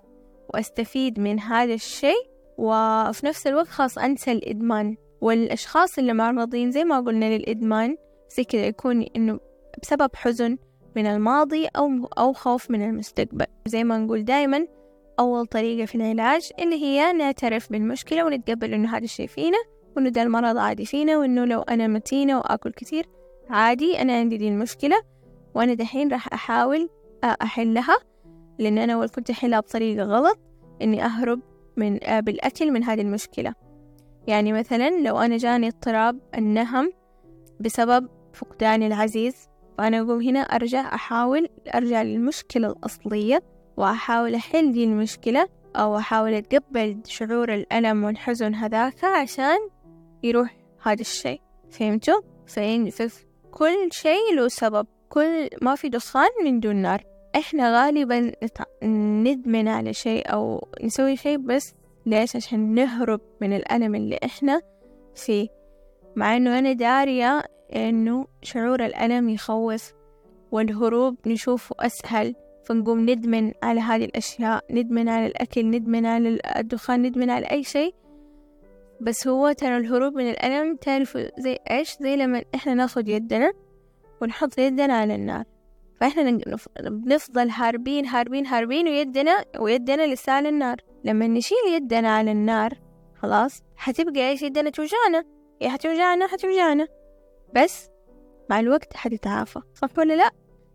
وأستفيد 0.54 1.20
من 1.20 1.40
هذا 1.40 1.74
الشيء 1.74 2.28
وفي 2.58 3.26
نفس 3.26 3.48
الوقت 3.48 3.68
خلاص 3.68 3.98
أنسى 3.98 4.32
الإدمان. 4.32 4.96
والأشخاص 5.22 5.98
اللي 5.98 6.14
معرضين 6.14 6.72
زي 6.72 6.84
ما 6.84 7.00
قلنا 7.00 7.38
للإدمان 7.38 7.98
زي 8.38 8.44
كذا 8.44 8.66
يكون 8.66 9.06
إنه 9.16 9.40
بسبب 9.82 10.16
حزن 10.16 10.58
من 10.96 11.06
الماضي 11.06 11.68
أو 11.68 11.90
أو 12.18 12.34
خوف 12.34 12.72
من 12.72 12.82
المستقبل. 12.90 13.46
زي 13.68 13.84
ما 13.84 13.98
نقول 13.98 14.26
دايما 14.26 14.68
أول 15.20 15.46
طريقة 15.46 15.86
في 15.86 15.96
العلاج 15.96 16.50
اللي 16.60 16.76
هي 16.84 17.14
نعترف 17.14 17.72
بالمشكلة 17.72 18.26
ونتقبل 18.26 18.74
إنه 18.74 18.98
هذا 18.98 19.04
الشيء 19.04 19.28
فينا 19.28 19.58
وإنه 19.98 20.10
ده 20.10 20.22
المرض 20.22 20.58
عادي 20.58 20.86
فينا 20.86 21.18
وإنه 21.18 21.46
لو 21.46 21.62
أنا 21.62 21.88
متينة 21.88 22.38
وآكل 22.38 22.72
كثير 22.72 23.06
عادي 23.50 24.02
أنا 24.02 24.14
عندي 24.14 24.38
دي 24.38 24.48
المشكلة 24.48 24.96
وأنا 25.56 25.74
دحين 25.74 26.12
راح 26.12 26.34
أحاول 26.34 26.90
أحلها. 27.24 27.98
لأن 28.60 28.78
أنا 28.78 28.94
أول 28.94 29.10
كنت 29.10 29.30
أحلها 29.30 29.60
بطريقة 29.60 30.04
غلط 30.04 30.40
إني 30.82 31.06
أهرب 31.06 31.40
من 31.78 31.98
بالأكل 31.98 32.72
من 32.72 32.84
هذه 32.84 33.02
المشكلة. 33.02 33.54
يعني 34.28 34.54
مثلا 34.54 34.90
لو 34.90 35.18
أنا 35.18 35.38
جاني 35.38 35.68
اضطراب 35.68 36.20
النهم 36.38 36.92
بسبب 37.60 38.10
فقدان 38.34 38.84
العزيز 38.84 39.36
فأنا 39.78 40.00
أقوم 40.00 40.22
هنا 40.22 40.40
أرجع 40.40 40.96
أحاول 40.96 41.48
أرجع 41.76 42.02
للمشكلة 42.02 42.68
الأصلية 42.68 43.44
وأحاول 43.78 44.36
أحل 44.36 44.72
دي 44.72 44.84
المشكلة 44.84 45.48
أو 45.76 45.98
أحاول 45.98 46.34
أتقبل 46.34 47.02
شعور 47.06 47.54
الألم 47.54 48.04
والحزن 48.04 48.56
هذاك 48.56 49.04
عشان 49.04 49.58
يروح 50.24 50.58
هذا 50.84 51.02
الشيء. 51.02 51.42
فهمتوا؟ 51.72 52.22
فإن 52.48 52.90
في 52.90 53.10
كل 53.52 53.90
شيء 53.92 54.36
له 54.36 54.48
سبب. 54.48 54.88
كل 55.10 55.50
ما 55.62 55.76
في 55.76 55.90
دخان 55.90 56.30
من 56.44 56.60
دون 56.60 56.76
نار. 56.76 57.04
إحنا 57.36 57.84
غالبا 57.84 58.32
ندمن 59.24 59.68
على 59.68 59.94
شيء 59.94 60.34
أو 60.34 60.68
نسوي 60.84 61.16
شيء 61.16 61.38
بس 61.38 61.74
ليش؟ 62.06 62.36
عشان 62.36 62.74
نهرب 62.74 63.22
من 63.42 63.54
الألم 63.56 63.96
اللي 63.96 64.20
إحنا 64.26 64.62
فيه. 65.16 65.48
مع 66.16 66.36
إنه 66.38 66.60
أنا 66.60 66.74
دارية 66.74 67.44
إنه 67.76 68.28
شعور 68.42 68.86
الألم 68.86 69.30
يخوف 69.30 69.94
والهروب 70.52 71.16
نشوفه 71.28 71.76
أسهل 71.80 72.36
فنقوم 72.66 73.10
ندمن 73.10 73.52
على 73.64 73.80
هذه 73.80 74.06
الأشياء 74.06 74.66
ندمن 74.72 75.10
على 75.10 75.26
الأكل 75.26 75.66
ندمن 75.66 76.06
على 76.06 76.40
الدخان 76.58 77.02
ندمن 77.02 77.30
على 77.30 77.46
أي 77.46 77.64
شيء. 77.64 77.96
بس 79.02 79.28
هو 79.28 79.52
ترى 79.52 79.78
الهروب 79.78 80.16
من 80.16 80.30
الألم 80.30 80.76
تعرفوا 80.76 81.42
زي 81.42 81.58
إيش؟ 81.72 81.98
زي 82.02 82.16
لما 82.16 82.44
إحنا 82.56 82.74
ناخد 82.74 83.08
يدنا 83.08 83.54
ونحط 84.22 84.60
يدنا 84.60 84.94
على 84.94 85.16
النار. 85.16 85.44
فإحنا 86.02 86.40
بنفضل 86.90 87.50
هاربين 87.50 88.06
هاربين 88.06 88.46
هاربين 88.48 88.88
ويدنا 88.88 89.46
ويدنا 89.60 90.14
لسه 90.14 90.32
على 90.32 90.50
النار. 90.50 90.78
لما 91.04 91.28
نشيل 91.28 91.58
يدنا 91.74 92.16
على 92.16 92.32
النار 92.32 92.74
خلاص 93.16 93.64
حتبقى 93.76 94.30
إيش؟ 94.30 94.42
يدنا 94.42 94.70
توجعنا. 94.70 95.24
يا 95.62 95.70
حتوجعنا 95.70 96.28
حتوجعنا 96.28 96.88
بس 97.56 97.90
مع 98.50 98.60
الوقت 98.60 98.98
حتتعافى. 98.98 99.60
صح 99.74 99.90
ولا 99.98 100.14
لا؟ 100.14 100.32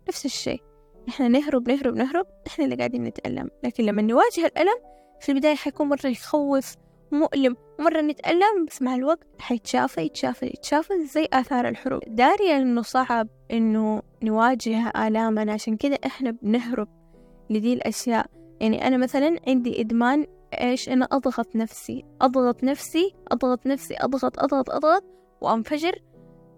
نفس 0.09 0.27
الشيء. 0.27 0.62
إحنا 1.09 1.29
نهرب 1.29 1.68
نهرب 1.71 1.95
نهرب 1.95 2.27
إحنا 2.47 2.64
اللي 2.64 2.77
قاعدين 2.77 3.05
نتألم. 3.05 3.51
لكن 3.64 3.85
لما 3.85 4.03
نواجه 4.03 4.47
الألم 4.47 4.77
في 5.21 5.33
البداية 5.33 5.55
حيكون 5.55 5.89
مرة 5.89 6.07
يخوف 6.07 6.75
مؤلم. 7.13 7.57
مرة 7.79 8.01
نتألم 8.01 8.65
بس 8.69 8.83
مع 8.83 8.95
الوقت 8.95 9.27
حيتشافى 9.39 10.01
يتشافى 10.01 10.47
يتشافى 10.47 11.07
زي 11.07 11.29
آثار 11.33 11.69
الحروب. 11.69 12.01
دارية 12.07 12.57
إنه 12.57 12.83
صعب 12.83 13.29
إنه 13.51 14.03
نواجه 14.23 14.89
آلامنا. 14.89 15.53
عشان 15.53 15.77
كذا 15.77 15.95
إحنا 15.95 16.31
بنهرب 16.31 16.89
لدي 17.51 17.73
الأشياء. 17.73 18.27
يعني 18.61 18.87
أنا 18.87 18.97
مثلا 18.97 19.37
عندي 19.49 19.81
إدمان 19.81 20.27
إيش؟ 20.61 20.89
أنا 20.89 21.09
أضغط 21.13 21.57
نفسي. 21.57 22.05
أضغط 22.21 22.65
نفسي 22.65 23.15
أضغط 23.33 23.67
نفسي 23.67 23.95
أضغط 24.01 24.39
أضغط 24.39 24.71
أضغط 24.71 25.05
وأنفجر. 25.41 26.03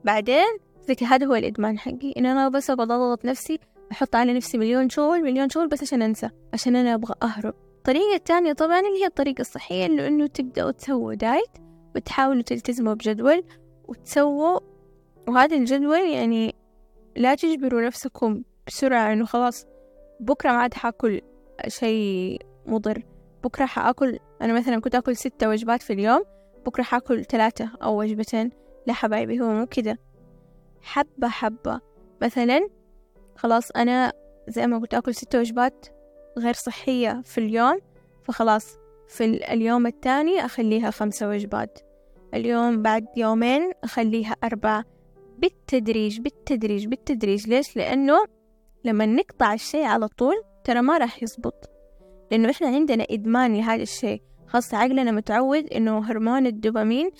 بعدين 0.04 0.58
زي 0.88 1.06
هذا 1.06 1.26
هو 1.26 1.34
الإدمان 1.34 1.78
حقي. 1.78 2.12
إن 2.16 2.26
أنا 2.26 2.48
بس 2.48 2.70
أقعد 2.70 2.90
أضغط 2.90 3.24
نفسي 3.24 3.58
أحط 3.92 4.16
على 4.16 4.32
نفسي 4.34 4.58
مليون 4.58 4.88
شغل 4.88 5.22
مليون 5.22 5.48
شغل 5.48 5.68
بس 5.68 5.82
عشان 5.82 6.02
أنسى 6.02 6.30
عشان 6.52 6.76
أنا 6.76 6.94
أبغى 6.94 7.14
أهرب. 7.22 7.54
الطريقة 7.82 8.14
الثانية 8.14 8.52
طبعا 8.52 8.80
اللي 8.80 9.02
هي 9.02 9.06
الطريقة 9.06 9.40
الصحية 9.40 9.86
اللي 9.86 10.08
إنه 10.08 10.26
تبدأوا 10.26 10.70
تسووا 10.70 11.14
دايت 11.14 11.50
وتحاولوا 11.96 12.42
تلتزموا 12.42 12.94
بجدول 12.94 13.44
وتسووا 13.88 14.60
وهذا 15.28 15.56
الجدول 15.56 16.10
يعني 16.10 16.54
لا 17.16 17.34
تجبروا 17.34 17.80
نفسكم 17.80 18.42
بسرعة 18.66 19.12
إنه 19.12 19.24
خلاص 19.24 19.66
بكرة 20.20 20.50
ما 20.50 20.56
عاد 20.56 20.74
حأكل 20.74 21.20
شيء 21.68 22.38
مضر. 22.66 23.02
بكرة 23.44 23.66
حأكل 23.66 24.18
أنا 24.42 24.52
مثلا 24.52 24.80
كنت 24.80 24.94
أكل 24.94 25.16
ستة 25.16 25.48
وجبات 25.48 25.82
في 25.82 25.92
اليوم 25.92 26.24
بكرة 26.66 26.82
حأكل 26.82 27.24
ثلاثة 27.24 27.70
أو 27.82 28.00
وجبتين 28.00 28.50
لا 28.86 28.92
حبايبي 28.92 29.40
هو 29.40 29.52
مو 29.52 29.66
كده. 29.66 29.98
حبة 30.82 31.28
حبة. 31.28 31.80
مثلا 32.22 32.68
خلاص 33.36 33.70
أنا 33.70 34.12
زي 34.48 34.66
ما 34.66 34.78
قلت 34.78 34.94
أكل 34.94 35.14
ستة 35.14 35.38
وجبات 35.40 35.86
غير 36.38 36.54
صحية 36.54 37.22
في 37.24 37.38
اليوم 37.38 37.78
فخلاص 38.22 38.76
في 39.08 39.24
اليوم 39.24 39.86
الثاني 39.86 40.44
أخليها 40.44 40.90
خمسة 40.90 41.28
وجبات. 41.28 41.78
اليوم 42.34 42.82
بعد 42.82 43.06
يومين 43.16 43.72
أخليها 43.84 44.36
أربعة. 44.44 44.84
بالتدريج 45.38 46.20
بالتدريج 46.20 46.86
بالتدريج. 46.86 47.48
ليش؟ 47.48 47.76
لأنه 47.76 48.24
لما 48.84 49.06
نقطع 49.06 49.54
الشيء 49.54 49.84
على 49.84 50.08
طول 50.08 50.34
ترى 50.64 50.82
ما 50.82 50.98
راح 50.98 51.22
يزبط. 51.22 51.70
لأنه 52.30 52.50
إحنا 52.50 52.66
عندنا 52.68 53.06
إدمان 53.10 53.56
لهذا 53.56 53.82
الشيء. 53.82 54.22
خاصة 54.46 54.76
عقلنا 54.76 55.10
متعود 55.10 55.66
إنه 55.72 55.98
هرمون 55.98 56.46
الدوبامين 56.46 57.10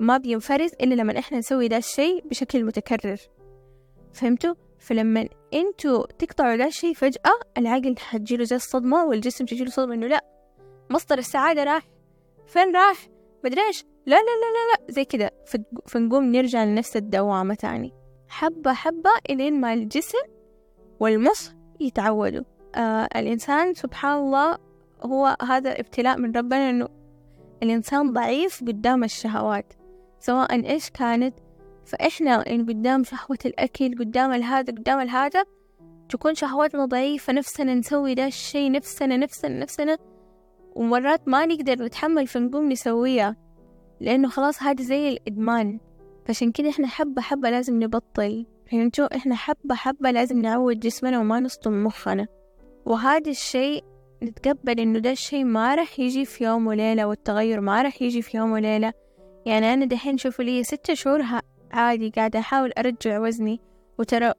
ما 0.00 0.16
بينفرز 0.18 0.70
إلا 0.80 0.94
لما 0.94 1.18
إحنا 1.18 1.38
نسوي 1.38 1.68
ده 1.68 1.76
الشيء 1.76 2.28
بشكل 2.28 2.64
متكرر. 2.64 3.16
فهمتوا؟ 4.12 4.54
فلما 4.80 5.28
أنتوا 5.54 6.06
تقطعوا 6.06 6.56
ده 6.56 6.66
الشيء 6.66 6.94
فجأة 6.94 7.40
العقل 7.58 7.94
حتجيله 7.98 8.44
زي 8.44 8.56
الصدمة 8.56 9.04
والجسم 9.04 9.44
تجيله 9.44 9.70
صدمة 9.70 9.94
إنه 9.94 10.06
لا 10.06 10.24
مصدر 10.90 11.18
السعادة 11.18 11.64
راح. 11.64 11.82
فين 12.46 12.76
راح؟ 12.76 13.08
مدري 13.44 13.60
إيش. 13.66 13.84
لا 14.06 14.16
لا 14.16 14.20
لا 14.20 14.50
لا 14.52 14.86
لا. 14.86 14.92
زي 14.92 15.04
كده. 15.04 15.30
فنقوم 15.86 16.24
نرجع 16.24 16.64
لنفس 16.64 16.96
الدوامة 16.96 17.54
تاني. 17.54 17.92
حبة 18.28 18.72
حبة 18.72 19.10
إلين 19.30 19.60
ما 19.60 19.72
الجسم 19.74 20.18
والمخ 21.00 21.50
يتعودوا. 21.80 22.44
آه 22.74 23.08
الإنسان 23.16 23.74
سبحان 23.74 24.18
الله 24.18 24.58
هو 25.02 25.36
هذا 25.42 25.80
ابتلاء 25.80 26.18
من 26.18 26.36
ربنا 26.36 26.70
إنه 26.70 26.88
الإنسان 27.62 28.12
ضعيف 28.12 28.60
قدام 28.60 29.04
الشهوات. 29.04 29.72
سواء 30.18 30.66
إيش 30.66 30.90
كانت 30.90 31.34
فإحنا 31.90 32.48
يعني 32.48 32.62
قدام 32.62 33.04
شهوة 33.04 33.38
الأكل 33.46 33.98
قدام 33.98 34.32
الهذا 34.32 34.72
قدام 34.72 35.00
الهذا 35.00 35.44
تكون 36.08 36.34
شهواتنا 36.34 36.84
ضعيفة 36.84 37.32
نفسنا 37.32 37.74
نسوي 37.74 38.14
ده 38.14 38.26
الشي 38.26 38.68
نفسنا 38.68 39.16
نفسنا 39.16 39.58
نفسنا 39.58 39.98
ومرات 40.76 41.28
ما 41.28 41.46
نقدر 41.46 41.84
نتحمل 41.84 42.26
فنقوم 42.26 42.72
نسويها 42.72 43.36
لأنه 44.00 44.28
خلاص 44.28 44.62
هذا 44.62 44.82
زي 44.82 45.08
الإدمان. 45.08 45.80
فعشان 46.26 46.52
كده 46.52 46.68
إحنا 46.68 46.86
حبة 46.86 47.22
حبة 47.22 47.50
لازم 47.50 47.82
نبطل. 47.82 48.46
فهمتوا 48.70 49.16
إحنا 49.16 49.34
حبة 49.34 49.74
حبة 49.74 50.10
لازم 50.10 50.38
نعود 50.42 50.80
جسمنا 50.80 51.18
وما 51.20 51.40
نصطم 51.40 51.84
مخنا. 51.84 52.26
وهذا 52.86 53.30
الشيء 53.30 53.84
نتقبل 54.22 54.80
إنه 54.80 54.98
ده 54.98 55.10
الشيء 55.10 55.44
ما 55.44 55.74
رح 55.74 56.00
يجي 56.00 56.24
في 56.24 56.44
يوم 56.44 56.66
وليلة 56.66 57.06
والتغير 57.06 57.60
ما 57.60 57.82
رح 57.82 58.02
يجي 58.02 58.22
في 58.22 58.36
يوم 58.36 58.52
وليلة. 58.52 58.92
يعني 59.46 59.74
أنا 59.74 59.84
دحين 59.84 60.18
شوفوا 60.18 60.44
لي 60.44 60.64
ستة 60.64 60.94
شهور 60.94 61.22
عادي 61.72 62.10
قاعدة 62.10 62.38
أحاول 62.38 62.72
أرجع 62.78 63.18
وزني. 63.20 63.60
وترى 63.98 64.32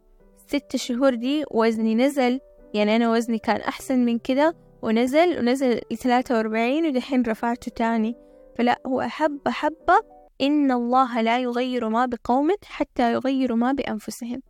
ست 0.48 0.76
شهور 0.76 1.16
دي 1.16 1.44
وزني 1.52 1.96
نزل. 1.96 2.40
يعني 2.74 2.96
أنا 2.96 3.12
وزني 3.12 3.38
كان 3.38 3.62
أحسن 3.62 4.00
من 4.06 4.20
كده 4.20 4.56
ونزل 4.82 5.40
ونزل 5.40 5.82
لثلاثة 5.92 6.36
وأربعين 6.36 6.86
ودحين 6.86 7.22
رفعته 7.22 7.72
تاني. 7.76 8.16
فلا 8.58 8.82
هو 8.88 9.02
حبة 9.02 9.52
حبة 9.52 10.02
إن 10.42 10.72
الله 10.72 11.22
لا 11.22 11.40
يغير 11.40 11.90
ما 11.90 12.06
بقوم 12.06 12.50
حتى 12.66 13.14
يغيروا 13.14 13.58
ما 13.58 13.72
بأنفسهم. 13.72 14.42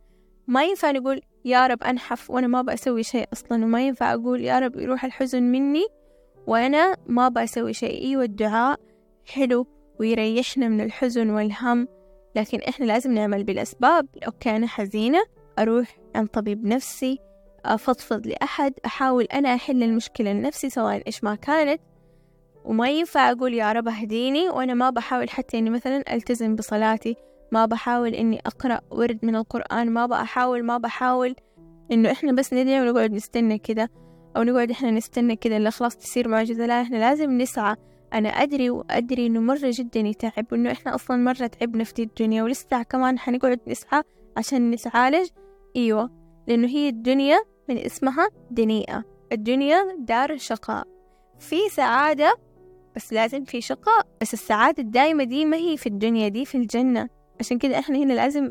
ما 0.46 0.64
ينفع 0.64 0.90
نقول 0.90 1.20
يا 1.44 1.66
رب 1.66 1.82
أنحف 1.82 2.30
وأنا 2.30 2.46
ما 2.46 2.62
بسوي 2.62 3.02
شيء 3.02 3.26
أصلا 3.32 3.64
وما 3.64 3.86
ينفع 3.86 4.14
أقول 4.14 4.40
يا 4.40 4.58
رب 4.58 4.76
يروح 4.76 5.04
الحزن 5.04 5.42
مني 5.42 5.86
وأنا 6.46 6.96
ما 7.06 7.28
بسوي 7.28 7.72
شيء. 7.72 8.02
إيوة 8.04 8.24
الدعاء 8.24 8.80
حلو 9.24 9.66
ويريحنا 10.00 10.68
من 10.68 10.80
الحزن 10.80 11.30
والهم. 11.30 11.88
لكن 12.36 12.58
إحنا 12.68 12.84
لازم 12.84 13.12
نعمل 13.12 13.44
بالأسباب. 13.44 14.06
أوكي 14.26 14.56
أنا 14.56 14.66
حزينة 14.66 15.22
أروح 15.58 15.96
عند 16.14 16.28
طبيب 16.28 16.64
نفسي 16.66 17.18
أفضفض 17.64 18.26
لأحد 18.26 18.72
أحاول 18.86 19.24
أنا 19.24 19.54
أحل 19.54 19.82
المشكلة 19.82 20.32
لنفسي 20.32 20.70
سواء 20.70 21.02
إيش 21.06 21.24
ما 21.24 21.34
كانت. 21.34 21.80
وما 22.64 22.90
ينفع 22.90 23.30
أقول 23.30 23.54
يا 23.54 23.72
رب 23.72 23.88
أهديني 23.88 24.48
وأنا 24.48 24.74
ما 24.74 24.90
بحاول 24.90 25.30
حتى 25.30 25.58
إني 25.58 25.70
مثلا 25.70 26.14
ألتزم 26.14 26.56
بصلاتي 26.56 27.16
ما 27.52 27.66
بحاول 27.66 28.14
إني 28.14 28.40
أقرأ 28.46 28.80
ورد 28.90 29.18
من 29.22 29.36
القرآن 29.36 29.90
ما 29.90 30.06
بحاول 30.06 30.62
ما 30.62 30.78
بحاول 30.78 31.34
إنه 31.92 32.12
إحنا 32.12 32.32
بس 32.32 32.52
ندعي 32.52 32.80
ونقعد 32.80 33.12
نستنى 33.12 33.58
كده 33.58 33.90
أو 34.36 34.42
نقعد 34.42 34.70
إحنا 34.70 34.90
نستنى 34.90 35.36
كده 35.36 35.56
اللي 35.56 35.70
خلاص 35.70 35.96
تصير 35.96 36.28
معجزة 36.28 36.66
لا 36.66 36.82
إحنا 36.82 36.96
لازم 36.96 37.30
نسعى 37.30 37.76
أنا 38.12 38.28
أدري 38.28 38.70
وأدري 38.70 39.26
إنه 39.26 39.40
مرة 39.40 39.58
جدا 39.64 40.00
يتعب 40.00 40.46
وإنه 40.52 40.72
إحنا 40.72 40.94
أصلا 40.94 41.16
مرة 41.16 41.46
تعبنا 41.46 41.84
في 41.84 42.02
الدنيا 42.02 42.42
ولسه 42.42 42.82
كمان 42.82 43.18
حنقعد 43.18 43.60
نسعى 43.68 44.02
عشان 44.36 44.70
نتعالج. 44.70 45.28
أيوة 45.76 46.10
لأنه 46.48 46.68
هي 46.68 46.88
الدنيا 46.88 47.38
من 47.68 47.78
اسمها 47.78 48.28
دنيئة. 48.50 49.04
الدنيا 49.32 49.96
دار 49.98 50.36
شقاء. 50.36 50.84
في 51.38 51.56
سعادة 51.70 52.34
بس 52.96 53.12
لازم 53.12 53.44
في 53.44 53.60
شقاء. 53.60 54.06
بس 54.20 54.34
السعادة 54.34 54.82
الدائمة 54.82 55.24
دي 55.24 55.44
ما 55.44 55.56
هي 55.56 55.76
في 55.76 55.86
الدنيا 55.86 56.28
دي 56.28 56.44
في 56.44 56.54
الجنة. 56.54 57.08
عشان 57.40 57.58
كده 57.58 57.78
إحنا 57.78 57.98
هنا 57.98 58.12
لازم 58.12 58.50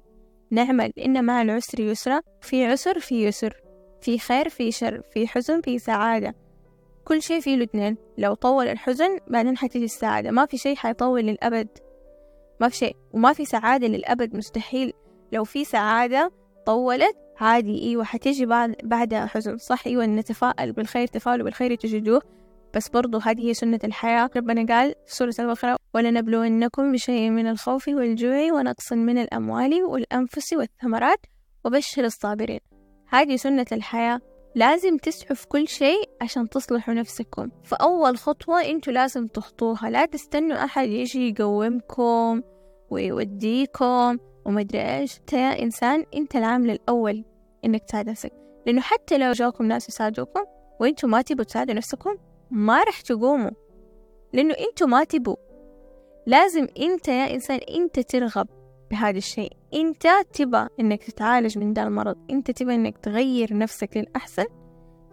نعمل 0.51 0.91
إن 1.05 1.25
مع 1.25 1.41
العسر 1.41 1.79
يسرا 1.79 2.21
في 2.41 2.65
عسر 2.65 2.99
في 2.99 3.25
يسر. 3.25 3.61
في 4.01 4.19
خير 4.19 4.49
في 4.49 4.71
شر. 4.71 5.01
في 5.13 5.27
حزن 5.27 5.61
في 5.61 5.79
سعادة. 5.79 6.35
كل 7.05 7.21
شيء 7.21 7.41
فيه 7.41 7.55
له 7.55 7.63
اثنين 7.63 7.97
لو 8.17 8.33
طول 8.33 8.67
الحزن 8.67 9.17
بعدين 9.27 9.57
حتيجي 9.57 9.85
السعادة. 9.85 10.31
ما 10.31 10.45
في 10.45 10.57
شيء 10.57 10.75
حيطول 10.75 11.21
للأبد. 11.21 11.67
ما 12.61 12.69
في 12.69 12.75
شيء. 12.77 12.95
وما 13.13 13.33
في 13.33 13.45
سعادة 13.45 13.87
للأبد 13.87 14.35
مستحيل. 14.35 14.93
لو 15.31 15.43
في 15.43 15.65
سعادة 15.65 16.31
طولت 16.65 17.17
عادي. 17.39 17.81
إيوة 17.81 18.03
حتيجي 18.03 18.45
بعد 18.45 18.75
بعدها 18.83 19.25
حزن. 19.25 19.57
صح 19.57 19.87
إيوة 19.87 20.05
نتفائل 20.05 20.71
بالخير 20.71 21.07
تفاؤلوا 21.07 21.45
بالخير 21.45 21.75
تجدوه. 21.75 22.21
بس 22.73 22.89
برضو 22.89 23.17
هذه 23.17 23.47
هي 23.47 23.53
سنة 23.53 23.79
الحياة. 23.83 24.29
ربنا 24.35 24.75
قال 24.75 24.95
في 25.05 25.15
سورة 25.15 25.35
البقرة 25.39 25.77
ولنبلونكم 25.93 26.91
بشيء 26.91 27.29
من 27.29 27.47
الخوف 27.47 27.87
والجوع 27.87 28.53
ونقص 28.53 28.93
من 28.93 29.17
الأموال 29.17 29.83
والأنفس 29.83 30.53
والثمرات 30.53 31.25
وبشر 31.65 32.05
الصابرين. 32.05 32.59
هذه 33.07 33.35
سنة 33.35 33.65
الحياة. 33.71 34.19
لازم 34.55 34.97
تسعوا 34.97 35.35
في 35.35 35.47
كل 35.47 35.67
شيء 35.67 36.09
عشان 36.21 36.49
تصلحوا 36.49 36.93
نفسكم. 36.93 37.49
فأول 37.63 38.17
خطوة 38.17 38.61
أنتوا 38.61 38.93
لازم 38.93 39.27
تخطوها. 39.27 39.89
لا 39.89 40.05
تستنوا 40.05 40.63
أحد 40.63 40.87
يجي 40.87 41.29
يقومكم 41.29 42.41
ويوديكم 42.89 44.17
ومدري 44.45 44.81
إيش. 44.81 45.19
أنت 45.19 45.33
يا 45.33 45.61
إنسان 45.63 46.05
أنت 46.15 46.35
العامل 46.35 46.71
الأول 46.71 47.25
إنك 47.65 47.83
تساعد 47.83 48.09
نفسك. 48.09 48.31
لأنه 48.65 48.81
حتى 48.81 49.17
لو 49.17 49.31
جاكم 49.31 49.65
ناس 49.65 49.89
يساعدوكم 49.89 50.43
وأنتوا 50.79 51.09
ما 51.09 51.21
تبوا 51.21 51.43
تساعدوا 51.43 51.73
نفسكم 51.73 52.17
ما 52.51 52.83
رح 52.83 53.01
تقوموا. 53.01 53.51
لأنه 54.33 54.53
أنتوا 54.53 54.87
ما 54.87 55.03
تبوا. 55.03 55.35
لازم 56.27 56.67
أنت 56.79 57.07
يا 57.07 57.33
إنسان 57.33 57.57
أنت 57.57 57.99
ترغب 57.99 58.47
بهذا 58.91 59.17
الشيء. 59.17 59.60
انت 59.73 60.07
تبى 60.33 60.67
انك 60.79 61.03
تتعالج 61.03 61.57
من 61.57 61.73
ده 61.73 61.83
المرض 61.83 62.15
انت 62.29 62.51
تبى 62.51 62.75
انك 62.75 62.97
تغير 62.97 63.57
نفسك 63.57 63.97
للأحسن 63.97 64.45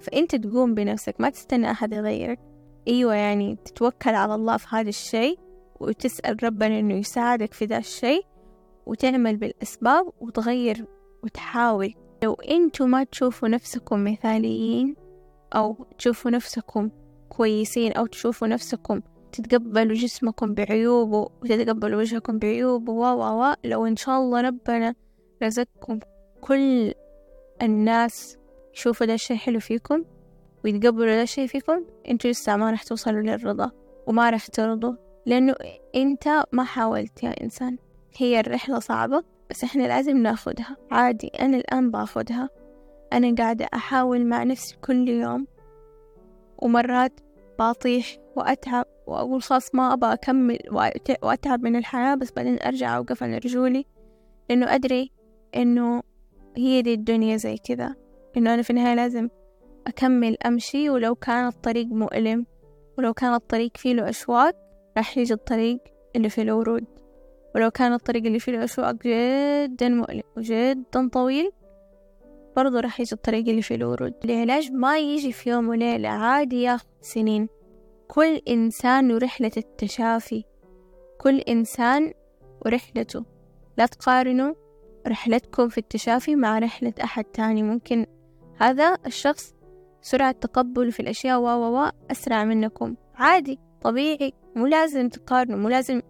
فانت 0.01 0.35
تقوم 0.35 0.75
بنفسك 0.75 1.15
ما 1.19 1.31
تستنى 1.31 1.71
أحد 1.71 1.93
يغيرك. 1.93 2.41
أيوة 2.89 3.15
يعني 3.15 3.57
تتوكل 3.65 4.15
على 4.15 4.35
الله 4.35 4.57
في 4.57 4.67
هذا 4.71 4.89
الشيء 4.89 5.39
وتسأل 5.81 6.45
ربنا 6.45 6.79
إنه 6.79 6.95
يساعدك 6.95 7.55
في 7.55 7.65
ذا 7.65 7.79
الشيء 7.79 8.25
وتعمل 8.87 9.37
بالأسباب 9.37 10.13
وتغير 10.21 10.87
وتحاول. 11.23 11.95
لو 12.23 12.35
أنتوا 12.35 12.87
ما 12.87 13.05
تشوفوا 13.05 13.49
نفسكم 13.49 14.05
مثاليين 14.05 14.97
أو 15.55 15.87
تشوفوا 15.99 16.31
نفسكم 16.31 16.91
كويسين 17.29 17.93
أو 17.93 18.07
تشوفوا 18.07 18.49
نفسكم 18.49 19.01
تتقبلوا 19.33 19.95
جسمكم 19.97 20.55
بعيوبه 20.55 21.29
وتتقبلوا 21.43 22.01
وجهكم 22.01 22.39
بعيوبه 22.39 22.93
و 22.93 23.05
و 23.05 23.43
و. 23.43 23.55
لو 23.65 23.87
إن 23.87 23.97
شاء 23.97 24.19
الله 24.19 24.41
ربنا 24.41 24.95
رزقكم 25.43 25.99
كل 26.41 26.95
الناس 27.63 28.39
يشوفوا 28.75 29.07
ده 29.07 29.15
الشي 29.15 29.37
حلو 29.37 29.61
فيكم 29.61 30.05
ويتقبلوا 30.65 31.07
ده 31.15 31.23
الشي 31.23 31.49
فيكم 31.49 31.85
إنتوا 32.09 32.31
لسه 32.31 32.57
ما 32.57 32.71
رح 32.71 32.83
توصلوا 32.83 33.21
للرضا 33.21 33.71
وما 34.07 34.31
رح 34.31 34.47
ترضوا. 34.47 34.95
لأنه 35.27 35.55
إنت 35.95 36.29
ما 36.53 36.65
حاولت 36.65 37.23
يا 37.23 37.45
إنسان. 37.45 37.79
هي 38.17 38.41
الرحلة 38.41 38.79
صعبة 38.79 39.23
بس 39.51 39.65
إحنا 39.65 39.83
لازم 39.83 40.17
ناخدها. 40.17 40.77
عادي 40.91 41.27
أنا 41.27 41.57
الآن 41.57 41.91
باخدها. 41.91 42.49
أنا 43.13 43.35
قاعدة 43.35 43.69
أحاول 43.75 44.27
مع 44.27 44.43
نفسي 44.43 44.77
كل 44.85 45.09
يوم 45.09 45.47
ومرات 46.59 47.21
بطيح 47.59 48.17
وأتعب 48.39 48.85
وأقول 49.07 49.43
خلاص 49.43 49.75
ما 49.75 49.93
أبغى 49.93 50.13
أكمل 50.13 50.59
وأتعب 51.23 51.63
من 51.63 51.77
الحياة 51.77 52.15
بس 52.15 52.33
بعدين 52.33 52.59
أرجع 52.63 52.97
أوقف 52.97 53.23
على 53.23 53.39
رجولي. 53.39 53.85
لأنه 54.51 54.75
أدري 54.75 55.13
إنه 55.57 56.03
هي 56.57 56.83
دي 56.83 56.95
الدنيا 56.95 57.37
زي 57.37 57.57
كذا. 57.57 57.95
إنه 58.37 58.55
أنا 58.55 58.63
في 58.63 58.71
النهاية 58.71 58.95
لازم 58.95 59.29
أكمل 59.87 60.37
أمشي 60.47 60.91
ولو 60.91 61.15
كان 61.15 61.47
الطريق 61.47 61.87
مؤلم 61.87 62.47
ولو 62.99 63.15
كان 63.15 63.35
الطريق 63.35 63.77
فيه 63.77 63.95
له 63.95 64.09
أشواك 64.09 64.57
راح 64.97 65.19
يجي 65.19 65.35
الطريق 65.35 65.79
اللي 66.17 66.29
فيه 66.29 66.43
له 66.43 66.55
ورود. 66.55 66.85
ولو 67.55 67.71
كان 67.71 67.93
الطريق 67.93 68.27
اللي 68.27 68.39
فيه 68.39 68.53
له 68.53 68.93
جدا 69.05 69.89
مؤلم 69.89 70.23
وجدا 70.37 71.09
طويل 71.13 71.51
برضو 72.57 72.79
راح 72.79 73.01
يجي 73.01 73.13
الطريق 73.13 73.49
اللي 73.49 73.63
فيه 73.63 73.77
له 73.77 73.89
ورود. 73.89 74.15
العلاج 74.25 74.73
ما 74.73 74.99
يجي 74.99 75.33
في 75.33 75.51
يوم 75.51 75.69
وليلة؟ 75.69 76.09
عادي 76.09 76.63
ياخد 76.63 76.87
سنين. 77.01 77.49
كل 78.09 78.41
إنسان 78.49 79.13
ورحلة 79.13 79.51
التشافي. 79.57 80.45
كل 81.21 81.39
إنسان 81.39 82.13
ورحلته 82.67 83.25
لا 83.79 83.87
تقارنوا 83.87 84.55
رحلتكم 85.07 85.69
في 85.69 85.79
التشافي 85.79 86.37
مع 86.37 86.59
رحلة 86.59 86.93
أحد 87.05 87.25
تاني. 87.25 87.63
ممكن 87.63 88.07
هذا 88.61 88.97
الشخص 89.07 89.55
سرعة 90.03 90.33
تقبله 90.33 90.91
في 90.91 91.01
الأشياء 91.01 91.41
و 91.41 91.47
و 91.47 91.91
أسرع 92.11 92.45
منكم. 92.45 92.95
عادي 93.15 93.59
طبيعي 93.83 94.33
مو 94.57 94.67
لازم 94.67 95.09
تقارنوا 95.09 95.59
مو 95.59 95.69
لازم 95.69 96.01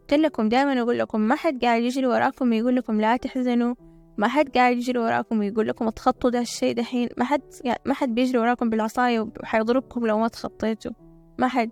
قلت 0.00 0.20
لكم 0.20 0.48
دائما 0.48 0.80
أقول 0.80 0.98
لكم 0.98 1.20
ما 1.20 1.34
حد 1.34 1.64
قاعد 1.64 1.82
يجري 1.82 2.06
وراكم 2.06 2.50
ويقول 2.50 2.76
لكم 2.76 3.00
لا 3.00 3.16
تحزنوا. 3.16 3.74
ما 4.18 4.28
حد 4.28 4.48
قاعد 4.48 4.76
يجري 4.76 4.98
وراكم 4.98 5.38
ويقول 5.38 5.68
لكم 5.68 5.88
تخطوا 5.88 6.30
ده 6.30 6.38
الشيء 6.38 6.74
دحين. 6.74 7.08
ما 7.18 7.24
حد 7.24 7.42
ما 7.86 7.94
حد 7.94 8.14
بيجري 8.14 8.38
وراكم 8.38 8.70
بالعصاية 8.70 9.28
وحيضربكم 9.42 10.06
لو 10.06 10.18
ما 10.18 10.28
تخطيتوا. 10.28 10.92
ما 11.38 11.48
حد 11.48 11.70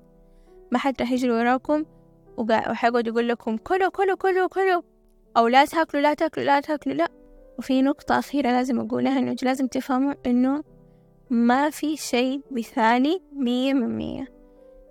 ما 0.72 0.78
حد 0.78 0.94
راح 1.00 1.12
يجري 1.12 1.30
وراكم 1.32 1.84
وحيقعد 2.36 3.06
يقول 3.06 3.28
لكم 3.28 3.56
كلوا 3.56 3.88
كلوا 3.88 4.16
كلوا 4.16 4.48
كلوا. 4.48 4.82
أو 5.36 5.48
لا 5.48 5.64
تاكلوا 5.64 6.02
لا 6.02 6.14
تاكلوا 6.14 6.46
لا 6.46 6.60
تاكلوا 6.60 6.94
لا. 6.94 7.08
وفي 7.58 7.82
نقطة 7.82 8.18
أخيرة 8.18 8.50
لازم 8.50 8.80
أقولها 8.80 9.18
إنه 9.18 9.36
لازم 9.42 9.66
تفهموا 9.66 10.14
إنه 10.26 10.64
ما 11.30 11.70
في 11.70 11.96
شيء 11.96 12.40
مثالي 12.50 13.20
مية 13.32 13.74
من 13.74 13.96
مية. 13.96 14.26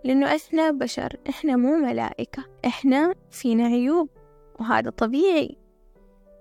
لأنه 0.03 0.35
إحنا 0.35 0.71
بشر 0.71 1.17
إحنا 1.29 1.55
مو 1.55 1.75
ملائكة 1.77 2.45
إحنا 2.65 3.13
فينا 3.31 3.65
عيوب 3.65 4.09
وهذا 4.59 4.89
طبيعي. 4.89 5.57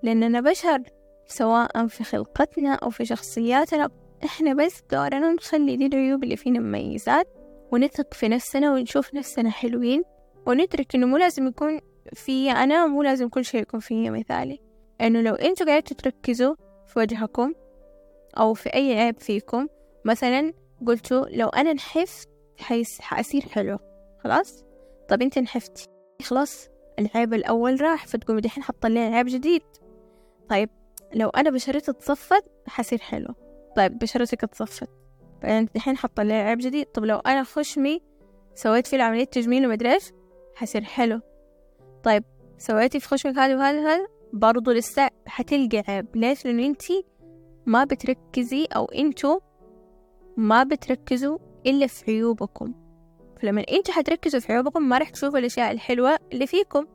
لأننا 0.03 0.41
بشر 0.41 0.83
سواء 1.25 1.87
في 1.87 2.03
خلقتنا 2.03 2.73
أو 2.73 2.89
في 2.89 3.05
شخصياتنا. 3.05 3.89
إحنا 4.25 4.53
بس 4.53 4.83
دورنا 4.91 5.33
نخلي 5.33 5.75
دي 5.75 5.85
العيوب 5.85 6.23
اللي 6.23 6.35
فينا 6.35 6.59
مميزات. 6.59 7.27
ونثق 7.71 8.13
في 8.13 8.27
نفسنا 8.27 8.73
ونشوف 8.73 9.13
نفسنا 9.13 9.49
حلوين 9.49 10.03
ونترك 10.47 10.95
إنه 10.95 11.05
مو 11.05 11.17
لازم 11.17 11.47
يكون 11.47 11.79
في 12.13 12.51
أنا 12.51 12.87
مو 12.87 13.03
لازم 13.03 13.29
كل 13.29 13.45
شيء 13.45 13.61
يكون 13.61 13.79
فيا 13.79 14.11
مثالي. 14.11 14.59
إنه 15.01 15.21
لو 15.21 15.35
أنتوا 15.35 15.65
قاعدين 15.65 15.97
تركزوا 15.97 16.55
في 16.87 16.99
وجهكم 16.99 17.53
أو 18.37 18.53
في 18.53 18.73
أي 18.73 18.99
عيب 18.99 19.19
فيكم 19.19 19.67
مثلا 20.05 20.53
قلتوا 20.87 21.25
لو 21.25 21.47
أنا 21.47 21.73
نحفت 21.73 22.29
حيس 22.59 23.01
حأصير 23.01 23.41
حلو. 23.41 23.77
خلاص؟ 24.23 24.63
طب 25.09 25.21
أنت 25.21 25.39
نحفتي 25.39 25.87
خلاص 26.23 26.69
العيب 26.99 27.33
الأول 27.33 27.81
راح 27.81 28.07
فتقومي 28.07 28.41
دحين 28.41 28.63
حطلين 28.63 29.13
عيب 29.13 29.25
جديد. 29.27 29.61
طيب 30.49 30.69
لو 31.13 31.29
أنا 31.29 31.49
بشرتي 31.49 31.93
تصفت 31.93 32.45
حصير 32.67 32.99
حلو. 32.99 33.35
طيب 33.75 33.99
بشرتك 33.99 34.41
تصفت 34.41 34.89
بعدين 35.41 35.67
دحين 35.75 35.97
حطلين 35.97 36.31
عيب 36.31 36.59
جديد. 36.59 36.85
طب 36.85 37.05
لو 37.05 37.17
أنا 37.17 37.43
خشمي 37.43 38.01
سويت 38.55 38.87
فيه 38.87 39.03
عملية 39.03 39.23
تجميل 39.23 39.65
ومدري 39.65 39.93
إيش 39.93 40.11
حيصير 40.55 40.83
حلو. 40.83 41.21
طيب 42.03 42.23
سويتي 42.57 42.99
في 42.99 43.07
خشمك 43.07 43.37
هذا 43.37 43.55
وهذا 43.55 43.81
وهذا 43.81 44.07
برضو 44.33 44.71
لسه 44.71 45.09
حتلقي 45.25 45.83
عيب. 45.87 46.15
ليش؟ 46.15 46.45
لأنه 46.45 46.65
أنتي 46.65 47.05
ما 47.65 47.83
بتركزي 47.83 48.65
أو 48.75 48.85
انتو 48.85 49.39
ما 50.37 50.63
بتركزوا 50.63 51.37
إلا 51.65 51.87
في 51.87 52.11
عيوبكم. 52.11 52.73
فلما 53.41 53.65
أنتوا 53.71 53.93
حتركزوا 53.93 54.39
في 54.39 54.53
عيوبكم 54.53 54.89
ما 54.89 54.97
راح 54.97 55.09
تشوفوا 55.09 55.39
الأشياء 55.39 55.71
الحلوة 55.71 56.17
اللي 56.33 56.47
فيكم. 56.47 56.85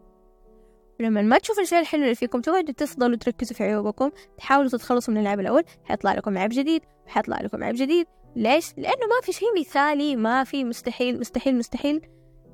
لما 1.01 1.23
ما 1.23 1.39
تشوفوا 1.39 1.63
الأشياء 1.63 1.81
الحلوة 1.81 2.05
اللي 2.05 2.15
فيكم 2.15 2.41
تقعدوا 2.41 2.75
تفضلوا 2.75 3.17
تركزوا 3.17 3.57
في 3.57 3.65
عيوبكم 3.65 4.11
تحاولوا 4.39 4.71
تتخلصوا 4.71 5.15
من 5.15 5.21
العيب 5.21 5.41
الأول 5.41 5.65
حيطلع 5.85 6.15
لكم 6.15 6.39
عيب 6.39 6.51
جديد 6.55 6.83
حيطلع 7.07 7.41
لكم 7.41 7.65
عيب 7.65 7.75
جديد. 7.75 8.07
ليش؟ 8.37 8.73
لأنه 8.77 9.07
ما 9.07 9.21
في 9.23 9.33
شيء 9.33 9.49
مثالي 9.61 10.17
ما 10.17 10.45
في 10.45 10.65
مستحيل 10.65 11.21
مستحيل 11.21 11.59
مستحيل 11.59 12.01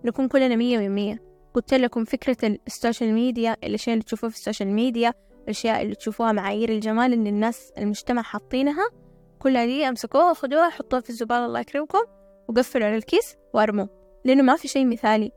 نكون 0.05 0.29
كلنا 0.29 0.57
مية 0.57 0.79
من 0.79 0.91
مية 0.95 1.23
قلت 1.55 1.75
لكم 1.75 2.05
فكرة 2.05 2.59
ال 2.67 2.74
social 2.74 3.15
media 3.15 3.57
الأشياء 3.65 3.95
اللي 3.95 4.05
تشوفوها 4.05 4.31
في 4.31 4.37
ال 4.37 4.41
social 4.41 4.69
media 4.69 5.15
الأشياء 5.45 5.83
اللي 5.83 5.95
تشوفوها 5.95 6.33
معايير 6.33 6.69
الجمال 6.69 7.13
اللي 7.13 7.29
الناس 7.29 7.73
المجتمع 7.79 8.23
حاطينها. 8.23 8.89
كلها 9.39 9.65
دي 9.67 9.89
أمسكوها 9.89 10.33
خدوها 10.33 10.69
حطوها 10.71 11.01
في 11.01 11.11
الزبالة 11.11 11.47
الله 11.47 11.61
يكرمكم 11.61 11.99
وقفلوا 12.49 12.87
على 12.87 12.97
الكيس 12.97 13.37
وارموا 13.55 13.87
لأنه 14.25 14.43
ما 14.43 14.57
في 14.57 14.69
شيء 14.69 14.87
مثالي. 14.87 15.33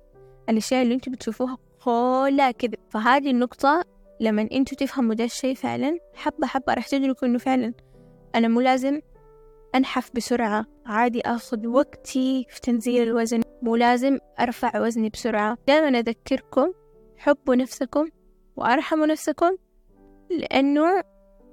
الأشياء 0.50 0.84
اللي 0.84 0.93
أنتوا 0.93 1.14
بتشوفوها 1.14 1.58
كلها 1.84 2.52
كذب. 2.52 2.76
فهذه 2.89 3.32
النقطة 3.32 3.84
لما 4.20 4.48
أنتوا 4.52 4.78
تفهموا 4.78 5.14
ده 5.14 5.24
الشيء 5.24 5.56
فعلا 5.56 6.00
حبة 6.14 6.48
حبة 6.48 6.74
راح 6.74 6.88
تدركوا 6.88 7.28
إنه 7.28 7.38
فعلا 7.38 7.74
أنا 8.36 8.48
مو 8.48 8.62
لازم 8.62 9.02
أنحف 9.76 10.12
بسرعة. 10.16 10.66
عادي 10.86 11.22
أخذ 11.22 11.68
وقتي 11.68 12.46
في 12.50 12.62
تنزيل 12.62 13.04
الوزن. 13.04 13.42
مو 13.62 13.76
لازم 13.76 14.18
أرفع 14.40 14.82
وزني 14.82 15.10
بسرعة. 15.10 15.58
دائما 15.68 16.00
أذكركم 16.00 16.74
حبوا 17.18 17.56
نفسكم 17.56 18.10
وأرحموا 18.56 19.06
نفسكم 19.06 19.56
لأنه 20.30 21.04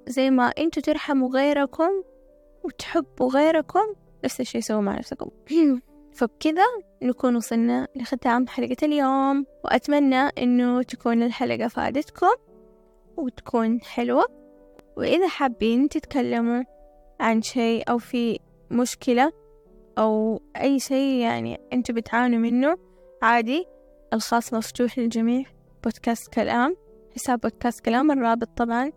زي 0.08 0.30
ما 0.30 0.48
أنتوا 0.48 0.82
ترحموا 0.82 1.28
غيركم 1.28 1.90
وتحبوا 2.64 3.30
غيركم 3.30 3.94
نفس 4.24 4.40
الشيء 4.40 4.60
سووا 4.60 4.80
مع 4.80 4.98
نفسكم؟ 4.98 5.30
فبكذا 6.16 6.64
نكون 7.02 7.36
وصلنا 7.36 7.88
لختام 7.96 8.46
حلقة 8.46 8.76
اليوم. 8.82 9.46
وأتمنى 9.64 10.16
أنه 10.16 10.82
تكون 10.82 11.22
الحلقة 11.22 11.68
فادتكم 11.68 12.34
وتكون 13.16 13.80
حلوة. 13.80 14.24
وإذا 14.96 15.28
حابين 15.28 15.88
تتكلموا 15.88 16.62
عن 17.22 17.42
شيء 17.42 17.90
أو 17.90 17.98
في 17.98 18.38
مشكلة 18.70 19.32
أو 19.98 20.42
أي 20.56 20.78
شيء 20.78 21.20
يعني 21.20 21.60
أنتوا 21.72 21.94
بتعانوا 21.94 22.38
منه 22.38 22.76
عادي. 23.22 23.66
الخاص 24.12 24.54
مفتوح 24.54 24.98
للجميع. 24.98 25.44
بودكاست 25.84 26.34
كلام 26.34 26.76
حساب 27.14 27.40
بودكاست 27.40 27.84
كلام 27.84 28.10
الرابط 28.10 28.48
طبعا. 28.56 28.90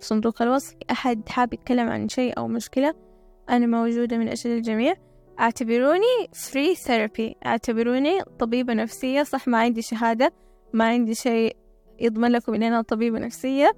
في 0.00 0.06
صندوق 0.06 0.42
الوصف 0.42 0.74
أحد 0.90 1.28
حاب 1.28 1.54
يتكلم 1.54 1.88
عن 1.88 2.08
شيء 2.08 2.38
أو 2.38 2.48
مشكلة 2.48 2.94
أنا 3.50 3.66
موجودة 3.66 4.18
من 4.18 4.28
أجل 4.28 4.50
الجميع. 4.50 4.94
اعتبروني 5.40 6.28
free 6.32 6.74
therapy 6.74 7.36
اعتبروني 7.46 8.22
طبيبة 8.38 8.74
نفسية. 8.74 9.22
صح 9.22 9.48
ما 9.48 9.58
عندي 9.58 9.82
شهادة 9.82 10.32
ما 10.72 10.84
عندي 10.84 11.14
شيء 11.14 11.56
يضمن 12.00 12.30
لكم 12.30 12.54
إن 12.54 12.62
أنا 12.62 12.82
طبيبة 12.82 13.18
نفسية. 13.18 13.72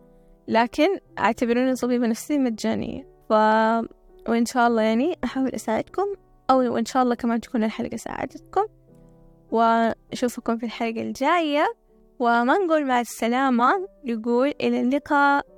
لكن 0.48 0.88
اعتبروني 1.18 1.74
طبيبة 1.74 2.06
نفسية 2.06 2.38
مجانية. 2.38 3.13
ف 3.28 3.32
وإن 4.28 4.46
شاء 4.46 4.68
الله 4.68 4.82
يعني 4.82 5.18
أحاول 5.24 5.48
أساعدكم 5.48 6.06
أو 6.50 6.74
وإن 6.74 6.84
شاء 6.84 7.02
الله 7.02 7.14
كمان 7.14 7.40
تكون 7.40 7.64
الحلقة 7.64 7.96
ساعدتكم. 7.96 8.66
وأشوفكم 9.50 10.58
في 10.58 10.66
الحلقة 10.66 11.02
الجاية. 11.02 11.74
وما 12.18 12.58
نقول 12.58 12.86
مع 12.86 13.00
السلامة 13.00 13.88
نقول 14.04 14.54
إلى 14.60 14.80
اللقاء. 14.80 15.53